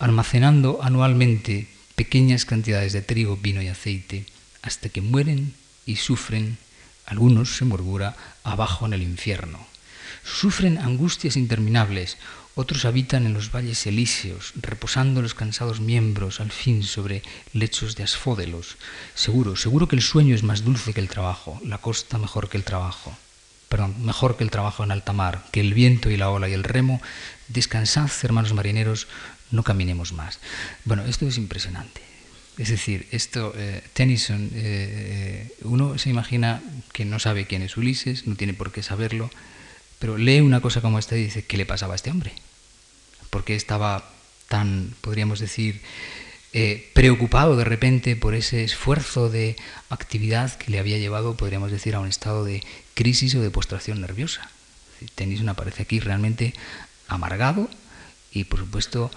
almacenando 0.00 0.80
anualmente 0.82 1.68
pequeñas 1.94 2.44
cantidades 2.44 2.92
de 2.92 3.02
trigo, 3.02 3.36
vino 3.36 3.62
y 3.62 3.68
aceite, 3.68 4.24
hasta 4.62 4.88
que 4.88 5.02
mueren 5.02 5.54
y 5.86 5.96
sufren, 5.96 6.56
algunos 7.06 7.56
se 7.56 7.66
murmura, 7.66 8.16
abajo 8.42 8.86
en 8.86 8.94
el 8.94 9.02
infierno. 9.02 9.60
Sufren 10.24 10.78
angustias 10.78 11.36
interminables, 11.36 12.16
otros 12.54 12.84
habitan 12.84 13.26
en 13.26 13.34
los 13.34 13.52
valles 13.52 13.86
elíseos, 13.86 14.52
reposando 14.56 15.20
los 15.22 15.34
cansados 15.34 15.80
miembros 15.80 16.40
al 16.40 16.50
fin 16.50 16.82
sobre 16.82 17.22
lechos 17.52 17.94
de 17.94 18.02
asfódelos. 18.02 18.76
Seguro, 19.14 19.54
seguro 19.54 19.86
que 19.86 19.96
el 19.96 20.02
sueño 20.02 20.34
es 20.34 20.42
más 20.42 20.64
dulce 20.64 20.94
que 20.94 21.00
el 21.00 21.08
trabajo, 21.08 21.60
la 21.64 21.78
costa 21.78 22.18
mejor 22.18 22.48
que 22.48 22.56
el 22.56 22.64
trabajo 22.64 23.16
perdón, 23.70 24.04
mejor 24.04 24.36
que 24.36 24.42
el 24.42 24.50
trabajo 24.50 24.82
en 24.82 24.90
alta 24.90 25.12
mar, 25.12 25.44
que 25.52 25.60
el 25.60 25.74
viento 25.74 26.10
y 26.10 26.16
la 26.16 26.28
ola 26.28 26.48
y 26.48 26.52
el 26.52 26.64
remo, 26.64 27.00
descansad, 27.46 28.10
hermanos 28.24 28.52
marineros, 28.52 29.06
no 29.50 29.62
caminemos 29.62 30.12
más. 30.12 30.38
Bueno, 30.84 31.04
esto 31.04 31.26
es 31.26 31.38
impresionante. 31.38 32.00
Es 32.58 32.68
decir, 32.68 33.06
esto, 33.10 33.54
eh, 33.56 33.82
Tennyson, 33.94 34.50
eh, 34.52 35.52
uno 35.62 35.96
se 35.98 36.10
imagina 36.10 36.62
que 36.92 37.04
no 37.04 37.18
sabe 37.18 37.46
quién 37.46 37.62
es 37.62 37.76
Ulises, 37.76 38.26
no 38.26 38.36
tiene 38.36 38.54
por 38.54 38.70
qué 38.70 38.82
saberlo, 38.82 39.30
pero 39.98 40.18
lee 40.18 40.40
una 40.40 40.60
cosa 40.60 40.80
como 40.80 40.98
esta 40.98 41.16
y 41.16 41.24
dice, 41.24 41.44
¿qué 41.44 41.56
le 41.56 41.66
pasaba 41.66 41.94
a 41.94 41.96
este 41.96 42.10
hombre? 42.10 42.32
¿Por 43.30 43.44
qué 43.44 43.54
estaba 43.54 44.10
tan, 44.48 44.94
podríamos 45.00 45.38
decir, 45.38 45.80
eh, 46.52 46.90
preocupado 46.94 47.56
de 47.56 47.64
repente 47.64 48.16
por 48.16 48.34
ese 48.34 48.64
esfuerzo 48.64 49.30
de 49.30 49.56
actividad 49.88 50.52
que 50.56 50.72
le 50.72 50.80
había 50.80 50.98
llevado, 50.98 51.36
podríamos 51.36 51.70
decir, 51.70 51.94
a 51.94 52.00
un 52.00 52.08
estado 52.08 52.44
de 52.44 52.62
crisis 52.94 53.34
o 53.36 53.40
de 53.40 53.50
postración 53.50 54.00
nerviosa. 54.00 54.50
Tennyson 55.14 55.48
aparece 55.48 55.84
aquí 55.84 56.00
realmente 56.00 56.52
amargado 57.06 57.70
y, 58.32 58.44
por 58.44 58.58
supuesto, 58.58 59.10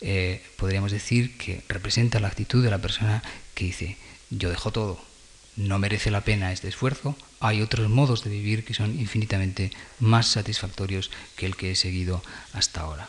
eh, 0.00 0.42
podríamos 0.56 0.92
decir 0.92 1.36
que 1.36 1.62
representa 1.68 2.20
la 2.20 2.28
actitud 2.28 2.62
de 2.62 2.70
la 2.70 2.78
persona 2.78 3.22
que 3.54 3.64
dice, 3.66 3.96
yo 4.30 4.50
dejo 4.50 4.70
todo, 4.70 5.00
no 5.56 5.78
merece 5.78 6.10
la 6.10 6.20
pena 6.20 6.52
este 6.52 6.68
esfuerzo, 6.68 7.16
hay 7.40 7.62
otros 7.62 7.88
modos 7.88 8.24
de 8.24 8.30
vivir 8.30 8.64
que 8.64 8.74
son 8.74 8.98
infinitamente 8.98 9.70
más 9.98 10.28
satisfactorios 10.28 11.10
que 11.36 11.46
el 11.46 11.56
que 11.56 11.72
he 11.72 11.74
seguido 11.76 12.22
hasta 12.52 12.82
ahora. 12.82 13.08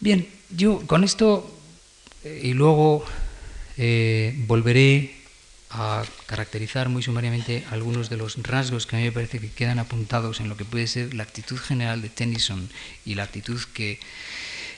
Bien, 0.00 0.28
yo 0.50 0.80
con 0.86 1.04
esto 1.04 1.52
y 2.24 2.54
luego 2.54 3.04
eh, 3.76 4.34
volveré 4.46 5.14
a 5.70 6.04
caracterizar 6.26 6.88
muy 6.88 7.02
sumariamente 7.02 7.64
algunos 7.70 8.08
de 8.08 8.16
los 8.16 8.36
rasgos 8.42 8.86
que 8.86 8.96
a 8.96 8.98
mí 8.98 9.04
me 9.04 9.12
parece 9.12 9.40
que 9.40 9.50
quedan 9.50 9.78
apuntados 9.78 10.40
en 10.40 10.48
lo 10.48 10.56
que 10.56 10.64
puede 10.64 10.86
ser 10.86 11.12
la 11.14 11.24
actitud 11.24 11.58
general 11.58 12.02
de 12.02 12.08
Tennyson 12.08 12.68
y 13.04 13.14
la 13.14 13.24
actitud 13.24 13.60
que, 13.74 13.98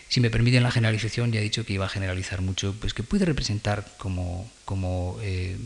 si 0.09 0.21
me 0.21 0.31
permiten 0.31 0.63
la 0.63 0.71
generalización, 0.71 1.33
ya 1.33 1.41
he 1.41 1.43
dicho 1.43 1.65
que 1.65 1.75
iba 1.75 1.87
a 1.87 1.89
generalizar 1.89 2.41
mucho, 2.41 2.75
pues 2.81 2.95
que 2.95 3.03
puede 3.03 3.25
representar 3.25 3.95
como, 3.99 4.51
como 4.65 5.19
eh, 5.23 5.57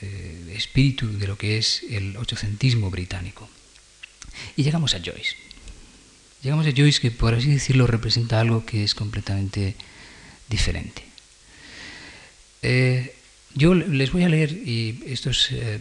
eh, 0.00 0.54
espíritu 0.54 1.18
de 1.18 1.26
lo 1.26 1.36
que 1.36 1.58
es 1.58 1.82
el 1.90 2.16
ochocentismo 2.16 2.90
británico. 2.90 3.48
Y 4.56 4.62
llegamos 4.62 4.94
a 4.94 4.98
Joyce. 4.98 5.36
Llegamos 6.42 6.66
a 6.66 6.72
Joyce 6.76 7.00
que, 7.00 7.10
por 7.10 7.34
así 7.34 7.50
decirlo, 7.50 7.86
representa 7.86 8.38
algo 8.38 8.64
que 8.64 8.84
es 8.84 8.94
completamente 8.94 9.74
diferente. 10.48 11.02
Eh, 12.62 13.14
yo 13.54 13.74
les 13.74 14.12
voy 14.12 14.22
a 14.22 14.28
leer, 14.28 14.52
y 14.52 15.02
esto 15.06 15.30
es 15.30 15.48
eh, 15.50 15.80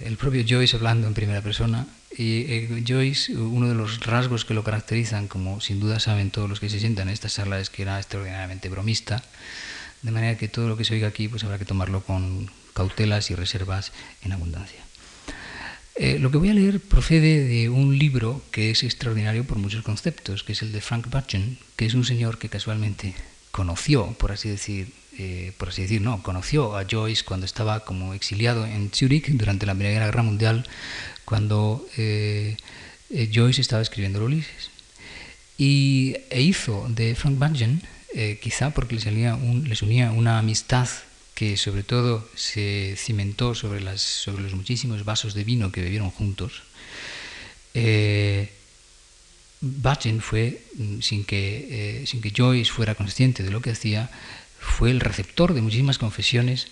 el 0.00 0.16
propio 0.16 0.44
Joyce 0.48 0.76
hablando 0.76 1.08
en 1.08 1.14
primera 1.14 1.42
persona, 1.42 1.88
eh, 2.18 2.84
Joyce, 2.86 3.36
uno 3.36 3.68
de 3.68 3.74
los 3.74 4.00
rasgos 4.00 4.44
que 4.44 4.54
lo 4.54 4.64
caracterizan, 4.64 5.28
como 5.28 5.60
sin 5.60 5.80
duda 5.80 5.98
saben 6.00 6.30
todos 6.30 6.48
los 6.48 6.60
que 6.60 6.68
se 6.68 6.80
sientan 6.80 7.08
en 7.08 7.14
esta 7.14 7.28
sala, 7.28 7.60
es 7.60 7.70
que 7.70 7.82
era 7.82 7.98
extraordinariamente 7.98 8.68
bromista, 8.68 9.22
de 10.02 10.10
manera 10.10 10.36
que 10.36 10.48
todo 10.48 10.68
lo 10.68 10.76
que 10.76 10.84
se 10.84 10.94
oiga 10.94 11.08
aquí 11.08 11.28
pues 11.28 11.44
habrá 11.44 11.58
que 11.58 11.64
tomarlo 11.64 12.02
con 12.02 12.50
cautelas 12.74 13.30
y 13.30 13.34
reservas 13.34 13.92
en 14.22 14.32
abundancia. 14.32 14.80
Eh, 15.96 16.18
lo 16.18 16.30
que 16.30 16.38
voy 16.38 16.50
a 16.50 16.54
leer 16.54 16.80
procede 16.80 17.44
de 17.44 17.68
un 17.68 17.96
libro 17.96 18.42
que 18.50 18.70
es 18.70 18.82
extraordinario 18.82 19.44
por 19.44 19.58
muchos 19.58 19.84
conceptos, 19.84 20.42
que 20.42 20.52
es 20.52 20.62
el 20.62 20.72
de 20.72 20.80
Frank 20.80 21.08
Butchen, 21.08 21.58
que 21.76 21.86
es 21.86 21.94
un 21.94 22.04
señor 22.04 22.38
que 22.38 22.48
casualmente 22.48 23.14
conoció, 23.52 24.12
por 24.18 24.32
así 24.32 24.48
decir, 24.48 24.92
eh, 25.18 25.52
por 25.58 25.68
así 25.68 25.82
decir, 25.82 26.00
no, 26.00 26.22
conoció 26.22 26.76
a 26.76 26.84
Joyce 26.90 27.24
cuando 27.24 27.46
estaba 27.46 27.84
como 27.84 28.14
exiliado 28.14 28.66
en 28.66 28.90
Zurich 28.90 29.28
durante 29.28 29.66
la 29.66 29.74
Primera 29.74 30.06
Guerra 30.06 30.22
Mundial, 30.22 30.66
cuando 31.24 31.86
eh, 31.96 32.56
Joyce 33.32 33.60
estaba 33.60 33.82
escribiendo 33.82 34.24
Ulises. 34.24 34.70
Y, 35.56 36.16
e 36.30 36.42
hizo 36.42 36.86
de 36.88 37.14
Frank 37.14 37.38
Butchen, 37.38 37.82
quizá 38.40 38.70
porque 38.70 38.94
les, 38.94 39.82
unía 39.82 40.12
una 40.12 40.38
amistad 40.38 40.88
que 41.34 41.56
sobre 41.56 41.82
todo 41.82 42.28
se 42.36 42.94
cimentó 42.96 43.54
sobre, 43.54 43.80
los 43.80 44.54
muchísimos 44.54 45.04
vasos 45.04 45.34
de 45.34 45.44
vino 45.44 45.72
que 45.72 45.82
bebieron 45.82 46.10
juntos, 46.10 46.62
eh, 47.74 48.50
fue, 50.20 50.62
mm, 50.76 51.00
sin 51.00 51.24
que, 51.24 52.02
eh, 52.02 52.06
sin 52.06 52.20
que 52.20 52.32
Joyce 52.36 52.70
fuera 52.70 52.94
consciente 52.94 53.42
de 53.42 53.50
lo 53.50 53.60
que 53.60 53.70
hacía, 53.70 54.10
fue 54.64 54.90
el 54.90 55.00
receptor 55.00 55.54
de 55.54 55.62
muchísimas 55.62 55.98
confesiones 55.98 56.68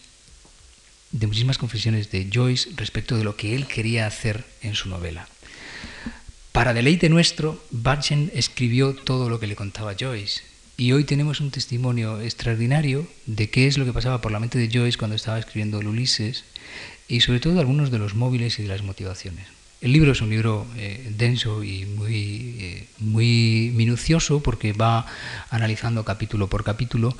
de 1.13 1.27
muchísimas 1.27 1.59
confesiones 1.59 2.11
de 2.11 2.29
Joyce 2.33 2.71
respecto 2.75 3.17
de 3.17 3.25
lo 3.25 3.37
que 3.37 3.55
él 3.55 3.67
quería 3.67 4.07
hacer 4.07 4.45
en 4.63 4.75
su 4.75 4.89
novela. 4.89 5.29
Para 6.53 6.75
deleite 6.75 7.09
nuestro, 7.09 7.63
Batchen 7.71 8.31
escribió 8.35 8.95
todo 8.95 9.29
lo 9.29 9.39
que 9.39 9.47
le 9.47 9.57
contaba 9.57 9.95
Joyce, 9.99 10.43
y 10.77 10.93
hoy 10.93 11.05
tenemos 11.05 11.41
un 11.41 11.51
testimonio 11.51 12.21
extraordinario 12.21 13.07
de 13.27 13.51
qué 13.51 13.67
es 13.67 13.77
lo 13.77 13.85
que 13.85 13.93
pasaba 13.93 14.23
por 14.23 14.33
la 14.33 14.41
mente 14.41 14.59
de 14.59 14.71
Joyce 14.73 14.99
cuando 14.99 15.17
estaba 15.17 15.39
escribiendo 15.39 15.81
el 15.81 15.87
Ulises 15.87 16.45
y 17.09 17.21
sobre 17.21 17.41
todo 17.41 17.61
algunos 17.61 17.91
de 17.91 17.99
los 17.99 18.15
móviles 18.15 18.59
y 18.59 18.63
de 18.63 18.69
las 18.69 18.83
motivaciones. 18.83 19.47
El 19.83 19.93
libro 19.93 20.13
es 20.13 20.21
un 20.21 20.31
libro 20.31 20.65
eh, 20.77 21.11
denso 21.19 21.65
y 21.65 21.87
muy, 21.87 22.57
eh, 22.61 22.87
muy 23.01 23.73
minucioso 23.75 24.41
porque 24.41 24.73
va 24.73 25.07
analizando 25.51 26.05
capítulo 26.05 26.47
por 26.47 26.63
capítulo, 26.63 27.17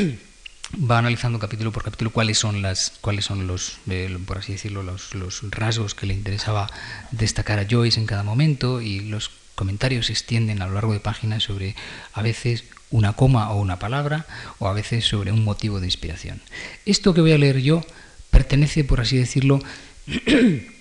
va 0.90 0.98
analizando 0.98 1.38
capítulo 1.38 1.70
por 1.70 1.84
capítulo 1.84 2.10
cuáles 2.10 2.38
son 2.38 2.60
las, 2.60 2.94
cuáles 3.00 3.24
son 3.24 3.46
los, 3.46 3.78
eh, 3.88 4.18
por 4.26 4.38
así 4.38 4.50
decirlo, 4.50 4.82
los, 4.82 5.14
los 5.14 5.48
rasgos 5.52 5.94
que 5.94 6.06
le 6.06 6.14
interesaba 6.14 6.68
destacar 7.12 7.60
a 7.60 7.66
Joyce 7.70 8.00
en 8.00 8.06
cada 8.06 8.24
momento 8.24 8.80
y 8.80 8.98
los 8.98 9.30
comentarios 9.54 10.06
se 10.06 10.12
extienden 10.12 10.62
a 10.62 10.66
lo 10.66 10.74
largo 10.74 10.92
de 10.92 10.98
páginas 10.98 11.44
sobre 11.44 11.76
a 12.14 12.20
veces 12.20 12.64
una 12.90 13.12
coma 13.12 13.52
o 13.52 13.60
una 13.60 13.78
palabra 13.78 14.26
o 14.58 14.66
a 14.66 14.72
veces 14.72 15.04
sobre 15.04 15.30
un 15.30 15.44
motivo 15.44 15.78
de 15.78 15.86
inspiración. 15.86 16.42
Esto 16.84 17.14
que 17.14 17.20
voy 17.20 17.30
a 17.30 17.38
leer 17.38 17.60
yo 17.60 17.86
pertenece, 18.32 18.82
por 18.82 19.00
así 19.00 19.16
decirlo, 19.16 19.60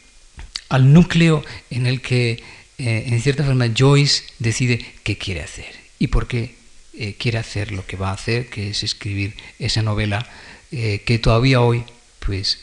al 0.70 0.94
núcleo 0.94 1.44
en 1.70 1.88
el 1.88 2.02
que, 2.02 2.44
eh, 2.78 3.04
en 3.08 3.22
cierta 3.22 3.44
forma, 3.44 3.68
Joyce 3.76 4.24
decide 4.40 4.86
qué 5.04 5.18
quiere 5.18 5.42
hacer 5.42 5.74
y 6.00 6.08
por 6.08 6.28
qué 6.28 6.56
eh, 6.98 7.16
quiere 7.18 7.38
hacer 7.38 7.72
lo 7.72 7.86
que 7.86 7.98
va 7.98 8.10
a 8.10 8.14
hacer, 8.14 8.50
que 8.50 8.70
es 8.70 8.84
escribir 8.84 9.36
esa 9.60 9.82
novela 9.82 10.28
eh, 10.72 11.02
que 11.06 11.20
todavía 11.20 11.62
hoy 11.62 11.84
pues 12.20 12.58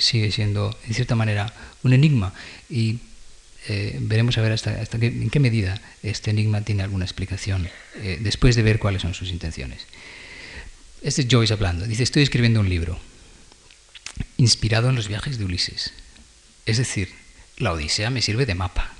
sigue 0.00 0.32
siendo, 0.32 0.76
en 0.88 0.94
cierta 0.94 1.14
manera, 1.14 1.54
un 1.84 1.92
enigma. 1.92 2.34
Y 2.68 2.98
veremos 4.00 4.36
a 4.36 4.40
ver 4.40 4.50
hasta, 4.50 4.84
qué, 4.98 5.06
en 5.06 5.30
qué 5.30 5.38
medida 5.38 5.80
este 6.02 6.32
enigma 6.32 6.62
tiene 6.62 6.82
alguna 6.82 7.04
explicación 7.04 7.68
después 8.18 8.56
de 8.56 8.64
ver 8.64 8.80
cuáles 8.80 9.02
son 9.02 9.14
sus 9.14 9.30
intenciones. 9.30 9.86
Este 11.00 11.22
es 11.22 11.28
Joyce 11.30 11.52
hablando. 11.52 11.86
Dice, 11.86 12.02
estoy 12.02 12.24
escribiendo 12.24 12.58
un 12.58 12.68
libro 12.68 12.98
inspirado 14.36 14.88
en 14.88 14.96
los 14.96 15.06
viajes 15.06 15.38
de 15.38 15.44
Ulises. 15.44 15.92
Es 16.66 16.78
decir, 16.78 17.10
la 17.58 17.72
Odisea 17.72 18.10
me 18.10 18.22
sirve 18.22 18.46
de 18.46 18.54
mapa. 18.54 18.92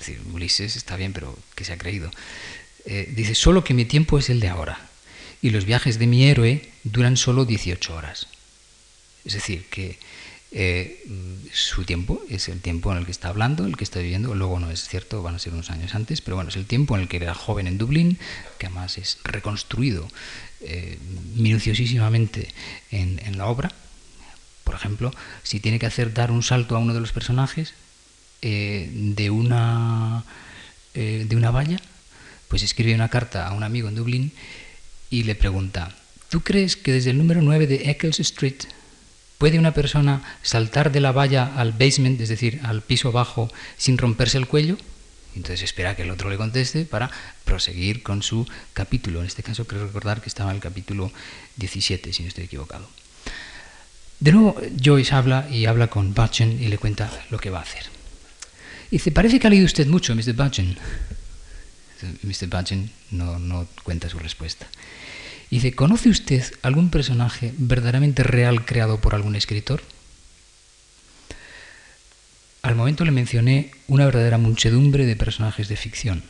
Es 0.00 0.06
decir, 0.06 0.22
Ulises 0.32 0.76
está 0.76 0.96
bien, 0.96 1.12
pero 1.12 1.36
que 1.54 1.64
se 1.64 1.72
ha 1.72 1.78
creído. 1.78 2.10
Eh, 2.84 3.12
dice, 3.14 3.34
solo 3.34 3.64
que 3.64 3.74
mi 3.74 3.84
tiempo 3.84 4.18
es 4.18 4.30
el 4.30 4.40
de 4.40 4.48
ahora. 4.48 4.80
Y 5.42 5.50
los 5.50 5.64
viajes 5.64 5.98
de 5.98 6.06
mi 6.06 6.24
héroe 6.24 6.68
duran 6.84 7.16
solo 7.16 7.44
18 7.44 7.94
horas. 7.94 8.28
Es 9.24 9.34
decir, 9.34 9.66
que 9.68 9.98
eh, 10.50 11.04
su 11.52 11.84
tiempo 11.84 12.22
es 12.30 12.48
el 12.48 12.60
tiempo 12.60 12.90
en 12.90 12.98
el 12.98 13.04
que 13.04 13.10
está 13.10 13.28
hablando, 13.28 13.66
el 13.66 13.76
que 13.76 13.84
está 13.84 14.00
viviendo. 14.00 14.34
Luego 14.34 14.58
no 14.58 14.70
es 14.70 14.88
cierto, 14.88 15.22
van 15.22 15.34
a 15.34 15.38
ser 15.38 15.52
unos 15.52 15.70
años 15.70 15.94
antes, 15.94 16.20
pero 16.20 16.36
bueno, 16.36 16.50
es 16.50 16.56
el 16.56 16.66
tiempo 16.66 16.96
en 16.96 17.02
el 17.02 17.08
que 17.08 17.18
era 17.18 17.34
joven 17.34 17.66
en 17.66 17.78
Dublín, 17.78 18.18
que 18.58 18.66
además 18.66 18.98
es 18.98 19.18
reconstruido 19.24 20.08
eh, 20.60 20.98
minuciosísimamente 21.34 22.48
en, 22.90 23.36
la 23.36 23.46
obra. 23.46 23.72
Por 24.64 24.74
ejemplo, 24.74 25.12
si 25.42 25.60
tiene 25.60 25.78
que 25.78 25.86
hacer 25.86 26.14
dar 26.14 26.30
un 26.30 26.42
salto 26.42 26.76
a 26.76 26.78
uno 26.78 26.94
de 26.94 27.00
los 27.00 27.12
personajes 27.12 27.74
eh, 28.42 28.88
de, 28.92 29.30
una, 29.30 30.24
de 30.94 31.36
una 31.36 31.50
valla, 31.50 31.80
pues 32.48 32.62
escribe 32.62 32.94
una 32.94 33.08
carta 33.08 33.46
a 33.46 33.52
un 33.52 33.62
amigo 33.62 33.88
en 33.88 33.94
Dublín 33.94 34.32
y 35.10 35.24
le 35.24 35.34
pregunta, 35.34 35.94
¿tú 36.28 36.40
crees 36.40 36.76
que 36.76 36.92
desde 36.92 37.10
el 37.10 37.18
número 37.18 37.42
9 37.42 37.66
de 37.66 37.90
Eccles 37.90 38.20
Street 38.20 38.64
¿Puede 39.38 39.60
una 39.60 39.72
persona 39.72 40.20
saltar 40.42 40.90
de 40.90 41.00
la 41.00 41.12
valla 41.12 41.52
al 41.56 41.70
basement, 41.70 42.20
es 42.20 42.28
decir, 42.28 42.60
al 42.64 42.82
piso 42.82 43.12
bajo, 43.12 43.48
sin 43.76 43.96
romperse 43.96 44.36
el 44.36 44.48
cuello? 44.48 44.76
Entonces 45.36 45.62
espera 45.62 45.94
que 45.94 46.02
el 46.02 46.10
otro 46.10 46.28
le 46.28 46.36
conteste 46.36 46.84
para 46.84 47.08
proseguir 47.44 48.02
con 48.02 48.24
su 48.24 48.48
capítulo. 48.72 49.20
En 49.20 49.26
este 49.26 49.44
caso 49.44 49.64
creo 49.64 49.86
recordar 49.86 50.20
que 50.20 50.28
estaba 50.28 50.50
en 50.50 50.56
el 50.56 50.62
capítulo 50.62 51.12
17, 51.56 52.12
si 52.12 52.22
no 52.22 52.28
estoy 52.28 52.44
equivocado. 52.44 52.88
De 54.18 54.32
nuevo, 54.32 54.60
Joyce 54.82 55.14
habla 55.14 55.48
y 55.48 55.66
habla 55.66 55.86
con 55.86 56.14
Butchen 56.14 56.60
y 56.60 56.66
le 56.66 56.78
cuenta 56.78 57.08
lo 57.30 57.38
que 57.38 57.50
va 57.50 57.60
a 57.60 57.62
hacer. 57.62 57.97
Dice, 58.90 59.12
parece 59.12 59.38
que 59.38 59.46
ha 59.46 59.50
leído 59.50 59.66
usted 59.66 59.86
mucho, 59.86 60.14
Mr. 60.14 60.32
Butchen. 60.34 60.76
Mr. 62.22 62.46
Butchen 62.46 62.90
no, 63.10 63.66
cuenta 63.82 64.08
su 64.08 64.18
respuesta. 64.18 64.66
Dice, 65.50 65.74
¿conoce 65.74 66.10
usted 66.10 66.44
algún 66.62 66.90
personaje 66.90 67.54
verdaderamente 67.56 68.22
real 68.22 68.64
creado 68.64 69.00
por 69.00 69.14
algún 69.14 69.34
escritor? 69.34 69.82
Al 72.62 72.74
momento 72.74 73.04
le 73.04 73.12
mencioné 73.12 73.70
una 73.86 74.04
verdadera 74.04 74.36
muchedumbre 74.36 75.06
de 75.06 75.16
personajes 75.16 75.68
de 75.68 75.76
ficción. 75.76 76.22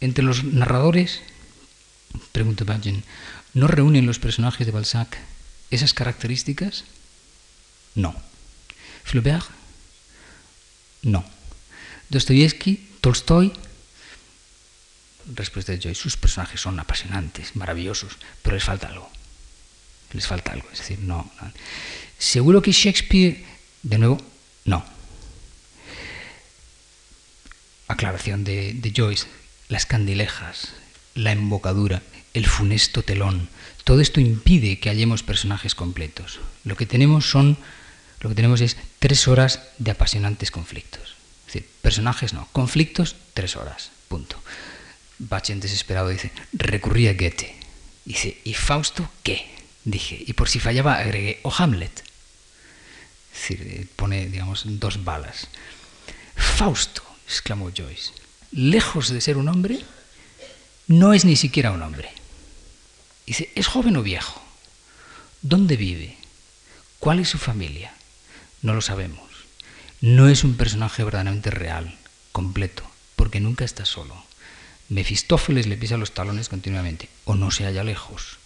Entre 0.00 0.24
los 0.24 0.42
narradores, 0.42 1.20
preguntó 2.32 2.64
Bajen, 2.64 3.04
¿no 3.54 3.68
reúnen 3.68 4.06
los 4.06 4.18
personajes 4.18 4.66
de 4.66 4.72
Balzac 4.72 5.16
esas 5.70 5.94
características? 5.94 6.84
No. 7.94 8.14
Flaubert? 9.04 9.46
No. 11.02 11.24
Dostoyevsky, 12.12 12.76
Tolstoy, 13.00 13.50
respuesta 15.34 15.72
de 15.72 15.78
Joyce, 15.78 16.02
sus 16.02 16.18
personajes 16.18 16.60
son 16.60 16.78
apasionantes, 16.78 17.56
maravillosos, 17.56 18.18
pero 18.42 18.54
les 18.54 18.64
falta 18.64 18.88
algo. 18.88 19.10
Les 20.12 20.26
falta 20.26 20.52
algo. 20.52 20.68
Es 20.70 20.80
decir, 20.80 20.98
no. 20.98 21.32
Seguro 22.18 22.60
que 22.60 22.72
Shakespeare, 22.72 23.42
de 23.82 23.96
nuevo, 23.96 24.18
no. 24.66 24.84
Aclaración 27.88 28.44
de, 28.44 28.92
Joyce, 28.94 29.26
las 29.68 29.86
candilejas, 29.86 30.74
la 31.14 31.32
embocadura, 31.32 32.02
el 32.34 32.46
funesto 32.46 33.02
telón, 33.02 33.48
todo 33.84 34.02
esto 34.02 34.20
impide 34.20 34.78
que 34.80 34.90
hallemos 34.90 35.22
personajes 35.22 35.74
completos. 35.74 36.40
Lo 36.64 36.76
que 36.76 36.84
tenemos 36.84 37.30
son, 37.30 37.56
lo 38.20 38.28
que 38.28 38.34
tenemos 38.34 38.60
es 38.60 38.76
tres 38.98 39.28
horas 39.28 39.60
de 39.78 39.92
apasionantes 39.92 40.50
conflictos. 40.50 41.21
Es 41.52 41.56
decir, 41.56 41.70
personajes 41.82 42.32
no, 42.32 42.48
conflictos, 42.52 43.14
tres 43.34 43.56
horas, 43.56 43.90
punto. 44.08 44.40
Bachen 45.18 45.60
desesperado 45.60 46.08
dice, 46.08 46.32
recurrí 46.54 47.08
a 47.08 47.12
Goethe. 47.12 47.54
Dice, 48.06 48.40
¿y 48.42 48.54
Fausto 48.54 49.06
qué? 49.22 49.52
Dije, 49.84 50.24
y 50.26 50.32
por 50.32 50.48
si 50.48 50.60
fallaba 50.60 50.94
agregué, 50.94 51.40
o 51.42 51.52
Hamlet. 51.54 52.04
Es 53.34 53.40
decir, 53.40 53.66
eh, 53.66 53.86
pone, 53.96 54.28
digamos, 54.28 54.62
dos 54.64 55.04
balas. 55.04 55.48
Fausto, 56.36 57.02
exclamó 57.26 57.70
Joyce, 57.70 58.12
lejos 58.52 59.10
de 59.10 59.20
ser 59.20 59.36
un 59.36 59.50
hombre, 59.50 59.84
no 60.86 61.12
es 61.12 61.26
ni 61.26 61.36
siquiera 61.36 61.70
un 61.70 61.82
hombre. 61.82 62.12
Dice, 63.26 63.52
¿es 63.54 63.66
joven 63.66 63.98
o 63.98 64.02
viejo? 64.02 64.42
¿Dónde 65.42 65.76
vive? 65.76 66.16
¿Cuál 66.98 67.18
es 67.18 67.28
su 67.28 67.36
familia? 67.36 67.92
No 68.62 68.72
lo 68.72 68.80
sabemos. 68.80 69.31
No 70.02 70.28
es 70.28 70.42
un 70.42 70.56
personaje 70.56 71.04
verdaderamente 71.04 71.52
real, 71.52 71.96
completo, 72.32 72.82
porque 73.14 73.38
nunca 73.38 73.64
está 73.64 73.84
solo. 73.84 74.20
Mefistófeles 74.88 75.68
le 75.68 75.76
pisa 75.76 75.96
los 75.96 76.12
talones 76.12 76.48
continuamente, 76.48 77.08
o 77.24 77.36
no 77.36 77.52
se 77.52 77.66
halla 77.66 77.84
lejos. 77.84 78.38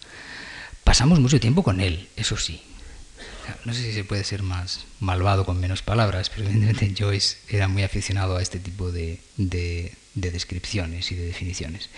Pasamos 0.83 1.19
mucho 1.19 1.39
tiempo 1.39 1.63
con 1.63 1.81
él, 1.81 2.09
eso 2.15 2.37
sí. 2.37 2.61
No 3.65 3.73
sé 3.73 3.81
si 3.81 3.93
se 3.93 4.03
puede 4.03 4.23
ser 4.23 4.43
más 4.43 4.85
malvado 4.99 5.47
con 5.47 5.59
menos 5.59 5.81
palabras, 5.81 6.29
pero 6.29 6.47
evidentemente 6.47 6.93
Joyce 6.95 7.37
era 7.49 7.67
muy 7.67 7.81
aficionado 7.81 8.37
a 8.37 8.43
este 8.43 8.59
tipo 8.59 8.91
de, 8.91 9.19
de 9.37 9.91
descripciones 10.13 11.11
y 11.11 11.15
de 11.15 11.25
definiciones. 11.25 11.89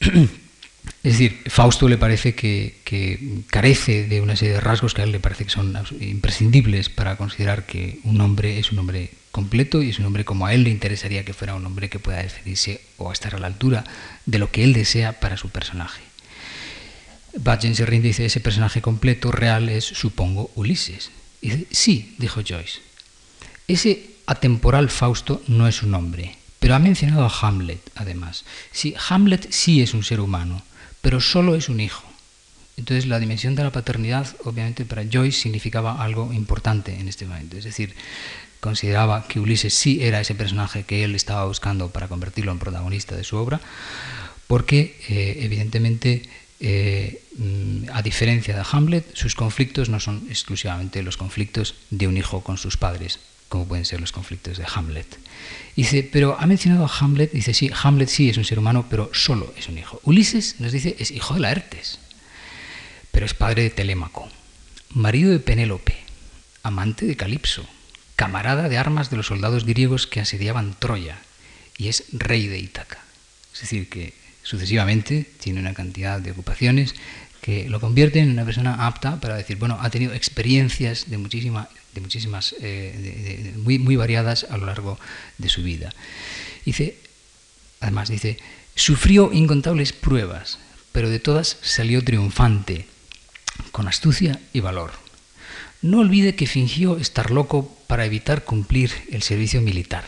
Es 1.02 1.12
decir, 1.12 1.42
Fausto 1.46 1.88
le 1.88 1.96
parece 1.96 2.34
que, 2.34 3.44
carece 3.50 4.08
de 4.08 4.20
una 4.20 4.36
serie 4.36 4.54
de 4.54 4.60
rasgos 4.60 4.94
que 4.94 5.02
a 5.02 5.04
él 5.04 5.12
le 5.12 5.20
parece 5.20 5.44
que 5.44 5.50
son 5.50 5.76
imprescindibles 6.00 6.88
para 6.88 7.16
considerar 7.16 7.66
que 7.66 8.00
un 8.04 8.20
hombre 8.20 8.58
es 8.58 8.72
un 8.72 8.78
hombre 8.80 9.10
completo 9.30 9.82
y 9.82 9.90
es 9.90 9.98
un 9.98 10.06
hombre 10.06 10.24
como 10.24 10.46
a 10.46 10.54
él 10.54 10.64
le 10.64 10.70
interesaría 10.70 11.24
que 11.24 11.34
fuera 11.34 11.54
un 11.54 11.64
hombre 11.64 11.88
que 11.88 11.98
pueda 11.98 12.22
definirse 12.22 12.80
o 12.96 13.12
estar 13.12 13.34
a 13.34 13.38
la 13.38 13.46
altura 13.46 13.84
de 14.26 14.38
lo 14.38 14.50
que 14.50 14.64
él 14.64 14.72
desea 14.72 15.20
para 15.20 15.36
su 15.36 15.50
personaje. 15.50 16.02
Badgen 17.36 17.74
se 17.74 17.86
rinde 17.86 18.08
y 18.08 18.10
dice, 18.10 18.24
ese 18.24 18.40
personaje 18.40 18.82
completo, 18.82 19.30
real, 19.30 19.68
es, 19.68 19.84
supongo, 19.84 20.50
Ulises. 20.54 21.10
Y 21.40 21.50
dice, 21.50 21.66
sí, 21.70 22.14
dijo 22.18 22.40
Joyce. 22.46 22.80
Ese 23.68 24.10
atemporal 24.26 24.90
Fausto 24.90 25.42
no 25.46 25.68
es 25.68 25.82
un 25.82 25.94
hombre, 25.94 26.36
pero 26.58 26.74
ha 26.74 26.78
mencionado 26.78 27.24
a 27.24 27.32
Hamlet, 27.40 27.80
además. 27.94 28.44
Sí, 28.72 28.94
Hamlet 29.08 29.52
sí 29.52 29.80
es 29.82 29.94
un 29.94 30.02
ser 30.02 30.20
humano, 30.20 30.62
pero 31.00 31.20
solo 31.20 31.54
es 31.54 31.68
un 31.68 31.80
hijo. 31.80 32.04
Entonces 32.76 33.06
la 33.06 33.18
dimensión 33.18 33.54
de 33.56 33.64
la 33.64 33.72
paternidad, 33.72 34.26
obviamente, 34.44 34.84
para 34.84 35.04
Joyce 35.10 35.40
significaba 35.40 36.02
algo 36.02 36.32
importante 36.32 36.94
en 36.98 37.08
este 37.08 37.26
momento. 37.26 37.56
Es 37.56 37.64
decir, 37.64 37.94
consideraba 38.60 39.26
que 39.26 39.40
Ulises 39.40 39.74
sí 39.74 40.02
era 40.02 40.20
ese 40.20 40.34
personaje 40.34 40.84
que 40.84 41.04
él 41.04 41.14
estaba 41.14 41.44
buscando 41.46 41.90
para 41.90 42.08
convertirlo 42.08 42.52
en 42.52 42.58
protagonista 42.58 43.16
de 43.16 43.24
su 43.24 43.36
obra, 43.36 43.60
porque 44.46 44.96
eh, 45.08 45.38
evidentemente, 45.42 46.22
eh, 46.60 47.22
mm, 47.36 47.90
a 47.92 48.02
diferencia 48.02 48.56
de 48.56 48.64
Hamlet, 48.70 49.04
sus 49.14 49.34
conflictos 49.34 49.88
no 49.88 49.98
son 49.98 50.26
exclusivamente 50.30 51.02
los 51.02 51.16
conflictos 51.16 51.74
de 51.90 52.06
un 52.06 52.16
hijo 52.16 52.42
con 52.42 52.58
sus 52.58 52.76
padres, 52.76 53.18
como 53.48 53.66
pueden 53.66 53.84
ser 53.84 54.00
los 54.00 54.12
conflictos 54.12 54.58
de 54.58 54.66
Hamlet. 54.72 55.18
Dice, 55.74 56.08
pero 56.10 56.36
ha 56.38 56.46
mencionado 56.46 56.84
a 56.84 56.92
Hamlet, 56.98 57.32
dice, 57.32 57.54
sí, 57.54 57.70
Hamlet 57.82 58.08
sí 58.08 58.28
es 58.28 58.36
un 58.36 58.44
ser 58.44 58.58
humano, 58.58 58.86
pero 58.90 59.10
solo 59.12 59.52
es 59.56 59.68
un 59.68 59.78
hijo. 59.78 60.00
Ulises 60.04 60.56
nos 60.58 60.72
dice, 60.72 60.96
es 60.98 61.10
hijo 61.10 61.34
de 61.34 61.40
Laertes, 61.40 61.98
pero 63.12 63.26
es 63.26 63.34
padre 63.34 63.62
de 63.62 63.70
Telémaco, 63.70 64.28
marido 64.90 65.30
de 65.30 65.40
Penélope, 65.40 65.96
amante 66.62 67.06
de 67.06 67.16
Calipso, 67.16 67.66
camarada 68.16 68.68
de 68.68 68.78
armas 68.78 69.10
de 69.10 69.16
los 69.16 69.26
soldados 69.26 69.64
griegos 69.64 70.06
que 70.06 70.20
asediaban 70.20 70.74
Troya, 70.78 71.18
y 71.76 71.88
es 71.88 72.04
rey 72.12 72.48
de 72.48 72.58
Ítaca. 72.58 72.98
Es 73.54 73.60
decir, 73.60 73.88
que 73.88 74.12
sucesivamente 74.42 75.26
tiene 75.40 75.60
una 75.60 75.74
cantidad 75.74 76.20
de 76.20 76.32
ocupaciones 76.32 76.94
que 77.40 77.68
lo 77.70 77.80
convierten 77.80 78.24
en 78.24 78.30
una 78.32 78.44
persona 78.44 78.86
apta 78.86 79.20
para 79.20 79.36
decir, 79.36 79.56
bueno, 79.58 79.78
ha 79.80 79.90
tenido 79.90 80.12
experiencias 80.12 81.08
de 81.08 81.18
muchísima 81.18 81.68
muchísimas, 82.00 82.54
eh, 82.60 83.54
muy, 83.56 83.78
muy 83.78 83.96
variadas 83.96 84.46
a 84.50 84.56
lo 84.56 84.66
largo 84.66 84.98
de 85.38 85.48
su 85.48 85.62
vida. 85.62 85.92
Dice, 86.64 86.96
además 87.80 88.08
dice, 88.08 88.38
sufrió 88.74 89.32
incontables 89.32 89.92
pruebas, 89.92 90.58
pero 90.92 91.10
de 91.10 91.20
todas 91.20 91.58
salió 91.62 92.02
triunfante, 92.04 92.86
con 93.72 93.88
astucia 93.88 94.40
y 94.52 94.60
valor. 94.60 94.92
No 95.80 96.00
olvide 96.00 96.34
que 96.34 96.46
fingió 96.46 96.96
estar 96.96 97.30
loco 97.30 97.76
para 97.86 98.04
evitar 98.04 98.44
cumplir 98.44 98.90
el 99.10 99.22
servicio 99.22 99.60
militar. 99.60 100.04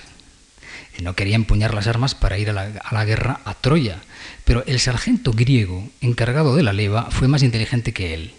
No 1.01 1.15
quería 1.15 1.37
empuñar 1.37 1.73
las 1.73 1.87
armas 1.87 2.15
para 2.15 2.39
ir 2.39 2.51
a 2.51 2.53
la, 2.53 2.63
a 2.85 2.95
la, 2.95 3.05
guerra 3.05 3.41
a 3.45 3.55
Troya, 3.55 4.03
pero 4.45 4.65
el 4.67 4.81
sargento 4.81 5.33
griego 5.33 5.89
encargado 6.01 6.55
de 6.55 6.63
la 6.63 6.73
leva 6.73 7.11
fue 7.11 7.29
más 7.29 7.43
inteligente 7.43 7.93
que 7.93 8.13
él. 8.13 8.35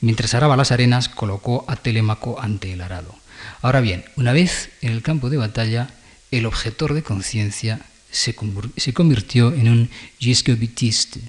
Mientras 0.00 0.34
araba 0.34 0.56
las 0.56 0.72
arenas, 0.72 1.08
colocó 1.08 1.64
a 1.68 1.76
Telémaco 1.76 2.40
ante 2.40 2.72
el 2.72 2.80
arado. 2.80 3.14
Ahora 3.62 3.80
bien, 3.80 4.04
una 4.16 4.32
vez 4.32 4.70
en 4.80 4.92
el 4.92 5.02
campo 5.02 5.30
de 5.30 5.36
batalla, 5.36 5.88
el 6.30 6.46
objetor 6.46 6.94
de 6.94 7.02
conciencia 7.02 7.80
se, 8.10 8.34
convirtió 8.34 9.52
en 9.52 9.68
un 9.68 9.90
giscobitiste, 10.18 11.20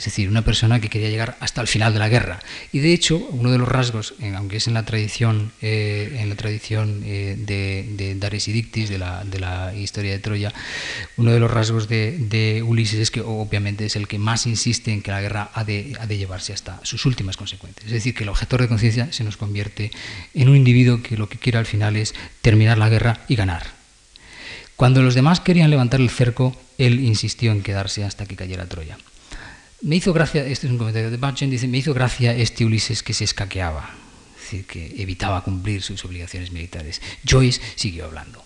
es 0.00 0.06
decir, 0.06 0.30
una 0.30 0.40
persona 0.40 0.80
que 0.80 0.88
quería 0.88 1.10
llegar 1.10 1.36
hasta 1.40 1.60
el 1.60 1.66
final 1.66 1.92
de 1.92 1.98
la 1.98 2.08
guerra. 2.08 2.40
Y 2.72 2.78
de 2.78 2.94
hecho, 2.94 3.18
uno 3.18 3.50
de 3.52 3.58
los 3.58 3.68
rasgos, 3.68 4.14
aunque 4.34 4.56
es 4.56 4.66
en 4.66 4.72
la 4.72 4.86
tradición, 4.86 5.52
eh, 5.60 6.16
en 6.20 6.30
la 6.30 6.36
tradición 6.36 7.02
eh, 7.04 7.36
de, 7.38 7.84
de 7.98 8.14
Dares 8.14 8.48
y 8.48 8.52
Dictis, 8.52 8.88
de 8.88 8.96
la, 8.96 9.24
de 9.24 9.38
la, 9.38 9.74
historia 9.74 10.12
de 10.12 10.18
Troya, 10.18 10.54
uno 11.18 11.32
de 11.32 11.38
los 11.38 11.50
rasgos 11.50 11.86
de, 11.86 12.64
Ulises 12.66 12.98
es 12.98 13.10
que 13.10 13.20
obviamente 13.20 13.84
es 13.84 13.94
el 13.94 14.08
que 14.08 14.18
más 14.18 14.46
insiste 14.46 14.90
en 14.90 15.02
que 15.02 15.10
la 15.10 15.20
guerra 15.20 15.50
ha 15.52 15.64
de, 15.64 15.94
ha 16.00 16.06
de 16.06 16.16
llevarse 16.16 16.54
hasta 16.54 16.80
sus 16.82 17.04
últimas 17.04 17.36
consecuencias. 17.36 17.84
Es 17.84 17.92
decir, 17.92 18.14
que 18.14 18.22
el 18.22 18.30
objetor 18.30 18.62
de 18.62 18.68
conciencia 18.68 19.12
se 19.12 19.22
nos 19.22 19.36
convierte 19.36 19.90
en 20.32 20.48
un 20.48 20.56
individuo 20.56 21.02
que 21.02 21.18
lo 21.18 21.28
que 21.28 21.36
quiere 21.36 21.58
al 21.58 21.66
final 21.66 21.96
es 21.96 22.14
terminar 22.40 22.78
la 22.78 22.88
guerra 22.88 23.20
y 23.28 23.36
ganar. 23.36 23.66
Cuando 24.76 25.02
los 25.02 25.14
demás 25.14 25.40
querían 25.40 25.68
levantar 25.68 26.00
el 26.00 26.08
cerco, 26.08 26.56
él 26.78 27.00
insistió 27.00 27.52
en 27.52 27.62
quedarse 27.62 28.02
hasta 28.02 28.24
que 28.24 28.34
cayera 28.34 28.64
Troya. 28.64 28.96
Me 29.82 29.96
hizo 29.96 30.12
gracia, 30.12 30.44
este 30.46 30.66
es 30.66 30.72
un 30.72 30.78
comentario 30.78 31.10
de 31.10 31.16
Batchen, 31.16 31.48
dice, 31.48 31.66
me 31.66 31.78
hizo 31.78 31.94
gracia 31.94 32.34
este 32.34 32.66
Ulises 32.66 33.02
que 33.02 33.14
se 33.14 33.24
escaqueaba, 33.24 33.94
es 34.36 34.42
decir, 34.42 34.66
que 34.66 34.94
evitaba 35.00 35.42
cumplir 35.42 35.80
sus 35.80 36.04
obligaciones 36.04 36.52
militares. 36.52 37.00
Joyce 37.26 37.62
siguió 37.76 38.04
hablando. 38.04 38.44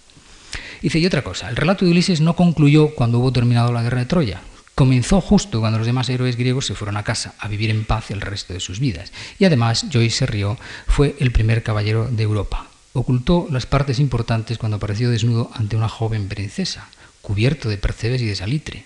Dice, 0.80 1.00
y 1.00 1.06
otra 1.06 1.24
cosa, 1.24 1.48
el 1.50 1.56
relato 1.56 1.84
de 1.84 1.90
Ulises 1.90 2.20
no 2.20 2.36
concluyó 2.36 2.94
cuando 2.94 3.18
hubo 3.18 3.32
terminado 3.32 3.72
la 3.72 3.82
guerra 3.82 3.98
de 3.98 4.06
Troya. 4.06 4.42
Comenzó 4.76 5.20
justo 5.20 5.58
cuando 5.58 5.78
los 5.78 5.88
demás 5.88 6.08
héroes 6.08 6.36
griegos 6.36 6.66
se 6.66 6.76
fueron 6.76 6.96
a 6.96 7.02
casa 7.02 7.34
a 7.40 7.48
vivir 7.48 7.70
en 7.70 7.84
paz 7.84 8.12
el 8.12 8.20
resto 8.20 8.52
de 8.52 8.60
sus 8.60 8.78
vidas. 8.78 9.12
Y 9.40 9.44
además, 9.44 9.86
Joyce 9.92 10.18
se 10.18 10.26
rió, 10.26 10.56
fue 10.86 11.16
el 11.18 11.32
primer 11.32 11.64
caballero 11.64 12.08
de 12.08 12.22
Europa. 12.22 12.68
Ocultó 12.92 13.48
las 13.50 13.66
partes 13.66 13.98
importantes 13.98 14.56
cuando 14.56 14.76
apareció 14.76 15.10
desnudo 15.10 15.50
ante 15.54 15.74
una 15.74 15.88
joven 15.88 16.28
princesa, 16.28 16.88
cubierto 17.24 17.68
de 17.70 17.78
percebes 17.78 18.20
y 18.20 18.26
de 18.26 18.36
salitre 18.36 18.84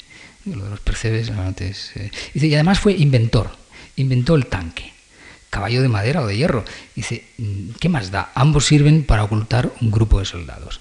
lo 0.57 0.64
de 0.64 0.70
los 0.70 0.80
percebes 0.80 1.30
antes. 1.30 1.93
Eh, 1.97 2.11
dice, 2.34 2.47
y 2.47 2.55
además 2.55 2.78
fue 2.78 2.95
inventor, 2.95 3.51
inventó 3.97 4.34
el 4.34 4.47
tanque, 4.47 4.93
caballo 5.51 5.82
de 5.82 5.89
madera 5.89 6.22
o 6.22 6.26
de 6.26 6.36
hierro. 6.36 6.64
Dice, 6.95 7.24
mm, 7.39 7.70
¿qué 7.80 7.89
más 7.89 8.11
da? 8.11 8.32
Ambos 8.34 8.66
sirven 8.66 9.05
para 9.05 9.24
ocultar 9.24 9.72
un 9.80 9.91
grupo 9.91 10.20
de 10.20 10.24
soldados. 10.24 10.80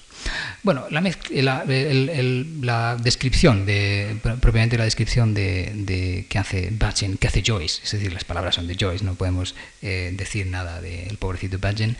Bueno, 0.62 0.86
la, 0.90 1.00
la, 1.00 2.96
descripción, 2.96 3.64
de, 3.64 4.16
propiamente 4.40 4.76
la 4.76 4.84
descripción 4.84 5.34
de, 5.34 6.26
que 6.28 6.38
hace 6.38 6.68
Bachen, 6.72 7.16
que 7.16 7.28
hace 7.28 7.42
Joyce, 7.46 7.80
es 7.84 7.92
decir, 7.92 8.12
las 8.12 8.24
palabras 8.24 8.56
son 8.56 8.66
de 8.66 8.76
Joyce, 8.78 9.04
no 9.04 9.14
podemos 9.14 9.54
eh, 9.82 10.12
decir 10.16 10.46
nada 10.46 10.80
del 10.80 11.16
pobrecito 11.18 11.58
Bachen. 11.58 11.96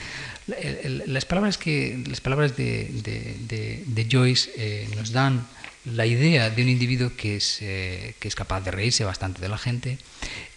Las 1.07 1.25
palabras, 1.25 1.59
que, 1.59 2.03
las 2.09 2.21
palabras 2.21 2.57
de, 2.57 4.07
Joyce 4.11 4.51
eh, 4.57 4.89
nos 4.97 5.13
dan 5.13 5.47
la 5.95 6.07
idea 6.07 6.51
de 6.51 6.63
un 6.63 6.69
individuo 6.69 7.13
que 7.17 7.37
es, 7.37 7.59
eh, 7.61 8.15
que 8.19 8.29
es 8.29 8.35
capaz 8.35 8.61
de 8.61 8.71
reírse 8.71 9.05
bastante 9.05 9.41
de 9.41 9.49
la 9.49 9.59
gente 9.59 9.99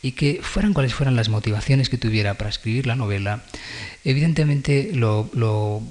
y 0.01 0.13
que 0.13 0.39
fueran 0.41 0.73
cuales 0.73 0.93
fueran 0.93 1.15
las 1.15 1.29
motivaciones 1.29 1.89
que 1.89 1.97
tuviera 1.97 2.35
para 2.35 2.49
escribir 2.49 2.87
la 2.87 2.95
novela, 2.95 3.43
evidentemente 4.03 4.91
lo, 4.93 5.29
lo, 5.33 5.81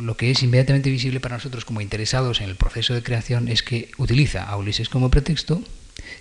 lo, 0.00 0.16
que 0.16 0.30
es 0.30 0.42
inmediatamente 0.42 0.90
visible 0.90 1.20
para 1.20 1.36
nosotros 1.36 1.64
como 1.64 1.80
interesados 1.80 2.40
en 2.40 2.48
el 2.48 2.56
proceso 2.56 2.94
de 2.94 3.02
creación 3.02 3.48
es 3.48 3.62
que 3.62 3.90
utiliza 3.98 4.44
a 4.44 4.56
Ulises 4.56 4.88
como 4.88 5.10
pretexto 5.10 5.62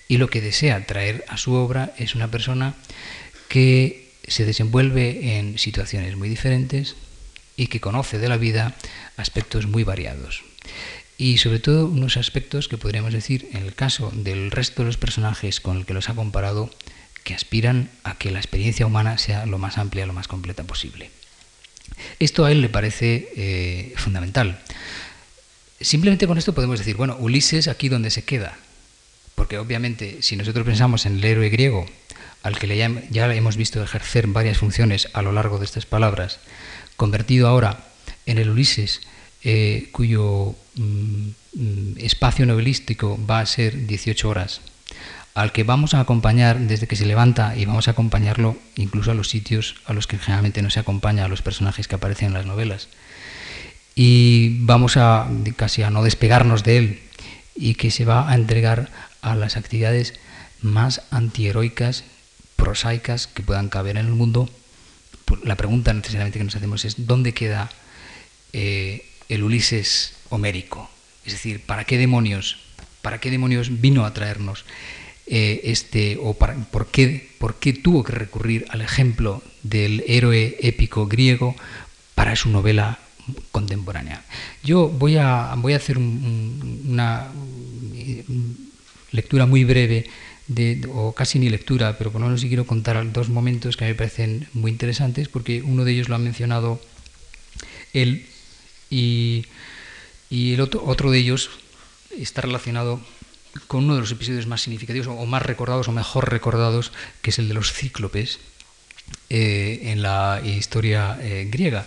y 0.08 0.18
lo 0.18 0.30
que 0.30 0.42
desea 0.42 0.86
traer 0.86 1.24
a 1.28 1.38
su 1.38 1.54
obra 1.54 1.94
es 1.98 2.16
una 2.16 2.30
persona 2.30 2.76
que 3.48 4.12
se 4.28 4.46
desenvuelve 4.46 5.38
en 5.38 5.58
situaciones 5.58 6.18
muy 6.18 6.28
diferentes 6.28 6.96
y 7.56 7.68
que 7.68 7.80
conoce 7.80 8.20
de 8.20 8.28
la 8.28 8.38
vida 8.38 8.76
aspectos 9.16 9.68
muy 9.68 9.84
variados 9.84 10.44
y 11.18 11.38
sobre 11.40 11.60
todo 11.60 11.88
unos 11.88 12.16
aspectos 12.18 12.68
que 12.68 12.78
podríamos 12.78 13.12
decir, 13.12 13.50
en 13.54 13.64
el 13.64 13.74
caso 13.74 14.12
del 14.14 14.52
resto 14.52 14.84
de 14.84 14.88
los 14.88 14.98
personajes 14.98 15.60
con 15.60 15.78
el 15.78 15.86
que 15.86 15.94
los 15.94 16.10
ha 16.10 16.16
comparado, 16.16 16.70
que 17.24 17.34
aspiran 17.34 17.90
a 18.04 18.18
que 18.18 18.32
la 18.32 18.40
experiencia 18.40 18.86
humana 18.86 19.18
sea 19.18 19.46
lo 19.46 19.58
más 19.58 19.78
amplia, 19.78 20.06
lo 20.06 20.14
más 20.14 20.28
completa 20.28 20.64
posible. 20.64 21.10
Esto 22.20 22.46
a 22.46 22.52
él 22.52 22.62
le 22.62 22.70
parece 22.70 23.30
eh, 23.36 23.94
fundamental. 23.98 24.62
Simplemente 25.82 26.28
con 26.28 26.38
esto 26.38 26.54
podemos 26.54 26.80
decir, 26.80 26.96
bueno, 26.96 27.18
Ulises 27.20 27.68
aquí 27.68 27.90
donde 27.90 28.12
se 28.12 28.24
queda, 28.24 28.58
porque 29.36 29.58
obviamente 29.58 30.22
si 30.22 30.36
nosotros 30.36 30.66
pensamos 30.66 31.06
en 31.06 31.18
el 31.18 31.26
héroe 31.26 31.50
griego, 31.50 31.86
al 32.44 32.58
que 32.60 32.76
ya, 32.78 32.90
ya 33.10 33.34
hemos 33.34 33.58
visto 33.58 33.84
ejercer 33.84 34.28
varias 34.28 34.58
funciones 34.60 35.10
a 35.14 35.22
lo 35.22 35.32
largo 35.32 35.58
de 35.58 35.66
estas 35.66 35.86
palabras, 35.86 36.40
convertido 36.96 37.48
ahora 37.48 37.86
en 38.26 38.38
el 38.38 38.50
Ulises 38.50 39.02
eh, 39.50 39.88
cuyo 39.94 40.56
mm, 40.76 41.30
mm, 41.54 41.94
espacio 42.00 42.46
novelístico 42.46 43.18
va 43.26 43.40
a 43.40 43.46
ser 43.46 43.88
18 43.88 44.28
horas, 44.28 44.60
al 45.36 45.54
que 45.54 45.64
vamos 45.64 45.94
a 45.94 46.02
acompañar 46.02 46.60
desde 46.60 46.86
que 46.86 46.98
se 46.98 47.06
levanta 47.06 47.56
y 47.56 47.64
vamos 47.64 47.88
a 47.88 47.92
acompañarlo 47.92 48.58
incluso 48.76 49.12
a 49.12 49.14
los 49.14 49.30
sitios 49.30 49.76
a 49.86 49.94
los 49.94 50.06
que 50.06 50.18
generalmente 50.18 50.62
no 50.62 50.70
se 50.70 50.82
acompaña 50.82 51.24
a 51.24 51.28
los 51.30 51.42
personajes 51.42 51.88
que 51.88 51.96
aparecen 51.96 52.28
en 52.28 52.34
las 52.34 52.46
novelas. 52.46 52.90
Y 53.96 54.66
vamos 54.66 54.98
a 54.98 55.30
casi 55.56 55.82
a 55.82 55.92
no 55.92 56.04
despegarnos 56.04 56.66
de 56.66 56.78
él 56.78 57.00
y 57.56 57.76
que 57.76 57.90
se 57.90 58.04
va 58.04 58.30
a 58.30 58.36
entregar 58.36 58.90
a 59.22 59.34
las 59.36 59.56
actividades 59.56 60.16
más 60.62 61.04
antiheroicas, 61.10 62.04
prosaicas 62.58 63.28
que 63.28 63.44
puedan 63.44 63.70
caber 63.70 63.96
en 63.96 64.08
el 64.08 64.14
mundo. 64.14 64.50
La 65.46 65.56
pregunta 65.56 65.94
necesariamente 65.94 66.38
que 66.38 66.44
nos 66.44 66.56
hacemos 66.58 66.84
es 66.84 67.08
¿dónde 67.08 67.34
queda 67.34 67.70
eh, 68.52 69.06
el 69.30 69.44
Ulises 69.44 70.14
homérico? 70.30 70.90
Es 71.26 71.34
decir, 71.34 71.62
¿para 71.62 71.84
qué 71.84 71.98
demonios, 71.98 72.58
para 73.02 73.20
qué 73.20 73.32
demonios 73.32 73.82
vino 73.82 74.06
a 74.06 74.14
traernos 74.14 74.66
eh, 75.30 75.62
este, 75.66 76.18
o 76.22 76.36
por, 76.36 76.88
qué, 76.88 77.30
por 77.38 77.56
qué 77.56 77.74
tuvo 77.74 78.02
que 78.04 78.14
recurrir 78.14 78.66
al 78.70 78.82
ejemplo 78.82 79.44
del 79.62 80.04
héroe 80.08 80.56
épico 80.62 81.06
griego 81.08 81.54
para 82.16 82.38
su 82.38 82.50
novela 82.50 83.00
contemporánea. 83.52 84.24
Yo 84.64 84.88
voy 84.88 85.18
a, 85.18 85.54
voy 85.58 85.74
a 85.74 85.78
hacer 85.78 85.98
una 85.98 87.28
lectura 89.12 89.46
muy 89.46 89.66
breve, 89.66 90.06
de, 90.48 90.88
o 90.94 91.12
casi 91.12 91.40
ni 91.40 91.50
lectura, 91.50 91.98
pero 91.98 92.12
por 92.12 92.22
lo 92.22 92.28
menos 92.28 92.40
sí 92.40 92.48
quiero 92.48 92.66
contar 92.66 93.12
dos 93.12 93.28
momentos 93.28 93.76
que 93.76 93.84
me 93.84 93.96
parecen 93.96 94.48
muy 94.54 94.72
interesantes, 94.72 95.28
porque 95.28 95.62
uno 95.62 95.84
de 95.84 95.92
ellos 95.92 96.08
lo 96.08 96.16
ha 96.16 96.20
mencionado 96.20 96.80
él 97.94 98.26
y, 98.90 99.46
el 100.30 100.62
otro, 100.62 100.84
otro 100.86 101.12
de 101.12 101.20
ellos 101.20 101.50
está 102.18 102.42
relacionado 102.42 103.00
con 103.68 103.86
uno 103.86 103.96
de 103.96 104.02
los 104.02 104.12
episodios 104.12 104.48
más 104.48 104.62
significativos 104.62 105.08
o 105.08 105.26
más 105.26 105.42
recordados 105.42 105.88
o 105.88 105.92
mejor 105.92 106.30
recordados, 106.30 106.92
que 107.22 107.32
es 107.32 107.40
el 107.40 107.48
de 107.48 107.54
los 107.54 107.74
cíclopes 107.74 108.40
eh, 109.30 109.92
en 109.92 110.02
la 110.02 110.42
historia 110.44 111.18
eh, 111.22 111.48
griega. 111.52 111.86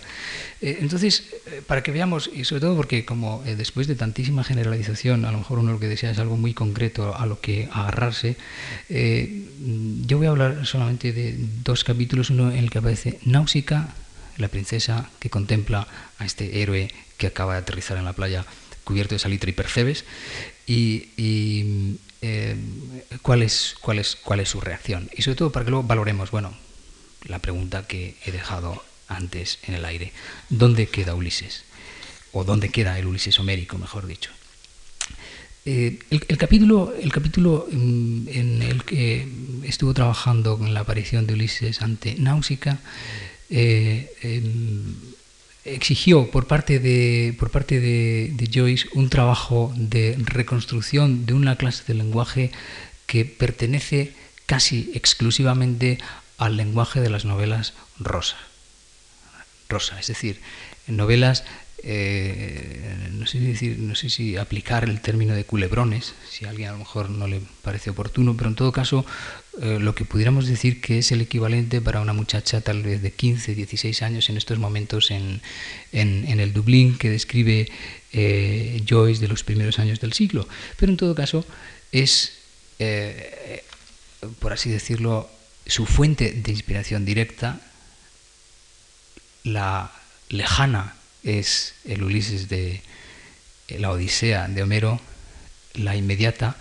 Eh, 0.61 0.77
entonces, 0.79 1.25
para 1.65 1.81
que 1.81 1.91
veamos, 1.91 2.29
y 2.31 2.45
sobre 2.45 2.61
todo 2.61 2.75
porque 2.75 3.03
como 3.03 3.41
después 3.43 3.87
de 3.87 3.95
tantísima 3.95 4.43
generalización, 4.43 5.25
a 5.25 5.31
lo 5.31 5.39
mejor 5.39 5.57
uno 5.57 5.71
lo 5.71 5.79
que 5.79 5.87
desea 5.87 6.11
es 6.11 6.19
algo 6.19 6.37
muy 6.37 6.53
concreto 6.53 7.15
a 7.17 7.25
lo 7.25 7.41
que 7.41 7.67
agarrarse, 7.71 8.37
yo 8.89 10.17
voy 10.17 10.27
a 10.27 10.29
hablar 10.29 10.67
solamente 10.67 11.13
de 11.13 11.35
dos 11.63 11.83
capítulos, 11.83 12.29
uno 12.29 12.51
en 12.51 12.57
el 12.57 12.69
que 12.69 12.77
aparece 12.77 13.17
Náusica, 13.25 13.95
la 14.37 14.47
princesa 14.47 15.09
que 15.19 15.29
contempla 15.29 15.87
a 16.17 16.25
este 16.25 16.61
héroe 16.61 16.91
que 17.17 17.27
acaba 17.27 17.53
de 17.53 17.59
aterrizar 17.59 17.97
en 17.97 18.05
la 18.05 18.13
playa 18.13 18.45
cubierto 18.83 19.15
de 19.15 19.19
salitre 19.19 19.51
y 19.51 19.53
percebes, 19.53 20.05
y, 20.65 21.97
eh, 22.21 22.55
cuál, 23.21 23.43
es, 23.43 23.75
cuál, 23.81 23.99
es, 23.99 24.15
cuál 24.15 24.39
es 24.39 24.49
su 24.49 24.61
reacción. 24.61 25.09
Y 25.15 25.21
sobre 25.21 25.35
todo 25.35 25.51
para 25.51 25.65
que 25.65 25.71
luego 25.71 25.87
valoremos, 25.87 26.31
bueno, 26.31 26.53
la 27.25 27.39
pregunta 27.39 27.87
que 27.87 28.15
he 28.25 28.31
dejado 28.31 28.83
antes 29.07 29.59
en 29.63 29.75
el 29.75 29.85
aire, 29.85 30.13
¿dónde 30.49 30.87
queda 30.87 31.15
Ulises? 31.15 31.63
O 32.31 32.43
¿dónde 32.43 32.69
queda 32.69 32.97
el 32.97 33.05
Ulises 33.05 33.39
homérico, 33.39 33.77
mejor 33.77 34.07
dicho? 34.07 34.31
Eh, 35.65 35.99
el, 36.09 36.37
capítulo, 36.37 36.91
el 36.99 37.11
capítulo 37.11 37.67
mm, 37.71 38.27
en 38.29 38.61
el 38.63 38.83
que 38.83 39.27
estuvo 39.63 39.93
trabajando 39.93 40.57
con 40.57 40.73
la 40.73 40.79
aparición 40.79 41.27
de 41.27 41.35
Ulises 41.35 41.83
ante 41.83 42.15
Náusica 42.15 42.79
eh, 43.51 44.09
exigió 45.65 46.31
por 46.31 46.47
parte 46.47 46.79
de, 46.79 47.35
por 47.37 47.51
parte 47.51 47.79
de, 47.79 48.49
Joyce 48.51 48.87
un 48.93 49.09
trabajo 49.09 49.73
de 49.75 50.15
reconstrucción 50.17 51.25
de 51.25 51.33
una 51.33 51.57
clase 51.57 51.83
de 51.85 51.93
lenguaje 51.93 52.51
que 53.05 53.25
pertenece 53.25 54.13
casi 54.45 54.91
exclusivamente 54.95 55.99
al 56.37 56.57
lenguaje 56.57 57.01
de 57.01 57.09
las 57.09 57.25
novelas 57.25 57.73
rosa. 57.99 58.37
Rosa, 59.69 59.99
es 59.99 60.07
decir, 60.07 60.39
novelas 60.87 61.43
eh, 61.83 63.09
no, 63.11 63.25
sé 63.25 63.39
decir, 63.39 63.79
no 63.79 63.95
sé 63.95 64.09
si 64.09 64.37
aplicar 64.37 64.83
el 64.83 65.01
término 65.01 65.33
de 65.33 65.45
culebrones, 65.45 66.13
si 66.29 66.45
a 66.45 66.49
alguien 66.49 66.69
a 66.69 66.73
lo 66.73 66.79
mejor 66.79 67.09
no 67.09 67.27
le 67.27 67.41
parece 67.63 67.89
oportuno, 67.89 68.35
pero 68.37 68.49
en 68.49 68.55
todo 68.55 68.71
caso 68.71 69.05
eh, 69.59 69.79
lo 69.79 69.95
que 69.95 70.05
pudiéramos 70.05 70.47
decir 70.47 70.79
que 70.79 70.99
es 70.99 71.11
el 71.11 71.21
equivalente 71.21 71.81
para 71.81 71.99
una 71.99 72.13
muchacha 72.13 72.61
tal 72.61 72.83
vez 72.83 73.01
de 73.01 73.11
15, 73.11 73.53
16 73.53 74.01
años 74.01 74.29
en 74.29 74.37
estos 74.37 74.59
momentos 74.59 75.11
en, 75.11 75.41
en, 75.91 76.39
el 76.39 76.53
Dublín 76.53 76.97
que 76.97 77.09
describe 77.09 77.69
eh, 78.13 78.81
Joyce 78.87 79.19
de 79.19 79.27
los 79.27 79.43
primeros 79.43 79.79
años 79.79 79.99
del 79.99 80.13
siglo. 80.13 80.47
Pero 80.77 80.91
en 80.91 80.97
todo 80.97 81.15
caso 81.15 81.45
es, 81.91 82.37
por 84.39 84.53
así 84.53 84.69
decirlo, 84.69 85.29
su 85.65 85.85
fuente 85.85 86.31
de 86.31 86.51
inspiración 86.51 87.03
directa, 87.05 87.59
la 89.43 89.91
lejana 90.29 90.95
es 91.23 91.75
el 91.85 92.03
Ulises 92.03 92.49
de 92.49 92.81
la 93.67 93.91
Odisea 93.91 94.47
de 94.47 94.63
Homero, 94.63 94.99
la 95.73 95.95
inmediata, 95.95 96.55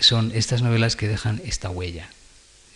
son 0.00 0.32
estas 0.34 0.62
novelas 0.62 0.96
que 0.96 1.08
dejan 1.08 1.40
esta 1.44 1.70
huella. 1.70 2.08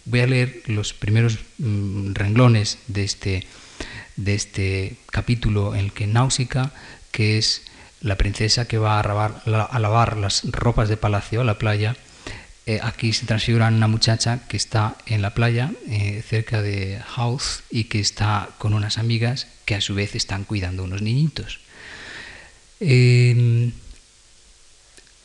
Voy 0.04 0.20
a 0.20 0.26
leer 0.26 0.62
los 0.66 0.92
primeros 0.92 1.38
mm, 1.58 2.12
renglones 2.14 2.78
de 2.88 3.04
este, 3.04 3.46
de 4.16 4.34
este 4.34 4.96
capítulo 5.10 5.74
en 5.74 5.80
el 5.80 5.92
que 5.92 6.06
Náusica, 6.06 6.72
que 7.10 7.38
es 7.38 7.62
la 8.00 8.16
princesa 8.16 8.66
que 8.66 8.78
va 8.78 9.00
a 9.00 9.78
lavar 9.78 10.16
las 10.16 10.44
ropas 10.44 10.88
de 10.88 10.98
palacio 10.98 11.40
a 11.40 11.44
la 11.44 11.58
playa, 11.58 11.96
eh, 12.66 12.80
aquí 12.82 13.12
se 13.12 13.26
transfigura 13.26 13.68
una 13.68 13.88
muchacha 13.88 14.40
que 14.48 14.56
está 14.56 14.96
en 15.06 15.20
la 15.20 15.34
playa, 15.34 15.72
eh, 15.88 16.22
cerca 16.26 16.62
de 16.62 17.00
House, 17.06 17.62
y 17.70 17.84
que 17.84 18.00
está 18.00 18.48
con 18.58 18.72
unas 18.72 18.96
amigas 18.96 19.48
que 19.66 19.74
a 19.74 19.82
su 19.82 19.94
vez 19.94 20.14
están 20.14 20.44
cuidando 20.44 20.84
unos 20.84 21.02
niñitos. 21.02 21.60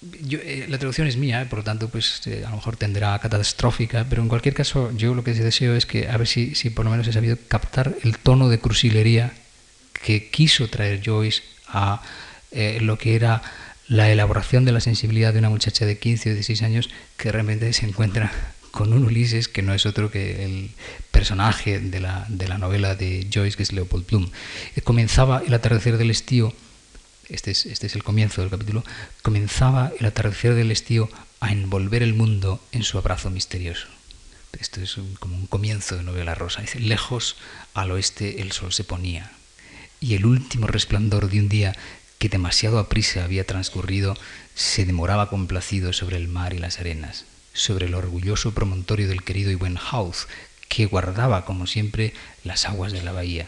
Eh, 0.01 0.65
la 0.69 0.77
traducción 0.77 1.07
es 1.07 1.17
mía, 1.17 1.45
por 1.49 1.59
lo 1.59 1.63
tanto, 1.63 1.89
pues 1.89 2.21
a 2.27 2.49
lo 2.49 2.55
mejor 2.55 2.77
tendrá 2.77 3.17
catastrófica, 3.19 4.05
pero 4.09 4.21
en 4.21 4.29
cualquier 4.29 4.53
caso, 4.53 4.91
yo 4.95 5.13
lo 5.13 5.23
que 5.23 5.33
deseo 5.33 5.75
es 5.75 5.85
que 5.85 6.07
a 6.07 6.17
ver 6.17 6.27
si, 6.27 6.55
si 6.55 6.69
por 6.69 6.85
lo 6.85 6.91
menos 6.91 7.07
he 7.07 7.13
sabido 7.13 7.37
captar 7.47 7.95
el 8.03 8.17
tono 8.17 8.49
de 8.49 8.59
crucilería 8.59 9.33
que 9.93 10.29
quiso 10.29 10.69
traer 10.69 11.01
Joyce 11.05 11.43
a 11.67 12.01
lo 12.81 12.97
que 12.97 13.15
era 13.15 13.43
la 13.89 14.09
elaboración 14.11 14.65
de 14.65 14.71
la 14.71 14.79
sensibilidad 14.79 15.33
de 15.33 15.39
una 15.39 15.49
muchacha 15.49 15.85
de 15.85 15.97
15 15.97 16.31
o 16.31 16.33
16 16.33 16.61
años 16.61 16.89
que 17.17 17.31
realmente 17.31 17.73
se 17.73 17.85
encuentra 17.85 18.31
con 18.71 18.93
un 18.93 19.03
Ulises 19.03 19.47
que 19.47 19.63
no 19.63 19.73
es 19.73 19.85
otro 19.85 20.11
que 20.11 20.45
el 20.45 20.71
personaje 21.11 21.79
de 21.79 21.99
la, 21.99 22.25
de 22.29 22.47
la 22.47 22.57
novela 22.57 22.95
de 22.95 23.27
Joyce, 23.33 23.57
que 23.57 23.63
es 23.63 23.73
Leopold 23.73 24.05
Bloom. 24.07 24.29
Eh, 24.75 24.81
comenzaba 24.81 25.41
el 25.45 25.53
atardecer 25.53 25.97
del 25.97 26.11
estío, 26.11 26.53
este 27.29 27.51
es, 27.51 27.65
este 27.65 27.87
es 27.87 27.95
el 27.95 28.03
comienzo 28.03 28.41
del 28.41 28.49
capítulo, 28.49 28.83
comenzaba 29.21 29.91
el 29.99 30.05
atardecer 30.05 30.55
del 30.55 30.71
estío 30.71 31.09
a 31.39 31.51
envolver 31.51 32.03
el 32.03 32.13
mundo 32.13 32.61
en 32.71 32.83
su 32.83 32.97
abrazo 32.97 33.29
misterioso. 33.29 33.87
Esto 34.59 34.81
es 34.81 34.97
como 35.19 35.35
un 35.35 35.47
comienzo 35.47 35.95
de 35.95 36.03
novela 36.03 36.35
rosa. 36.35 36.61
Dice, 36.61 36.79
lejos 36.79 37.37
al 37.73 37.91
oeste 37.91 38.41
el 38.41 38.51
sol 38.51 38.73
se 38.73 38.83
ponía 38.83 39.31
y 39.99 40.15
el 40.15 40.25
último 40.25 40.67
resplandor 40.67 41.29
de 41.29 41.39
un 41.39 41.49
día 41.49 41.75
que 42.17 42.29
demasiado 42.29 42.79
aprisa 42.79 43.23
había 43.23 43.45
transcurrido, 43.45 44.17
se 44.55 44.85
demoraba 44.85 45.29
complacido 45.29 45.93
sobre 45.93 46.17
el 46.17 46.27
mar 46.27 46.53
y 46.53 46.59
las 46.59 46.79
arenas, 46.79 47.25
sobre 47.53 47.85
el 47.85 47.95
orgulloso 47.95 48.53
promontorio 48.53 49.07
del 49.07 49.23
querido 49.23 49.51
y 49.51 49.55
buen 49.55 49.77
House, 49.77 50.27
que 50.69 50.85
guardaba, 50.85 51.43
como 51.43 51.67
siempre, 51.67 52.13
las 52.45 52.65
aguas 52.65 52.93
de 52.93 53.03
la 53.03 53.11
bahía, 53.11 53.47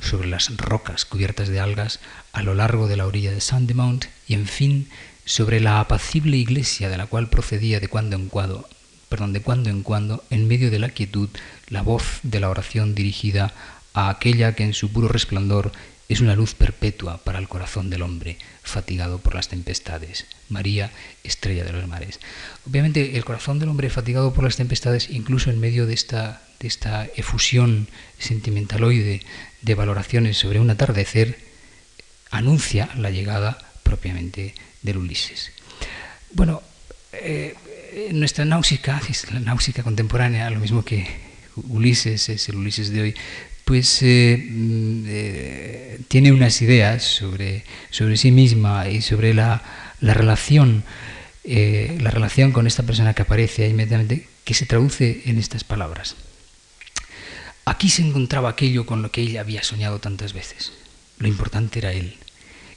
sobre 0.00 0.28
las 0.28 0.56
rocas 0.56 1.04
cubiertas 1.04 1.48
de 1.48 1.60
algas 1.60 2.00
a 2.32 2.42
lo 2.42 2.54
largo 2.54 2.88
de 2.88 2.96
la 2.96 3.06
orilla 3.06 3.32
de 3.32 3.40
Sandemount 3.42 4.06
y, 4.26 4.34
en 4.34 4.46
fin, 4.46 4.88
sobre 5.26 5.60
la 5.60 5.80
apacible 5.80 6.36
iglesia 6.36 6.88
de 6.88 6.96
la 6.96 7.06
cual 7.06 7.28
procedía 7.28 7.80
de 7.80 7.88
cuando 7.88 8.16
en 8.16 8.28
cuando, 8.28 8.68
perdón, 9.08 9.32
de 9.32 9.42
cuando 9.42 9.68
en 9.68 9.82
cuando, 9.82 10.24
en 10.30 10.48
medio 10.48 10.70
de 10.70 10.78
la 10.78 10.88
quietud, 10.88 11.28
la 11.68 11.82
voz 11.82 12.20
de 12.22 12.40
la 12.40 12.48
oración 12.48 12.94
dirigida 12.94 13.52
a 13.92 14.08
aquella 14.08 14.54
que 14.54 14.64
en 14.64 14.72
su 14.72 14.90
puro 14.92 15.08
resplandor 15.08 15.72
es 16.08 16.20
una 16.20 16.34
luz 16.34 16.54
perpetua 16.54 17.18
para 17.18 17.38
el 17.38 17.48
corazón 17.48 17.90
del 17.90 18.02
hombre 18.02 18.38
fatigado 18.62 19.18
por 19.18 19.34
las 19.34 19.48
tempestades. 19.48 20.26
María, 20.48 20.90
estrella 21.22 21.64
de 21.64 21.72
los 21.72 21.86
mares. 21.86 22.18
Obviamente 22.68 23.16
el 23.16 23.24
corazón 23.24 23.60
del 23.60 23.68
hombre 23.68 23.90
fatigado 23.90 24.32
por 24.32 24.42
las 24.42 24.56
tempestades, 24.56 25.10
incluso 25.10 25.50
en 25.50 25.60
medio 25.60 25.86
de 25.86 25.94
esta, 25.94 26.42
de 26.60 26.68
esta 26.68 27.08
efusión 27.16 27.88
sentimentaloide 28.18 29.22
de 29.62 29.74
valoraciones 29.74 30.36
sobre 30.36 30.60
un 30.60 30.70
atardecer, 30.70 31.38
anuncia 32.30 32.88
la 32.96 33.10
llegada 33.10 33.58
propiamente 33.82 34.54
del 34.82 34.98
Ulises. 34.98 35.52
Bueno, 36.32 36.62
eh, 37.12 37.54
nuestra 38.12 38.44
náusica, 38.44 39.00
la 39.32 39.40
náusica 39.40 39.82
contemporánea, 39.82 40.50
lo 40.50 40.60
mismo 40.60 40.84
que 40.84 41.06
Ulises 41.56 42.28
es 42.28 42.48
el 42.48 42.56
Ulises 42.56 42.90
de 42.90 43.02
hoy, 43.02 43.14
pues 43.64 44.02
eh, 44.02 44.36
mm, 44.50 45.04
eh, 45.06 46.00
tiene 46.08 46.32
unas 46.32 46.60
ideas 46.60 47.04
sobre, 47.04 47.64
sobre 47.90 48.16
sí 48.16 48.32
misma 48.32 48.88
y 48.88 49.00
sobre 49.00 49.32
la, 49.32 49.62
relación 50.00 50.82
eh, 51.44 51.96
la 52.00 52.10
relación 52.10 52.52
con 52.52 52.66
esta 52.66 52.82
persona 52.82 53.14
que 53.14 53.22
aparece 53.22 53.68
inmediatamente, 53.68 54.26
que 54.44 54.54
se 54.54 54.66
traduce 54.66 55.22
en 55.26 55.38
estas 55.38 55.62
palabras. 55.64 56.16
Aquí 57.70 57.88
se 57.88 58.02
encontraba 58.02 58.48
aquello 58.48 58.84
con 58.84 59.00
lo 59.00 59.12
que 59.12 59.20
ella 59.20 59.42
había 59.42 59.62
soñado 59.62 60.00
tantas 60.00 60.32
veces. 60.32 60.72
Lo 61.18 61.28
importante 61.28 61.78
era 61.78 61.92
él. 61.92 62.16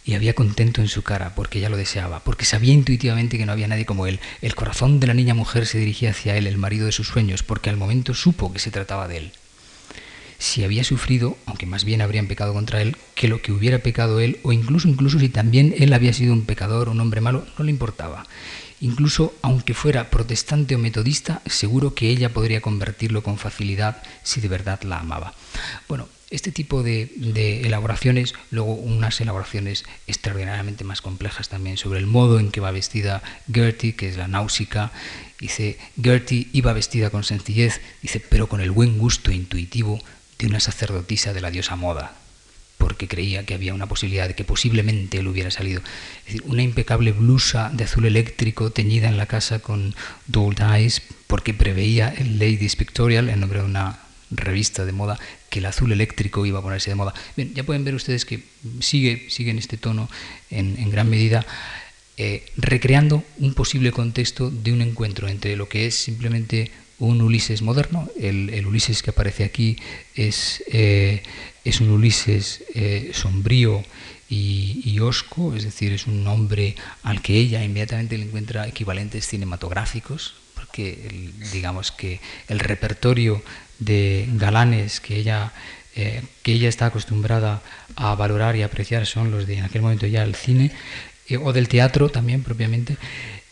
Y 0.05 0.13
había 0.13 0.35
contento 0.35 0.81
en 0.81 0.87
su 0.87 1.01
cara 1.01 1.33
porque 1.33 1.57
ella 1.57 1.69
lo 1.69 1.77
deseaba, 1.77 2.19
porque 2.19 2.45
sabía 2.45 2.73
intuitivamente 2.73 3.39
que 3.39 3.47
no 3.47 3.53
había 3.53 3.67
nadie 3.67 3.87
como 3.87 4.05
él. 4.05 4.19
El 4.43 4.53
corazón 4.53 4.99
de 4.99 5.07
la 5.07 5.15
niña 5.15 5.33
mujer 5.33 5.65
se 5.65 5.79
dirigía 5.79 6.11
hacia 6.11 6.37
él, 6.37 6.45
el 6.45 6.59
marido 6.59 6.85
de 6.85 6.91
sus 6.91 7.07
sueños, 7.07 7.41
porque 7.41 7.71
al 7.71 7.75
momento 7.77 8.13
supo 8.13 8.53
que 8.53 8.59
se 8.59 8.69
trataba 8.69 9.07
de 9.07 9.17
él 9.17 9.31
si 10.43 10.65
había 10.65 10.83
sufrido, 10.83 11.37
aunque 11.45 11.65
más 11.65 11.85
bien 11.85 12.01
habrían 12.01 12.27
pecado 12.27 12.51
contra 12.51 12.81
él, 12.81 12.97
que 13.15 13.29
lo 13.29 13.41
que 13.41 13.53
hubiera 13.53 13.79
pecado 13.79 14.19
él, 14.19 14.39
o 14.43 14.51
incluso, 14.51 14.89
incluso 14.89 15.17
si 15.17 15.29
también 15.29 15.73
él 15.77 15.93
había 15.93 16.11
sido 16.11 16.33
un 16.33 16.43
pecador, 16.43 16.89
un 16.89 16.99
hombre 16.99 17.21
malo, 17.21 17.45
no 17.57 17.63
le 17.63 17.71
importaba. 17.71 18.25
Incluso 18.83 19.33
aunque 19.41 19.73
fuera 19.73 20.09
protestante 20.11 20.75
o 20.75 20.77
metodista, 20.77 21.39
seguro 21.47 21.95
que 21.95 22.09
ella 22.09 22.35
podría 22.35 22.59
convertirlo 22.59 23.23
con 23.23 23.39
facilidad 23.39 24.03
si 24.23 24.41
de 24.41 24.49
verdad 24.49 24.83
la 24.83 24.99
amaba. 24.99 25.31
Bueno, 25.87 26.09
este 26.31 26.51
tipo 26.51 26.83
de, 26.83 27.07
elaboraciones, 27.63 28.35
luego 28.51 28.73
unas 28.73 29.21
elaboraciones 29.21 29.85
extraordinariamente 30.05 30.83
más 30.83 31.01
complejas 31.01 31.47
también 31.47 31.77
sobre 31.77 31.99
el 31.99 32.07
modo 32.07 32.39
en 32.39 32.51
que 32.51 32.59
va 32.59 32.71
vestida 32.71 33.23
Gertie, 33.49 33.95
que 33.95 34.09
es 34.09 34.17
la 34.17 34.27
náusica. 34.27 34.91
Dice, 35.39 35.79
Gertie 35.95 36.49
iba 36.51 36.73
vestida 36.73 37.09
con 37.09 37.23
sencillez, 37.23 37.79
dice, 38.01 38.19
pero 38.19 38.49
con 38.49 38.59
el 38.59 38.71
buen 38.71 38.97
gusto 38.97 39.31
intuitivo 39.31 40.03
de 40.39 40.47
una 40.47 40.59
sacerdotisa 40.59 41.31
de 41.31 41.39
la 41.39 41.51
diosa 41.51 41.77
moda, 41.77 42.17
porque 42.83 43.07
creía 43.07 43.45
que 43.45 43.53
había 43.53 43.73
una 43.73 43.87
posibilidad 43.87 44.27
de 44.27 44.35
que 44.35 44.43
posiblemente 44.43 45.19
él 45.19 45.29
hubiera 45.29 45.49
salido. 45.51 45.81
Es 46.19 46.25
decir, 46.25 46.43
una 46.47 46.63
impecable 46.63 47.13
blusa 47.13 47.71
de 47.73 47.85
azul 47.85 48.05
eléctrico 48.05 48.71
teñida 48.71 49.07
en 49.07 49.15
la 49.15 49.25
casa 49.25 49.59
con 49.59 49.95
Dull 50.27 50.57
Eyes, 50.59 51.01
porque 51.27 51.53
preveía 51.53 52.09
el 52.09 52.39
Ladies 52.39 52.75
Pictorial, 52.75 53.29
el 53.29 53.39
nombre 53.39 53.59
de 53.59 53.65
una 53.67 53.99
revista 54.31 54.83
de 54.83 54.91
moda, 54.91 55.17
que 55.49 55.59
el 55.59 55.65
azul 55.65 55.93
eléctrico 55.93 56.45
iba 56.45 56.59
a 56.59 56.61
ponerse 56.61 56.89
de 56.89 56.95
moda. 56.95 57.13
Bien, 57.37 57.53
ya 57.53 57.63
pueden 57.63 57.85
ver 57.85 57.95
ustedes 57.95 58.25
que 58.25 58.43
sigue, 58.81 59.27
sigue 59.29 59.51
en 59.51 59.59
este 59.59 59.77
tono 59.77 60.09
en, 60.49 60.89
gran 60.91 61.09
medida. 61.09 61.45
Eh, 62.17 62.43
recreando 62.57 63.23
un 63.37 63.53
posible 63.53 63.93
contexto 63.93 64.51
de 64.51 64.73
un 64.73 64.81
encuentro 64.81 65.29
entre 65.29 65.55
lo 65.55 65.69
que 65.69 65.87
es 65.87 65.95
simplemente 65.95 66.69
un 66.99 67.21
Ulises 67.21 67.61
moderno. 67.61 68.09
El, 68.19 68.65
Ulises 68.65 69.01
que 69.03 69.11
aparece 69.11 69.43
aquí 69.43 69.77
es, 70.15 70.63
eh, 70.67 71.23
es 71.63 71.81
un 71.81 71.89
Ulises 71.89 72.63
eh, 72.73 73.11
sombrío 73.13 73.83
y, 74.29 74.99
osco, 74.99 75.53
es 75.53 75.63
decir, 75.63 75.93
es 75.93 76.07
un 76.07 76.25
hombre 76.25 76.75
al 77.03 77.21
que 77.21 77.35
ella 77.35 77.63
inmediatamente 77.63 78.17
le 78.17 78.25
encuentra 78.25 78.67
equivalentes 78.67 79.27
cinematográficos, 79.27 80.33
porque 80.55 81.31
digamos 81.51 81.91
que 81.91 82.19
el 82.47 82.59
repertorio 82.59 83.43
de 83.77 84.27
galanes 84.33 85.01
que 85.01 85.17
ella, 85.17 85.53
eh, 85.95 86.23
que 86.41 86.53
ella 86.53 86.67
está 86.67 86.87
acostumbrada 86.87 87.61
a 87.95 88.15
valorar 88.15 88.55
y 88.55 88.63
apreciar 88.63 89.05
son 89.05 89.29
los 89.29 89.45
de 89.45 89.57
en 89.57 89.65
aquel 89.65 89.83
momento 89.83 90.07
ya 90.07 90.23
el 90.23 90.33
cine 90.33 90.71
o 91.41 91.53
del 91.53 91.67
teatro 91.67 92.09
también 92.09 92.41
propiamente. 92.41 92.97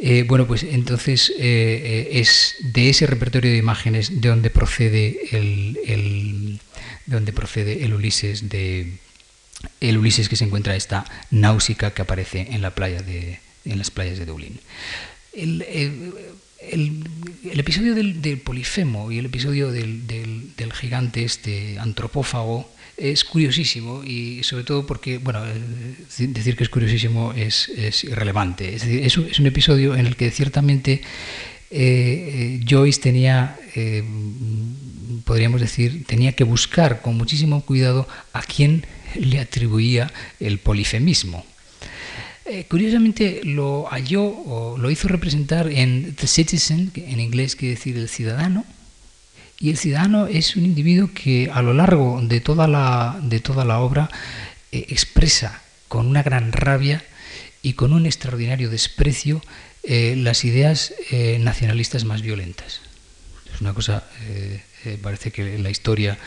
Eh, 0.04 0.24
bueno, 0.28 0.48
pues 0.48 0.64
entonces 0.64 1.30
eh, 1.30 1.36
eh, 1.38 2.10
es 2.20 2.56
de 2.60 2.90
ese 2.90 3.06
repertorio 3.06 3.52
de 3.52 3.58
imágenes 3.58 4.20
de 4.20 4.30
donde 4.30 4.50
procede 4.50 5.20
el, 5.32 6.60
de 7.06 7.16
donde 7.16 7.32
procede 7.32 7.86
el 7.86 7.94
Ulises 7.94 8.44
el 9.80 9.98
Ulises 10.00 10.28
que 10.28 10.36
se 10.36 10.46
encuentra 10.46 10.76
esta 10.76 11.06
náusica 11.30 11.94
que 11.94 12.02
aparece 12.02 12.48
en 12.50 12.64
la 12.64 12.74
playa 12.74 13.04
de 13.04 13.40
en 13.64 13.78
las 13.78 13.92
playas 13.92 14.18
de 14.18 14.26
Dublín. 14.26 14.60
El, 15.34 15.64
episodio 17.54 17.94
del, 17.94 18.42
Polifemo 18.44 19.12
y 19.12 19.20
el 19.20 19.28
episodio 19.28 19.72
del, 19.72 20.08
del 20.08 20.74
gigante 20.74 21.24
este 21.24 21.78
antropófago 21.78 22.68
es 23.02 23.26
curiosísimo 23.26 24.04
y 24.04 24.44
sobre 24.44 24.64
todo 24.64 24.86
porque, 24.86 25.18
bueno, 25.18 25.44
eh, 25.46 25.54
decir 26.28 26.56
que 26.56 26.64
es 26.64 26.70
curiosísimo 26.70 27.34
es, 27.34 27.70
irrelevante. 28.04 28.76
Es, 28.76 28.86
decir, 28.86 29.04
es, 29.04 29.40
un, 29.40 29.46
episodio 29.46 29.96
en 29.96 30.06
el 30.06 30.16
que 30.16 30.30
ciertamente 30.30 30.94
eh, 30.94 31.02
eh, 31.72 32.66
Joyce 32.70 33.02
tenía, 33.02 33.58
podríamos 35.26 35.62
decir, 35.62 36.06
tenía 36.06 36.34
que 36.34 36.44
buscar 36.44 37.02
con 37.02 37.18
muchísimo 37.18 37.62
cuidado 37.62 38.08
a 38.34 38.42
quién 38.44 38.86
le 39.16 39.40
atribuía 39.40 40.12
el 40.40 40.60
polifemismo. 40.60 41.46
curiosamente 42.68 43.42
lo 43.44 43.88
halló 43.90 44.24
o 44.24 44.78
lo 44.78 44.92
hizo 44.92 45.08
representar 45.08 45.72
en 45.72 46.16
The 46.16 46.28
Citizen, 46.28 46.92
en 46.96 47.20
inglés 47.20 47.56
quiere 47.56 47.76
decir 47.76 47.98
el 47.98 48.10
ciudadano, 48.10 48.66
y 49.62 49.70
el 49.70 49.78
ciudadano 49.78 50.26
es 50.26 50.56
un 50.56 50.66
individuo 50.66 51.12
que 51.14 51.52
a 51.54 51.62
lo 51.62 51.74
largo 51.74 52.20
de 52.24 52.42
toda 52.42 52.68
la, 52.68 53.20
de 53.22 53.40
toda 53.40 53.64
la 53.64 53.80
obra 53.80 54.10
eh, 54.72 54.88
expresa 54.90 55.62
con 55.88 56.08
una 56.08 56.24
gran 56.24 56.52
rabia 56.52 57.04
y 57.62 57.74
con 57.74 57.94
un 57.94 58.08
extraordinario 58.08 58.72
desprecio 58.72 59.40
eh, 59.84 60.16
las 60.18 60.46
ideas 60.46 60.96
eh, 61.12 61.38
nacionalistas 61.40 62.06
más 62.06 62.24
violentas. 62.24 62.82
Es 63.54 63.62
una 63.62 63.76
cosa, 63.76 64.04
parece 65.04 65.32
que 65.32 65.60
la 65.60 65.70
historia 65.70 66.18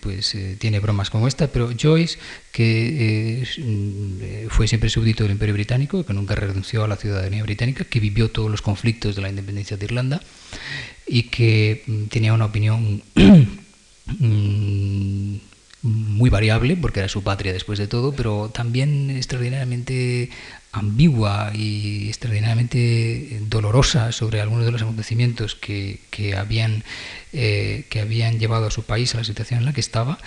pues 0.00 0.36
tiene 0.58 0.80
bromas 0.80 1.10
como 1.10 1.28
esta, 1.28 1.48
pero 1.48 1.70
Joyce, 1.78 2.18
que 2.52 3.44
mm, 3.58 4.48
fue 4.48 4.68
siempre 4.68 4.88
súbdito 4.90 5.24
del 5.24 5.32
Imperio 5.32 5.54
Británico, 5.54 6.04
que 6.04 6.12
nunca 6.12 6.34
renunció 6.34 6.84
a 6.84 6.88
la 6.88 6.96
ciudadanía 6.96 7.42
británica, 7.42 7.84
que 7.84 8.00
vivió 8.00 8.30
todos 8.30 8.50
los 8.50 8.62
conflictos 8.62 9.16
de 9.16 9.22
la 9.22 9.28
independencia 9.28 9.76
de 9.76 9.84
Irlanda, 9.84 10.20
y 11.06 11.24
que 11.24 11.82
mm, 11.86 12.04
tenía 12.04 12.32
una 12.32 12.46
opinión 12.46 13.02
mm, 14.06 15.36
muy 15.82 16.30
variable, 16.30 16.76
porque 16.76 17.00
era 17.00 17.08
su 17.08 17.22
patria 17.22 17.52
después 17.52 17.78
de 17.78 17.86
todo, 17.86 18.12
pero 18.12 18.50
también 18.50 19.10
extraordinariamente 19.10 20.30
ambigua 20.72 21.50
y 21.54 22.08
extraordinariamente 22.08 23.38
dolorosa 23.48 24.12
sobre 24.12 24.40
algunos 24.40 24.64
de 24.64 24.72
los 24.72 24.82
acontecimientos 24.82 25.54
que, 25.54 25.98
habían, 26.36 26.84
eh, 27.32 27.84
que 27.88 28.00
habían 28.00 28.38
llevado 28.38 28.66
a 28.66 28.70
su 28.70 28.84
país 28.84 29.14
a 29.14 29.18
la 29.18 29.24
situación 29.24 29.60
en 29.60 29.66
la 29.66 29.72
que 29.72 29.80
estaba, 29.80 30.18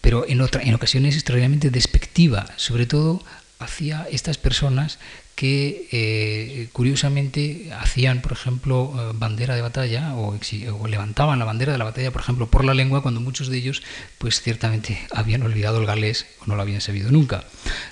pero 0.00 0.26
en, 0.28 0.40
otra, 0.40 0.62
en 0.62 0.74
ocasiones 0.74 1.14
extraordinariamente 1.14 1.70
despectiva, 1.70 2.46
sobre 2.56 2.86
todo 2.86 3.22
hacia 3.58 4.06
estas 4.10 4.38
personas 4.38 4.98
que 5.40 5.88
eh, 5.90 6.68
curiosamente 6.70 7.70
hacían, 7.72 8.20
por 8.20 8.32
ejemplo, 8.32 8.92
eh, 8.94 9.12
bandera 9.14 9.54
de 9.54 9.62
batalla 9.62 10.14
o, 10.14 10.38
levantaban 10.86 11.38
la 11.38 11.46
bandera 11.46 11.72
de 11.72 11.78
la 11.78 11.84
batalla, 11.86 12.10
por 12.10 12.20
ejemplo, 12.20 12.50
por 12.50 12.62
la 12.62 12.74
lengua, 12.74 13.00
cuando 13.00 13.22
muchos 13.22 13.48
de 13.48 13.56
ellos, 13.56 13.82
pues 14.18 14.42
ciertamente 14.42 14.98
habían 15.14 15.42
olvidado 15.42 15.80
el 15.80 15.86
galés 15.86 16.26
o 16.40 16.46
no 16.46 16.56
lo 16.56 16.62
habían 16.62 16.82
sabido 16.82 17.10
nunca. 17.10 17.44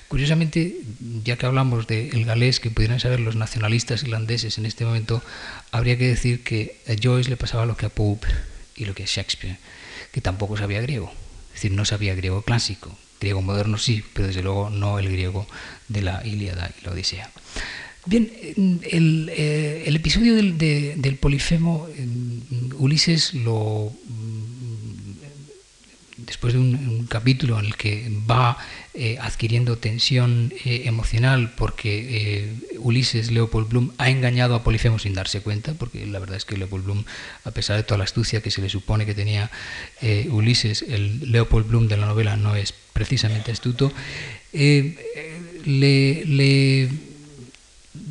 Curiosamente, 0.09 0.77
ya 1.23 1.37
que 1.37 1.47
hablamos 1.47 1.87
del 1.87 2.23
galés 2.23 2.59
que 2.59 2.69
pudieran 2.69 2.99
saber 2.99 3.19
los 3.19 3.35
nacionalistas 3.35 4.03
irlandeses 4.03 4.59
en 4.59 4.67
este 4.67 4.85
momento, 4.85 5.23
habría 5.71 5.97
que 5.97 6.07
decir 6.07 6.43
que 6.43 6.79
a 6.87 6.93
Joyce 7.01 7.31
le 7.31 7.37
pasaba 7.37 7.65
lo 7.65 7.75
que 7.75 7.87
a 7.87 7.89
Pope 7.89 8.27
y 8.75 8.85
lo 8.85 8.93
que 8.93 9.01
a 9.01 9.07
Shakespeare, 9.07 9.57
que 10.11 10.21
tampoco 10.21 10.55
sabía 10.55 10.81
griego, 10.81 11.11
es 11.47 11.53
decir, 11.53 11.71
no 11.71 11.83
sabía 11.83 12.13
griego 12.13 12.43
clásico, 12.43 12.95
Griego 13.19 13.41
moderno 13.41 13.77
sí, 13.77 14.03
pero 14.13 14.27
desde 14.27 14.41
luego 14.41 14.69
no 14.69 14.99
el 14.99 15.09
griego 15.09 15.47
de 15.87 16.01
la 16.01 16.25
Ilíada 16.25 16.71
y 16.79 16.85
la 16.85 16.91
Odisea. 16.91 17.29
Bien, 18.05 18.31
el, 18.89 19.29
eh, 19.29 19.83
episodio 19.87 20.35
del, 20.35 21.17
Polifemo, 21.19 21.87
Ulises 22.77 23.33
lo 23.33 23.91
después 26.17 26.53
de 26.53 26.59
un, 26.59 27.05
capítulo 27.07 27.59
en 27.59 27.65
el 27.65 27.75
que 27.75 28.09
va 28.29 28.57
eh, 29.01 29.17
adquiriendo 29.21 29.77
tensión 29.77 30.51
eh, 30.65 30.81
emocional 30.83 31.53
porque 31.55 32.43
eh, 32.43 32.53
Ulises 32.79 33.31
Leopold 33.31 33.69
Bloom 33.69 33.91
ha 33.97 34.09
engañado 34.09 34.55
a 34.55 34.61
Polifemo 34.61 34.99
sin 34.99 35.13
darse 35.13 35.39
cuenta, 35.39 35.73
porque 35.73 36.05
la 36.05 36.19
verdad 36.19 36.35
es 36.35 36.43
que 36.43 36.57
Leopold 36.57 36.83
Bloom, 36.83 37.05
a 37.45 37.51
pesar 37.51 37.77
de 37.77 37.83
toda 37.83 37.97
la 37.97 38.03
astucia 38.03 38.41
que 38.41 38.51
se 38.51 38.61
le 38.61 38.67
supone 38.67 39.05
que 39.05 39.15
tenía 39.15 39.51
Ulises, 40.29 40.81
el 40.81 41.31
Leopold 41.31 41.69
Bloom 41.69 41.87
de 41.87 41.95
la 41.95 42.07
novela 42.07 42.35
no 42.35 42.57
es 42.57 42.73
precisamente 42.91 43.53
astuto, 43.53 43.93
le, 44.51 44.97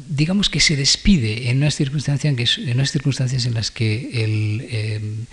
digamos 0.08 0.48
que 0.48 0.60
se 0.60 0.74
despide 0.74 1.50
en 1.50 1.58
unas 1.58 1.74
circunstancias, 1.74 2.56
en 2.56 2.72
unas 2.72 2.92
circunstancias 2.92 3.44
en 3.44 3.52
las 3.52 3.70
que 3.70 4.24
el 4.24 5.26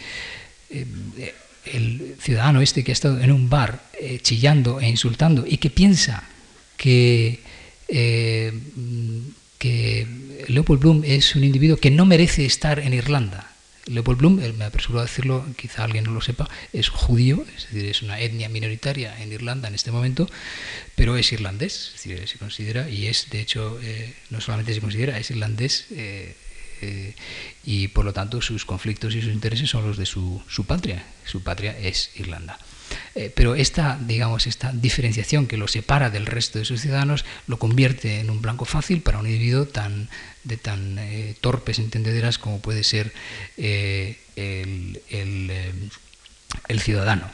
el 1.66 2.16
ciudadano 2.20 2.62
este 2.62 2.84
que 2.84 2.92
ha 2.92 2.94
estado 2.94 3.20
en 3.22 3.32
un 3.32 3.50
bar 3.50 3.84
eh, 4.00 4.20
chillando 4.22 4.80
e 4.80 4.88
insultando 4.88 5.46
y 5.48 5.58
que 5.58 5.70
piensa 5.70 6.24
que, 6.78 7.40
eh, 7.88 8.54
que 9.58 10.08
Leopold 10.48 10.82
Bloom 10.82 11.04
es 11.06 11.36
un 11.36 11.44
individuo 11.44 11.78
que 11.78 11.92
no 11.92 12.06
merece 12.06 12.46
estar 12.46 12.80
en 12.80 12.94
Irlanda. 12.94 13.52
Leopold 13.88 14.18
Bloom, 14.18 14.40
me 14.58 14.66
apresuro 14.66 15.00
a 15.00 15.04
decirlo, 15.04 15.46
quizá 15.56 15.84
alguien 15.84 16.06
no 16.06 16.12
lo 16.12 16.22
sepa, 16.22 16.50
es 16.74 16.90
judío, 16.90 17.46
es 17.56 17.68
decir, 17.72 17.86
es 17.86 18.02
una 18.02 18.20
etnia 18.20 18.50
minoritaria 18.50 19.22
en 19.22 19.32
Irlanda 19.32 19.68
en 19.68 19.76
este 19.76 19.92
momento, 19.92 20.28
pero 20.96 21.18
es 21.18 21.32
irlandés, 21.32 21.92
es 21.94 22.04
decir, 22.04 22.28
se 22.28 22.40
considera, 22.40 22.90
y 22.90 23.06
es, 23.06 23.30
de 23.30 23.42
hecho, 23.42 23.80
eh, 23.84 24.16
no 24.32 24.42
solamente 24.42 24.74
se 24.74 24.82
considera, 24.82 25.20
es 25.20 25.30
irlandés. 25.30 25.86
Eh, 26.86 27.16
y 27.66 27.88
por 27.90 28.06
lo 28.06 28.14
tanto 28.14 28.42
sus 28.42 28.66
conflictos 28.66 29.16
y 29.16 29.22
sus 29.22 29.34
intereses 29.34 29.70
son 29.70 29.88
los 29.88 29.98
de 29.98 30.06
su, 30.06 30.42
su 30.48 30.66
patria. 30.66 31.04
Su 31.26 31.42
patria 31.42 31.78
es 31.78 32.12
Irlanda. 32.16 32.60
Eh, 33.16 33.32
pero 33.34 33.56
esta, 33.56 33.98
digamos, 34.00 34.46
esta 34.48 34.72
diferenciación 34.72 35.48
que 35.48 35.58
lo 35.58 35.68
separa 35.68 36.10
del 36.10 36.26
resto 36.26 36.60
de 36.60 36.66
sus 36.66 36.82
ciudadanos 36.82 37.26
lo 37.48 37.58
convierte 37.58 38.20
en 38.20 38.30
un 38.30 38.42
blanco 38.42 38.66
fácil 38.66 39.02
para 39.02 39.20
un 39.20 39.28
individuo 39.28 39.66
tan, 39.66 40.10
de 40.44 40.58
tan 40.58 40.98
eh, 41.00 41.36
torpes 41.42 41.80
entendederas 41.80 42.38
como 42.38 42.60
puede 42.60 42.84
ser 42.84 43.14
eh, 43.58 44.18
el, 44.36 45.02
el, 46.68 46.80
ciudadano. 46.80 47.30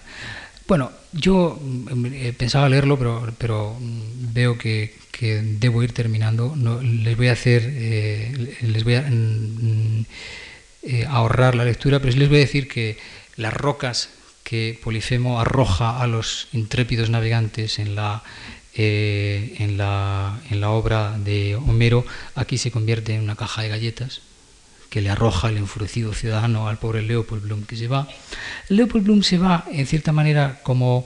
Bueno, 0.67 0.91
yo 1.11 1.59
mm, 1.59 2.33
pensaba 2.37 2.69
leerlo, 2.69 2.97
pero, 2.97 3.33
pero 3.37 3.75
mm, 3.79 4.33
veo 4.33 4.57
que, 4.57 4.95
que, 5.11 5.41
debo 5.41 5.83
ir 5.83 5.93
terminando. 5.93 6.55
No, 6.55 6.81
les 6.81 7.15
voy 7.17 7.27
a 7.27 7.33
hacer, 7.33 7.63
les 8.61 8.83
voy 8.83 8.95
a 8.95 9.01
mm, 9.01 10.05
ahorrar 11.07 11.55
la 11.55 11.65
lectura, 11.65 11.99
pero 11.99 12.15
les 12.17 12.29
voy 12.29 12.37
a 12.37 12.41
decir 12.41 12.67
que 12.67 12.97
las 13.35 13.53
rocas 13.53 14.09
que 14.43 14.77
Polifemo 14.83 15.39
arroja 15.39 16.01
a 16.01 16.07
los 16.07 16.49
intrépidos 16.51 17.09
navegantes 17.09 17.79
en 17.79 17.95
la, 17.95 18.21
eh, 18.73 19.55
en 19.59 19.77
la, 19.77 20.41
en 20.49 20.59
la 20.59 20.71
obra 20.71 21.17
de 21.17 21.55
Homero, 21.55 22.05
aquí 22.35 22.57
se 22.57 22.69
convierte 22.69 23.15
en 23.15 23.21
una 23.21 23.35
caja 23.35 23.61
de 23.61 23.69
galletas 23.69 24.21
que 24.89 24.99
le 24.99 25.09
arroja 25.09 25.47
el 25.47 25.55
enfurecido 25.55 26.13
ciudadano 26.13 26.67
al 26.67 26.77
pobre 26.77 27.01
Leopold 27.01 27.43
Bloom 27.43 27.63
que 27.63 27.77
se 27.77 27.87
va. 27.87 28.09
Leopold 28.67 29.05
Bloom 29.05 29.23
se 29.23 29.37
va, 29.37 29.63
en 29.71 29.87
cierta 29.87 30.11
manera, 30.11 30.59
como 30.63 31.05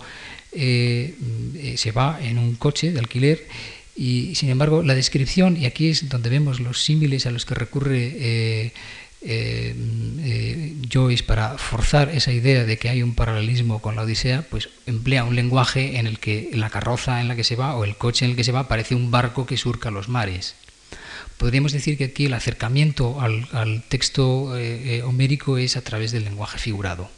eh, 0.52 1.16
eh, 1.56 1.76
se 1.78 1.92
va 1.92 2.18
en 2.20 2.40
un 2.40 2.56
coche 2.56 2.92
de 2.92 3.00
alquiler 3.00 3.48
y, 3.96 4.36
sin 4.36 4.50
embargo, 4.50 4.84
la 4.84 4.94
descripción, 4.94 5.56
y 5.56 5.66
aquí 5.66 5.90
es 5.90 6.10
donde 6.10 6.30
vemos 6.30 6.60
los 6.60 6.84
símiles 6.84 7.26
a 7.26 7.32
los 7.32 7.46
que 7.46 7.56
recurre 7.56 8.12
eh, 8.14 8.74
eh, 9.22 10.76
Joyce, 10.92 11.24
para 11.24 11.58
forzar 11.58 12.10
esa 12.10 12.34
idea 12.34 12.66
de 12.66 12.78
que 12.78 12.90
hay 12.90 13.02
un 13.02 13.16
paralelismo 13.16 13.82
con 13.82 13.96
la 13.96 14.02
Odisea, 14.02 14.42
pues 14.50 14.70
emplea 14.86 15.24
un 15.24 15.36
lenguaje 15.36 15.98
en 15.98 16.08
el 16.08 16.20
que 16.20 16.50
la 16.54 16.70
carroza 16.70 17.22
en 17.22 17.30
la 17.30 17.38
que 17.38 17.46
se 17.46 17.56
va 17.56 17.76
o 17.76 17.86
el 17.86 17.96
coche 17.96 18.26
en 18.26 18.32
el 18.32 18.38
que 18.38 18.44
se 18.44 18.52
va 18.52 18.68
parece 18.68 18.96
un 18.96 19.12
barco 19.12 19.46
que 19.46 19.56
surca 19.56 19.92
los 19.92 20.10
mares. 20.10 20.56
Podríamos 21.38 21.72
decir 21.72 21.98
que 21.98 22.06
aquí 22.06 22.26
el 22.26 22.34
acercamiento 22.34 23.20
al, 23.22 23.84
texto 23.88 24.58
eh, 24.58 25.04
homérico 25.04 25.58
es 25.58 25.78
a 25.78 25.82
través 25.82 26.12
del 26.12 26.26
lenguaje 26.26 26.60
figurado. 26.60 27.10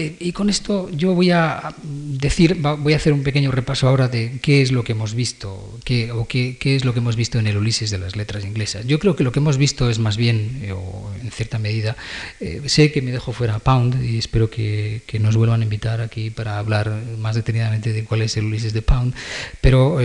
Eh, 0.00 0.16
y 0.18 0.32
con 0.32 0.48
esto 0.48 0.88
yo 0.90 1.14
voy 1.14 1.30
a 1.30 1.74
decir, 1.82 2.54
voy 2.54 2.94
a 2.94 2.96
hacer 2.96 3.12
un 3.12 3.22
pequeño 3.22 3.50
repaso 3.50 3.86
ahora 3.86 4.08
de 4.08 4.38
qué 4.40 4.62
es 4.62 4.72
lo 4.72 4.82
que 4.82 4.92
hemos 4.92 5.12
visto, 5.12 5.78
qué, 5.84 6.10
o 6.10 6.26
qué, 6.26 6.56
qué, 6.58 6.74
es 6.74 6.86
lo 6.86 6.94
que 6.94 7.00
hemos 7.00 7.16
visto 7.16 7.38
en 7.38 7.46
el 7.46 7.58
Ulises 7.58 7.90
de 7.90 7.98
las 7.98 8.16
letras 8.16 8.46
inglesas. 8.46 8.86
Yo 8.86 8.98
creo 8.98 9.14
que 9.14 9.24
lo 9.24 9.30
que 9.30 9.40
hemos 9.40 9.58
visto 9.58 9.90
es 9.90 9.98
más 9.98 10.16
bien, 10.16 10.62
eh, 10.62 10.72
o 10.72 11.10
en 11.22 11.30
cierta 11.30 11.58
medida, 11.58 11.96
eh, 12.40 12.62
sé 12.64 12.92
que 12.92 13.02
me 13.02 13.12
dejo 13.12 13.32
fuera 13.34 13.58
Pound 13.58 14.02
y 14.02 14.16
espero 14.16 14.48
que, 14.48 15.02
que, 15.06 15.18
nos 15.18 15.36
vuelvan 15.36 15.60
a 15.60 15.64
invitar 15.64 16.00
aquí 16.00 16.30
para 16.30 16.58
hablar 16.58 16.90
más 17.18 17.36
detenidamente 17.36 17.92
de 17.92 18.04
cuál 18.04 18.22
es 18.22 18.38
el 18.38 18.46
Ulises 18.46 18.72
de 18.72 18.80
Pound, 18.80 19.12
pero 19.60 19.98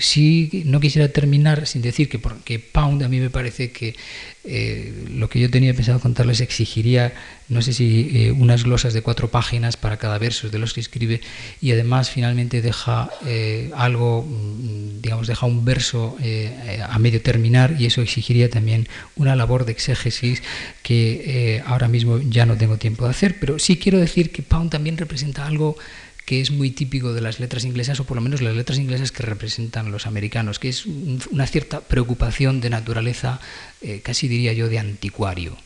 sí 0.00 0.64
no 0.66 0.80
quisiera 0.80 1.08
terminar 1.08 1.66
sin 1.66 1.80
decir 1.80 2.10
que, 2.10 2.18
porque 2.18 2.58
Pound 2.58 3.02
a 3.02 3.08
mí 3.08 3.20
me 3.20 3.30
parece 3.30 3.70
que 3.70 3.96
lo 5.10 5.28
que 5.30 5.40
yo 5.40 5.50
tenía 5.50 5.72
pensado 5.72 5.98
contarles 5.98 6.40
exigiría 6.40 7.14
no 7.48 7.62
sé 7.62 7.72
si 7.72 8.10
eh, 8.12 8.32
unas 8.32 8.65
glosas 8.66 8.92
de 8.92 9.00
cuatro 9.00 9.30
páginas 9.30 9.76
para 9.76 9.96
cada 9.96 10.18
verso 10.18 10.50
de 10.50 10.58
los 10.58 10.74
que 10.74 10.80
escribe 10.80 11.20
y 11.62 11.72
además 11.72 12.10
finalmente 12.10 12.60
deja 12.60 13.08
eh, 13.24 13.70
algo, 13.74 14.22
mm, 14.22 15.00
digamos, 15.00 15.26
deja 15.26 15.46
un 15.46 15.64
verso 15.64 16.16
eh, 16.20 16.82
a 16.86 16.98
medio 16.98 17.22
terminar 17.22 17.76
y 17.78 17.86
eso 17.86 18.02
exigiría 18.02 18.50
también 18.50 18.88
una 19.14 19.34
labor 19.36 19.64
de 19.64 19.72
exégesis 19.72 20.42
que 20.82 21.62
ahora 21.66 21.88
mismo 21.88 22.18
ya 22.18 22.44
no 22.44 22.56
tengo 22.56 22.76
tiempo 22.76 23.04
de 23.04 23.10
hacer, 23.10 23.38
pero 23.40 23.58
sí 23.58 23.78
quiero 23.78 23.98
decir 23.98 24.30
que 24.30 24.42
Pound 24.42 24.70
también 24.70 24.98
representa 24.98 25.46
algo 25.46 25.76
que 26.26 26.40
es 26.40 26.50
muy 26.50 26.70
típico 26.70 27.12
de 27.12 27.20
las 27.20 27.38
letras 27.38 27.64
inglesas, 27.64 28.00
o 28.00 28.04
por 28.04 28.16
lo 28.16 28.20
menos 28.20 28.42
las 28.42 28.56
letras 28.56 28.78
inglesas 28.78 29.12
que 29.12 29.22
representan 29.22 29.92
los 29.92 30.06
americanos, 30.06 30.58
que 30.58 30.68
es 30.68 30.84
una 30.86 31.46
cierta 31.46 31.80
preocupación 31.80 32.60
de 32.60 32.70
naturaleza, 32.70 33.40
casi 34.02 34.26
diría 34.26 34.52
yo, 34.52 34.68
de 34.68 34.80
anticuario 34.80 35.56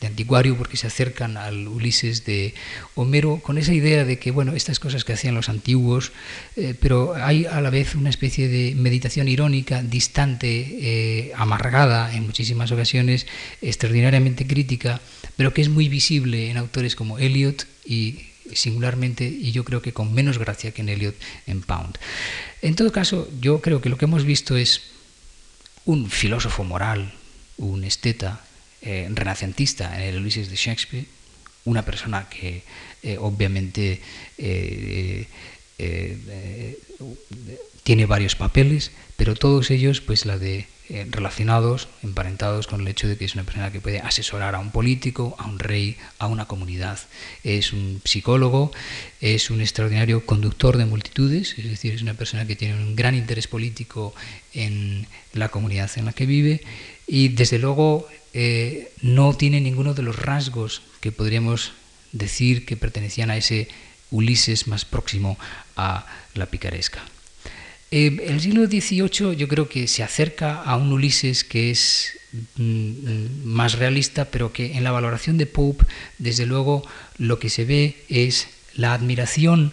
de 0.00 0.06
anticuario 0.06 0.56
porque 0.56 0.76
se 0.76 0.86
acercan 0.86 1.36
al 1.36 1.68
Ulises 1.68 2.24
de 2.24 2.54
Homero 2.94 3.40
con 3.42 3.58
esa 3.58 3.74
idea 3.74 4.04
de 4.04 4.18
que, 4.18 4.30
bueno, 4.30 4.54
estas 4.54 4.80
cosas 4.80 5.04
que 5.04 5.12
hacían 5.12 5.34
los 5.34 5.48
antiguos, 5.48 6.12
eh, 6.56 6.74
pero 6.80 7.14
hay 7.14 7.44
a 7.44 7.60
la 7.60 7.70
vez 7.70 7.94
una 7.94 8.10
especie 8.10 8.48
de 8.48 8.74
meditación 8.74 9.28
irónica, 9.28 9.82
distante, 9.82 10.48
eh, 10.48 11.32
amargada 11.36 12.14
en 12.14 12.24
muchísimas 12.24 12.72
ocasiones, 12.72 13.26
extraordinariamente 13.60 14.46
crítica, 14.46 15.00
pero 15.36 15.52
que 15.52 15.62
es 15.62 15.68
muy 15.68 15.88
visible 15.88 16.50
en 16.50 16.56
autores 16.56 16.96
como 16.96 17.18
Eliot 17.18 17.66
y 17.84 18.20
singularmente, 18.52 19.26
y 19.26 19.52
yo 19.52 19.64
creo 19.64 19.82
que 19.82 19.92
con 19.92 20.12
menos 20.12 20.38
gracia 20.38 20.72
que 20.72 20.82
en 20.82 20.88
Eliot 20.88 21.14
en 21.46 21.60
Pound. 21.60 21.98
En 22.62 22.74
todo 22.74 22.90
caso, 22.90 23.28
yo 23.40 23.60
creo 23.60 23.80
que 23.80 23.88
lo 23.88 23.98
que 23.98 24.06
hemos 24.06 24.24
visto 24.24 24.56
es 24.56 24.82
un 25.84 26.10
filósofo 26.10 26.64
moral, 26.64 27.12
un 27.58 27.84
esteta, 27.84 28.44
eh, 28.82 29.06
renacentista 29.12 29.94
en 29.94 30.00
el 30.00 30.16
Ulises 30.16 30.48
de 30.48 30.56
Shakespeare, 30.56 31.04
una 31.66 31.84
persona 31.84 32.30
que 32.30 32.62
eh, 33.02 33.18
obviamente 33.18 34.00
eh, 34.38 35.26
tiene 37.82 38.06
varios 38.06 38.36
papeles, 38.36 38.90
pero 39.16 39.34
todos 39.34 39.70
ellos 39.70 40.00
pues 40.00 40.24
la 40.24 40.38
de 40.38 40.66
relacionados, 41.10 41.88
emparentados 42.02 42.66
con 42.66 42.80
el 42.80 42.88
hecho 42.88 43.06
de 43.06 43.16
que 43.16 43.24
es 43.24 43.34
una 43.34 43.44
persona 43.44 43.70
que 43.70 43.80
puede 43.80 44.00
asesorar 44.00 44.54
a 44.54 44.58
un 44.58 44.72
político, 44.72 45.36
a 45.38 45.46
un 45.46 45.58
rey, 45.58 45.96
a 46.18 46.26
una 46.26 46.46
comunidad. 46.46 46.98
Es 47.44 47.72
un 47.72 48.02
psicólogo, 48.04 48.72
es 49.20 49.50
un 49.50 49.60
extraordinario 49.60 50.26
conductor 50.26 50.76
de 50.78 50.86
multitudes, 50.86 51.54
es 51.58 51.64
decir, 51.64 51.94
es 51.94 52.02
una 52.02 52.14
persona 52.14 52.44
que 52.46 52.56
tiene 52.56 52.74
un 52.74 52.96
gran 52.96 53.14
interés 53.14 53.46
político 53.46 54.14
en 54.52 55.06
la 55.32 55.48
comunidad 55.48 55.90
en 55.96 56.06
la 56.06 56.12
que 56.12 56.26
vive 56.26 56.62
y 57.06 57.28
desde 57.28 57.58
luego 57.58 58.08
eh, 58.32 58.92
no 59.02 59.34
tiene 59.34 59.60
ninguno 59.60 59.94
de 59.94 60.02
los 60.02 60.16
rasgos 60.16 60.82
que 61.00 61.12
podríamos 61.12 61.72
decir 62.12 62.64
que 62.66 62.76
pertenecían 62.76 63.30
a 63.30 63.36
ese 63.36 63.68
Ulises 64.10 64.66
más 64.66 64.84
próximo 64.84 65.38
a 65.76 66.06
la 66.34 66.46
picaresca. 66.46 67.00
Eh, 67.92 68.24
el 68.26 68.40
siglo 68.40 68.66
XVIII 68.66 69.36
yo 69.36 69.48
creo 69.48 69.68
que 69.68 69.88
se 69.88 70.02
acerca 70.02 70.62
a 70.62 70.76
un 70.76 70.92
Ulises 70.92 71.42
que 71.42 71.70
es 71.70 72.18
mm, 72.56 73.44
más 73.44 73.74
realista, 73.74 74.26
pero 74.26 74.52
que 74.52 74.76
en 74.76 74.84
la 74.84 74.92
valoración 74.92 75.38
de 75.38 75.46
Pope, 75.46 75.86
desde 76.18 76.46
luego, 76.46 76.86
lo 77.18 77.38
que 77.38 77.50
se 77.50 77.64
ve 77.64 78.04
es 78.08 78.48
la 78.74 78.94
admiración 78.94 79.72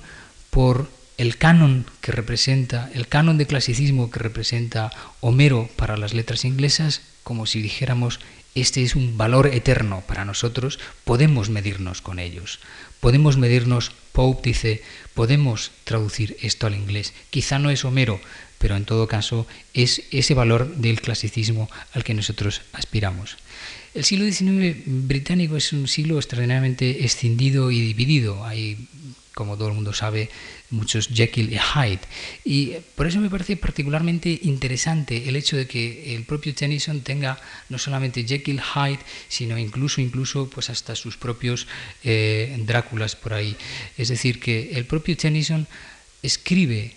por 0.50 0.90
el 1.18 1.38
canon 1.38 1.86
que 2.02 2.12
representa, 2.12 2.90
el 2.94 3.08
canon 3.08 3.38
de 3.38 3.48
clasicismo 3.48 4.10
que 4.10 4.20
representa 4.20 4.92
Homero 5.20 5.70
para 5.76 5.98
las 5.98 6.14
letras 6.14 6.46
inglesas, 6.46 7.02
como 7.24 7.46
si 7.46 7.62
dijéramos 7.62 8.20
este 8.62 8.84
es 8.84 8.96
un 8.96 9.18
valor 9.18 9.48
eterno 9.48 10.04
para 10.08 10.26
nosotros, 10.26 10.80
podemos 11.04 11.50
medirnos 11.50 12.02
con 12.02 12.20
ellos. 12.20 12.60
Podemos 13.00 13.38
medirnos, 13.38 13.92
Pope 14.12 14.50
dice, 14.50 14.82
podemos 15.14 15.72
traducir 15.84 16.38
esto 16.42 16.68
al 16.68 16.76
inglés. 16.76 17.14
Quizá 17.30 17.60
no 17.60 17.70
es 17.70 17.86
Homero, 17.86 18.20
pero 18.58 18.76
en 18.76 18.86
todo 18.86 19.08
caso 19.08 19.48
es 19.74 20.04
ese 20.12 20.34
valor 20.34 20.76
del 20.76 21.02
clasicismo 21.02 21.70
al 21.94 22.04
que 22.04 22.14
nosotros 22.14 22.62
aspiramos. 22.74 23.38
El 23.94 24.04
siglo 24.04 24.26
XIX 24.26 24.84
británico 24.86 25.58
es 25.58 25.74
un 25.74 25.88
siglo 25.88 26.18
extraordinariamente 26.18 27.06
escindido 27.06 27.72
y 27.72 27.82
dividido. 27.82 28.46
Hay, 28.46 28.88
como 29.38 29.56
todo 29.56 29.68
el 29.68 29.76
mundo 29.76 29.94
sabe, 29.94 30.32
muchos 30.72 31.10
Jekyll 31.14 31.54
y 31.54 31.60
Hyde. 31.60 32.02
Y 32.44 32.74
por 32.96 33.06
eso 33.06 33.20
me 33.20 33.30
parece 33.30 33.56
particularmente 33.56 34.34
interesante 34.42 35.30
el 35.30 35.36
hecho 35.36 35.56
de 35.56 35.68
que 35.68 36.16
el 36.16 36.24
propio 36.24 36.56
Tennyson 36.56 37.02
tenga 37.02 37.40
no 37.70 37.78
solamente 37.78 38.26
Jekyll, 38.26 38.60
Hyde, 38.60 39.06
sino 39.30 39.60
incluso, 39.60 40.02
incluso 40.02 40.50
pues 40.50 40.72
hasta 40.72 40.96
sus 40.96 41.18
propios 41.18 41.68
eh, 42.04 42.58
Dráculas 42.66 43.16
por 43.16 43.36
ahí. 43.36 43.56
Es 43.96 44.08
decir, 44.08 44.40
que 44.40 44.72
el 44.74 44.86
propio 44.86 45.16
Tennyson 45.16 45.68
escribe 46.24 46.96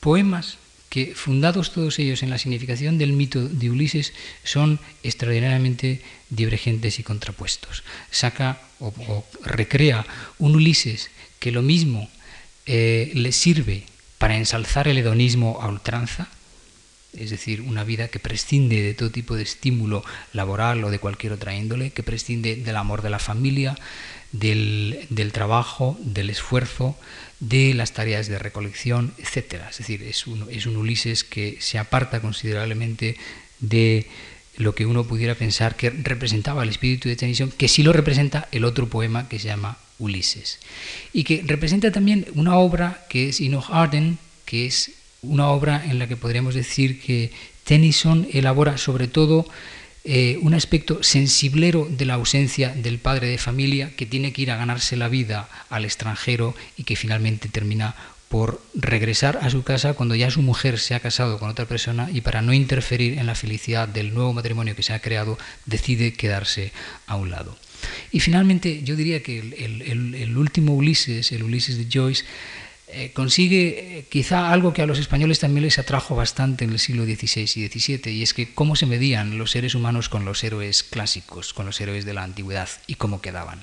poemas 0.00 0.58
que, 0.90 1.14
fundados 1.14 1.70
todos 1.70 2.00
ellos 2.00 2.24
en 2.24 2.30
la 2.30 2.38
significación 2.38 2.98
del 2.98 3.12
mito 3.12 3.46
de 3.46 3.70
Ulises, 3.70 4.14
son 4.42 4.80
extraordinariamente 5.04 6.02
divergentes 6.28 6.98
y 6.98 7.04
contrapuestos. 7.04 7.84
Saca 8.10 8.58
o, 8.80 8.88
o 8.88 9.24
recrea 9.44 10.04
un 10.38 10.56
Ulises 10.56 11.10
que 11.38 11.52
lo 11.52 11.62
mismo 11.62 12.08
eh, 12.66 13.10
le 13.14 13.32
sirve 13.32 13.84
para 14.18 14.36
ensalzar 14.36 14.88
el 14.88 14.98
hedonismo 14.98 15.58
a 15.60 15.68
ultranza, 15.68 16.28
es 17.16 17.30
decir, 17.30 17.62
una 17.62 17.84
vida 17.84 18.08
que 18.08 18.18
prescinde 18.18 18.82
de 18.82 18.94
todo 18.94 19.10
tipo 19.10 19.34
de 19.36 19.42
estímulo 19.42 20.04
laboral 20.32 20.84
o 20.84 20.90
de 20.90 20.98
cualquier 20.98 21.32
otra 21.32 21.54
índole, 21.54 21.90
que 21.90 22.02
prescinde 22.02 22.56
del 22.56 22.76
amor 22.76 23.02
de 23.02 23.10
la 23.10 23.18
familia, 23.18 23.76
del, 24.32 25.30
trabajo, 25.32 25.96
del 26.00 26.30
esfuerzo, 26.30 26.96
de 27.40 27.72
las 27.74 27.92
tareas 27.92 28.28
de 28.28 28.38
recolección, 28.38 29.14
etc. 29.18 29.62
Es 29.70 29.78
decir, 29.78 30.02
es 30.02 30.26
un, 30.26 30.46
es 30.50 30.66
un 30.66 30.76
Ulises 30.76 31.24
que 31.24 31.56
se 31.60 31.78
aparta 31.78 32.20
considerablemente 32.20 33.16
de 33.60 34.06
lo 34.56 34.74
que 34.74 34.86
uno 34.86 35.04
pudiera 35.04 35.34
pensar 35.34 35.76
que 35.76 35.90
representaba 35.90 36.64
el 36.64 36.68
espíritu 36.68 37.08
de 37.08 37.16
Tennyson, 37.16 37.52
que 37.52 37.68
sí 37.68 37.82
lo 37.82 37.92
representa 37.92 38.48
el 38.50 38.64
otro 38.64 38.88
poema 38.88 39.28
que 39.28 39.38
se 39.38 39.46
llama 39.46 39.78
Ulises. 39.98 40.58
Y 41.12 41.24
que 41.24 41.42
representa 41.44 41.90
también 41.90 42.26
una 42.34 42.56
obra 42.56 43.06
que 43.08 43.28
es 43.28 43.40
Enoch 43.40 43.70
Arden, 43.70 44.18
que 44.44 44.66
es 44.66 44.92
una 45.22 45.48
obra 45.48 45.84
en 45.84 45.98
la 45.98 46.06
que 46.06 46.16
podríamos 46.16 46.54
decir 46.54 47.00
que 47.00 47.32
Tennyson 47.64 48.28
elabora 48.32 48.78
sobre 48.78 49.08
todo 49.08 49.46
eh, 50.04 50.38
un 50.40 50.54
aspecto 50.54 51.02
sensiblero 51.02 51.86
de 51.90 52.06
la 52.06 52.14
ausencia 52.14 52.70
del 52.70 52.98
padre 52.98 53.26
de 53.26 53.36
familia 53.36 53.90
que 53.94 54.06
tiene 54.06 54.32
que 54.32 54.42
ir 54.42 54.50
a 54.50 54.56
ganarse 54.56 54.96
la 54.96 55.08
vida 55.08 55.48
al 55.68 55.84
extranjero 55.84 56.54
y 56.76 56.84
que 56.84 56.96
finalmente 56.96 57.48
termina 57.48 57.94
por 58.28 58.62
regresar 58.74 59.38
a 59.42 59.50
su 59.50 59.64
casa 59.64 59.94
cuando 59.94 60.14
ya 60.14 60.30
su 60.30 60.42
mujer 60.42 60.78
se 60.78 60.94
ha 60.94 61.00
casado 61.00 61.38
con 61.38 61.50
otra 61.50 61.66
persona 61.66 62.08
y 62.12 62.20
para 62.20 62.42
no 62.42 62.52
interferir 62.52 63.18
en 63.18 63.26
la 63.26 63.34
felicidad 63.34 63.88
del 63.88 64.14
nuevo 64.14 64.32
matrimonio 64.32 64.76
que 64.76 64.82
se 64.82 64.92
ha 64.92 65.00
creado, 65.00 65.38
decide 65.66 66.12
quedarse 66.12 66.72
a 67.06 67.16
un 67.16 67.30
lado. 67.30 67.56
Y 68.12 68.20
finalmente 68.20 68.82
yo 68.82 68.96
diría 68.96 69.22
que 69.22 69.38
el 69.38 70.36
último 70.36 70.74
Ulises, 70.74 71.32
el 71.32 71.42
Ulises 71.42 71.78
de 71.78 71.86
Joyce, 71.92 72.24
eh, 72.90 73.10
consigue 73.12 73.98
eh, 73.98 74.04
quizá 74.08 74.50
algo 74.50 74.72
que 74.72 74.80
a 74.80 74.86
los 74.86 74.98
españoles 74.98 75.40
también 75.40 75.62
les 75.62 75.78
atrajo 75.78 76.16
bastante 76.16 76.64
en 76.64 76.70
el 76.70 76.78
siglo 76.78 77.04
XVI 77.04 77.42
y 77.42 77.68
XVII, 77.68 78.10
y 78.10 78.22
es 78.22 78.32
que 78.32 78.54
cómo 78.54 78.76
se 78.76 78.86
medían 78.86 79.36
los 79.36 79.50
seres 79.50 79.74
humanos 79.74 80.08
con 80.08 80.24
los 80.24 80.42
héroes 80.42 80.82
clásicos, 80.84 81.52
con 81.52 81.66
los 81.66 81.78
héroes 81.82 82.06
de 82.06 82.14
la 82.14 82.22
antigüedad, 82.22 82.70
y 82.86 82.94
cómo 82.94 83.20
quedaban. 83.20 83.62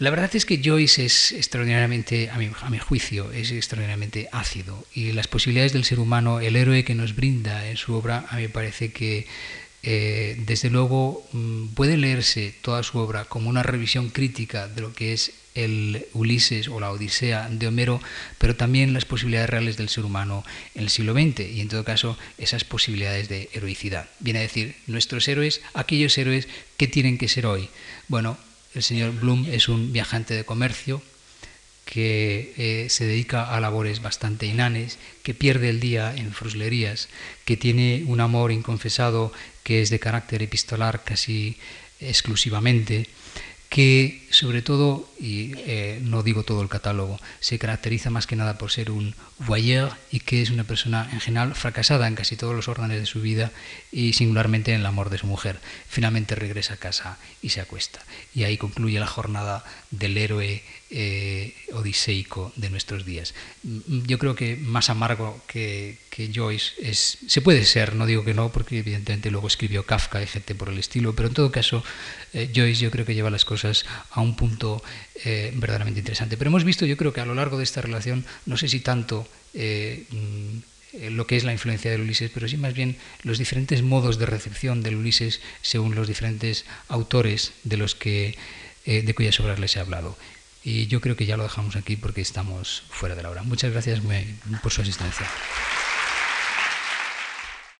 La 0.00 0.10
verdad 0.10 0.34
es 0.34 0.46
que 0.46 0.60
Joyce 0.64 1.04
es 1.04 1.30
extraordinariamente, 1.30 2.28
a 2.30 2.38
mi, 2.38 2.50
a 2.60 2.70
mi, 2.70 2.78
juicio, 2.78 3.30
es 3.30 3.52
extraordinariamente 3.52 4.28
ácido 4.32 4.84
y 4.94 5.12
las 5.12 5.28
posibilidades 5.28 5.72
del 5.72 5.84
ser 5.84 6.00
humano, 6.00 6.40
el 6.40 6.56
héroe 6.56 6.84
que 6.84 6.96
nos 6.96 7.14
brinda 7.14 7.68
en 7.68 7.76
su 7.76 7.94
obra, 7.94 8.26
a 8.30 8.36
mí 8.36 8.42
me 8.42 8.48
parece 8.48 8.90
que 8.90 9.28
eh, 9.82 10.36
desde 10.46 10.70
luego 10.70 11.26
mm, 11.32 11.68
puede 11.68 11.96
leerse 11.96 12.54
toda 12.62 12.82
su 12.82 12.98
obra 12.98 13.24
como 13.24 13.48
una 13.48 13.62
revisión 13.62 14.10
crítica 14.10 14.68
de 14.68 14.82
lo 14.82 14.92
que 14.92 15.12
es 15.12 15.32
el 15.54 16.06
Ulises 16.12 16.68
o 16.68 16.80
la 16.80 16.90
Odisea 16.90 17.48
de 17.50 17.66
Homero, 17.66 18.00
pero 18.38 18.56
también 18.56 18.92
las 18.92 19.04
posibilidades 19.04 19.50
reales 19.50 19.76
del 19.76 19.88
ser 19.88 20.04
humano 20.04 20.44
en 20.74 20.82
el 20.82 20.90
siglo 20.90 21.12
XX 21.14 21.40
y 21.40 21.60
en 21.60 21.68
todo 21.68 21.84
caso 21.84 22.16
esas 22.38 22.64
posibilidades 22.64 23.28
de 23.28 23.48
heroicidad. 23.52 24.08
Viene 24.20 24.40
a 24.40 24.42
decir, 24.42 24.76
nuestros 24.86 25.26
héroes, 25.28 25.60
aquellos 25.74 26.16
héroes 26.18 26.46
que 26.76 26.86
tienen 26.86 27.18
que 27.18 27.28
ser 27.28 27.46
hoy. 27.46 27.68
Bueno, 28.08 28.38
el 28.74 28.82
señor 28.82 29.12
Bloom 29.12 29.46
es 29.50 29.68
un 29.68 29.92
viajante 29.92 30.34
de 30.34 30.44
comercio 30.44 31.02
que 31.84 32.54
eh, 32.56 32.86
se 32.88 33.04
dedica 33.04 33.52
a 33.52 33.58
labores 33.58 34.00
bastante 34.00 34.46
inanes, 34.46 34.96
que 35.24 35.34
pierde 35.34 35.70
el 35.70 35.80
día 35.80 36.14
en 36.14 36.32
fruslerías, 36.32 37.08
que 37.44 37.56
tiene 37.56 38.04
un 38.06 38.20
amor 38.20 38.52
inconfesado 38.52 39.32
que 39.70 39.82
es 39.82 39.90
de 39.90 40.00
carácter 40.00 40.42
epistolar 40.42 41.04
casi 41.04 41.56
exclusivamente, 42.00 43.06
que 43.68 44.26
sobre 44.30 44.62
todo, 44.62 45.08
y 45.16 45.52
eh, 45.58 46.00
no 46.02 46.24
digo 46.24 46.42
todo 46.42 46.60
el 46.60 46.68
catálogo, 46.68 47.20
se 47.38 47.56
caracteriza 47.60 48.10
más 48.10 48.26
que 48.26 48.34
nada 48.34 48.58
por 48.58 48.72
ser 48.72 48.90
un 48.90 49.14
voyeur 49.38 49.92
y 50.10 50.18
que 50.18 50.42
es 50.42 50.50
una 50.50 50.64
persona 50.64 51.08
en 51.12 51.20
general 51.20 51.54
fracasada 51.54 52.08
en 52.08 52.16
casi 52.16 52.34
todos 52.34 52.52
los 52.52 52.66
órdenes 52.66 52.98
de 52.98 53.06
su 53.06 53.20
vida 53.20 53.52
y 53.92 54.14
singularmente 54.14 54.74
en 54.74 54.80
el 54.80 54.86
amor 54.86 55.08
de 55.08 55.18
su 55.18 55.28
mujer. 55.28 55.60
Finalmente 55.88 56.34
regresa 56.34 56.74
a 56.74 56.78
casa 56.78 57.18
y 57.40 57.50
se 57.50 57.60
acuesta. 57.60 58.00
Y 58.34 58.42
ahí 58.42 58.56
concluye 58.56 58.98
la 58.98 59.06
jornada 59.06 59.64
del 59.90 60.16
héroe 60.16 60.62
eh, 60.90 61.54
odiseico 61.72 62.52
de 62.56 62.70
nuestros 62.70 63.04
días. 63.04 63.34
Mm, 63.62 64.06
yo 64.06 64.18
creo 64.18 64.34
que 64.34 64.56
más 64.56 64.88
amargo 64.88 65.40
que, 65.46 65.98
Joyce 66.34 66.72
es, 66.78 67.18
se 67.26 67.40
puede 67.40 67.64
ser, 67.64 67.94
no 67.94 68.06
digo 68.06 68.24
que 68.24 68.34
no, 68.34 68.52
porque 68.52 68.78
evidentemente 68.78 69.30
luego 69.30 69.48
escribió 69.48 69.86
Kafka 69.86 70.22
y 70.22 70.26
gente 70.26 70.54
por 70.54 70.68
el 70.68 70.78
estilo, 70.78 71.14
pero 71.14 71.28
en 71.28 71.34
todo 71.34 71.50
caso 71.50 71.82
eh, 72.34 72.50
Joyce 72.54 72.82
yo 72.82 72.90
creo 72.90 73.06
que 73.06 73.14
lleva 73.14 73.30
las 73.30 73.44
cosas 73.44 73.86
a 74.10 74.20
un 74.20 74.36
punto 74.36 74.82
eh, 75.24 75.50
verdaderamente 75.54 76.00
interesante. 76.00 76.36
Pero 76.36 76.50
hemos 76.50 76.64
visto, 76.64 76.86
yo 76.86 76.96
creo 76.96 77.12
que 77.12 77.20
a 77.20 77.26
lo 77.26 77.34
largo 77.34 77.56
de 77.56 77.64
esta 77.64 77.80
relación, 77.80 78.24
no 78.46 78.56
sé 78.56 78.68
si 78.68 78.80
tanto 78.80 79.26
mm, 79.54 80.58
lo 81.10 81.26
que 81.26 81.36
es 81.36 81.44
la 81.44 81.52
influencia 81.52 81.90
del 81.90 82.02
Ulises, 82.02 82.30
pero 82.32 82.48
sí 82.48 82.56
más 82.56 82.74
bien 82.74 82.96
los 83.22 83.38
diferentes 83.38 83.82
modos 83.82 84.18
de 84.18 84.26
recepción 84.26 84.82
del 84.82 84.96
Ulises 84.96 85.40
según 85.62 85.94
los 85.94 86.06
diferentes 86.06 86.64
autores 86.88 87.52
de 87.64 87.76
los 87.76 87.94
que 87.94 88.36
de 88.84 89.14
cuyas 89.14 89.38
obras 89.40 89.58
les 89.58 89.76
he 89.76 89.80
hablado. 89.80 90.16
Y 90.62 90.86
yo 90.88 91.00
creo 91.00 91.16
que 91.16 91.26
ya 91.26 91.36
lo 91.36 91.42
dejamos 91.42 91.76
aquí 91.76 91.96
porque 91.96 92.20
estamos 92.20 92.82
fuera 92.90 93.14
de 93.14 93.22
la 93.22 93.30
hora. 93.30 93.42
Muchas 93.42 93.72
gracias 93.72 94.00
por 94.62 94.72
su 94.72 94.82
asistencia. 94.82 95.26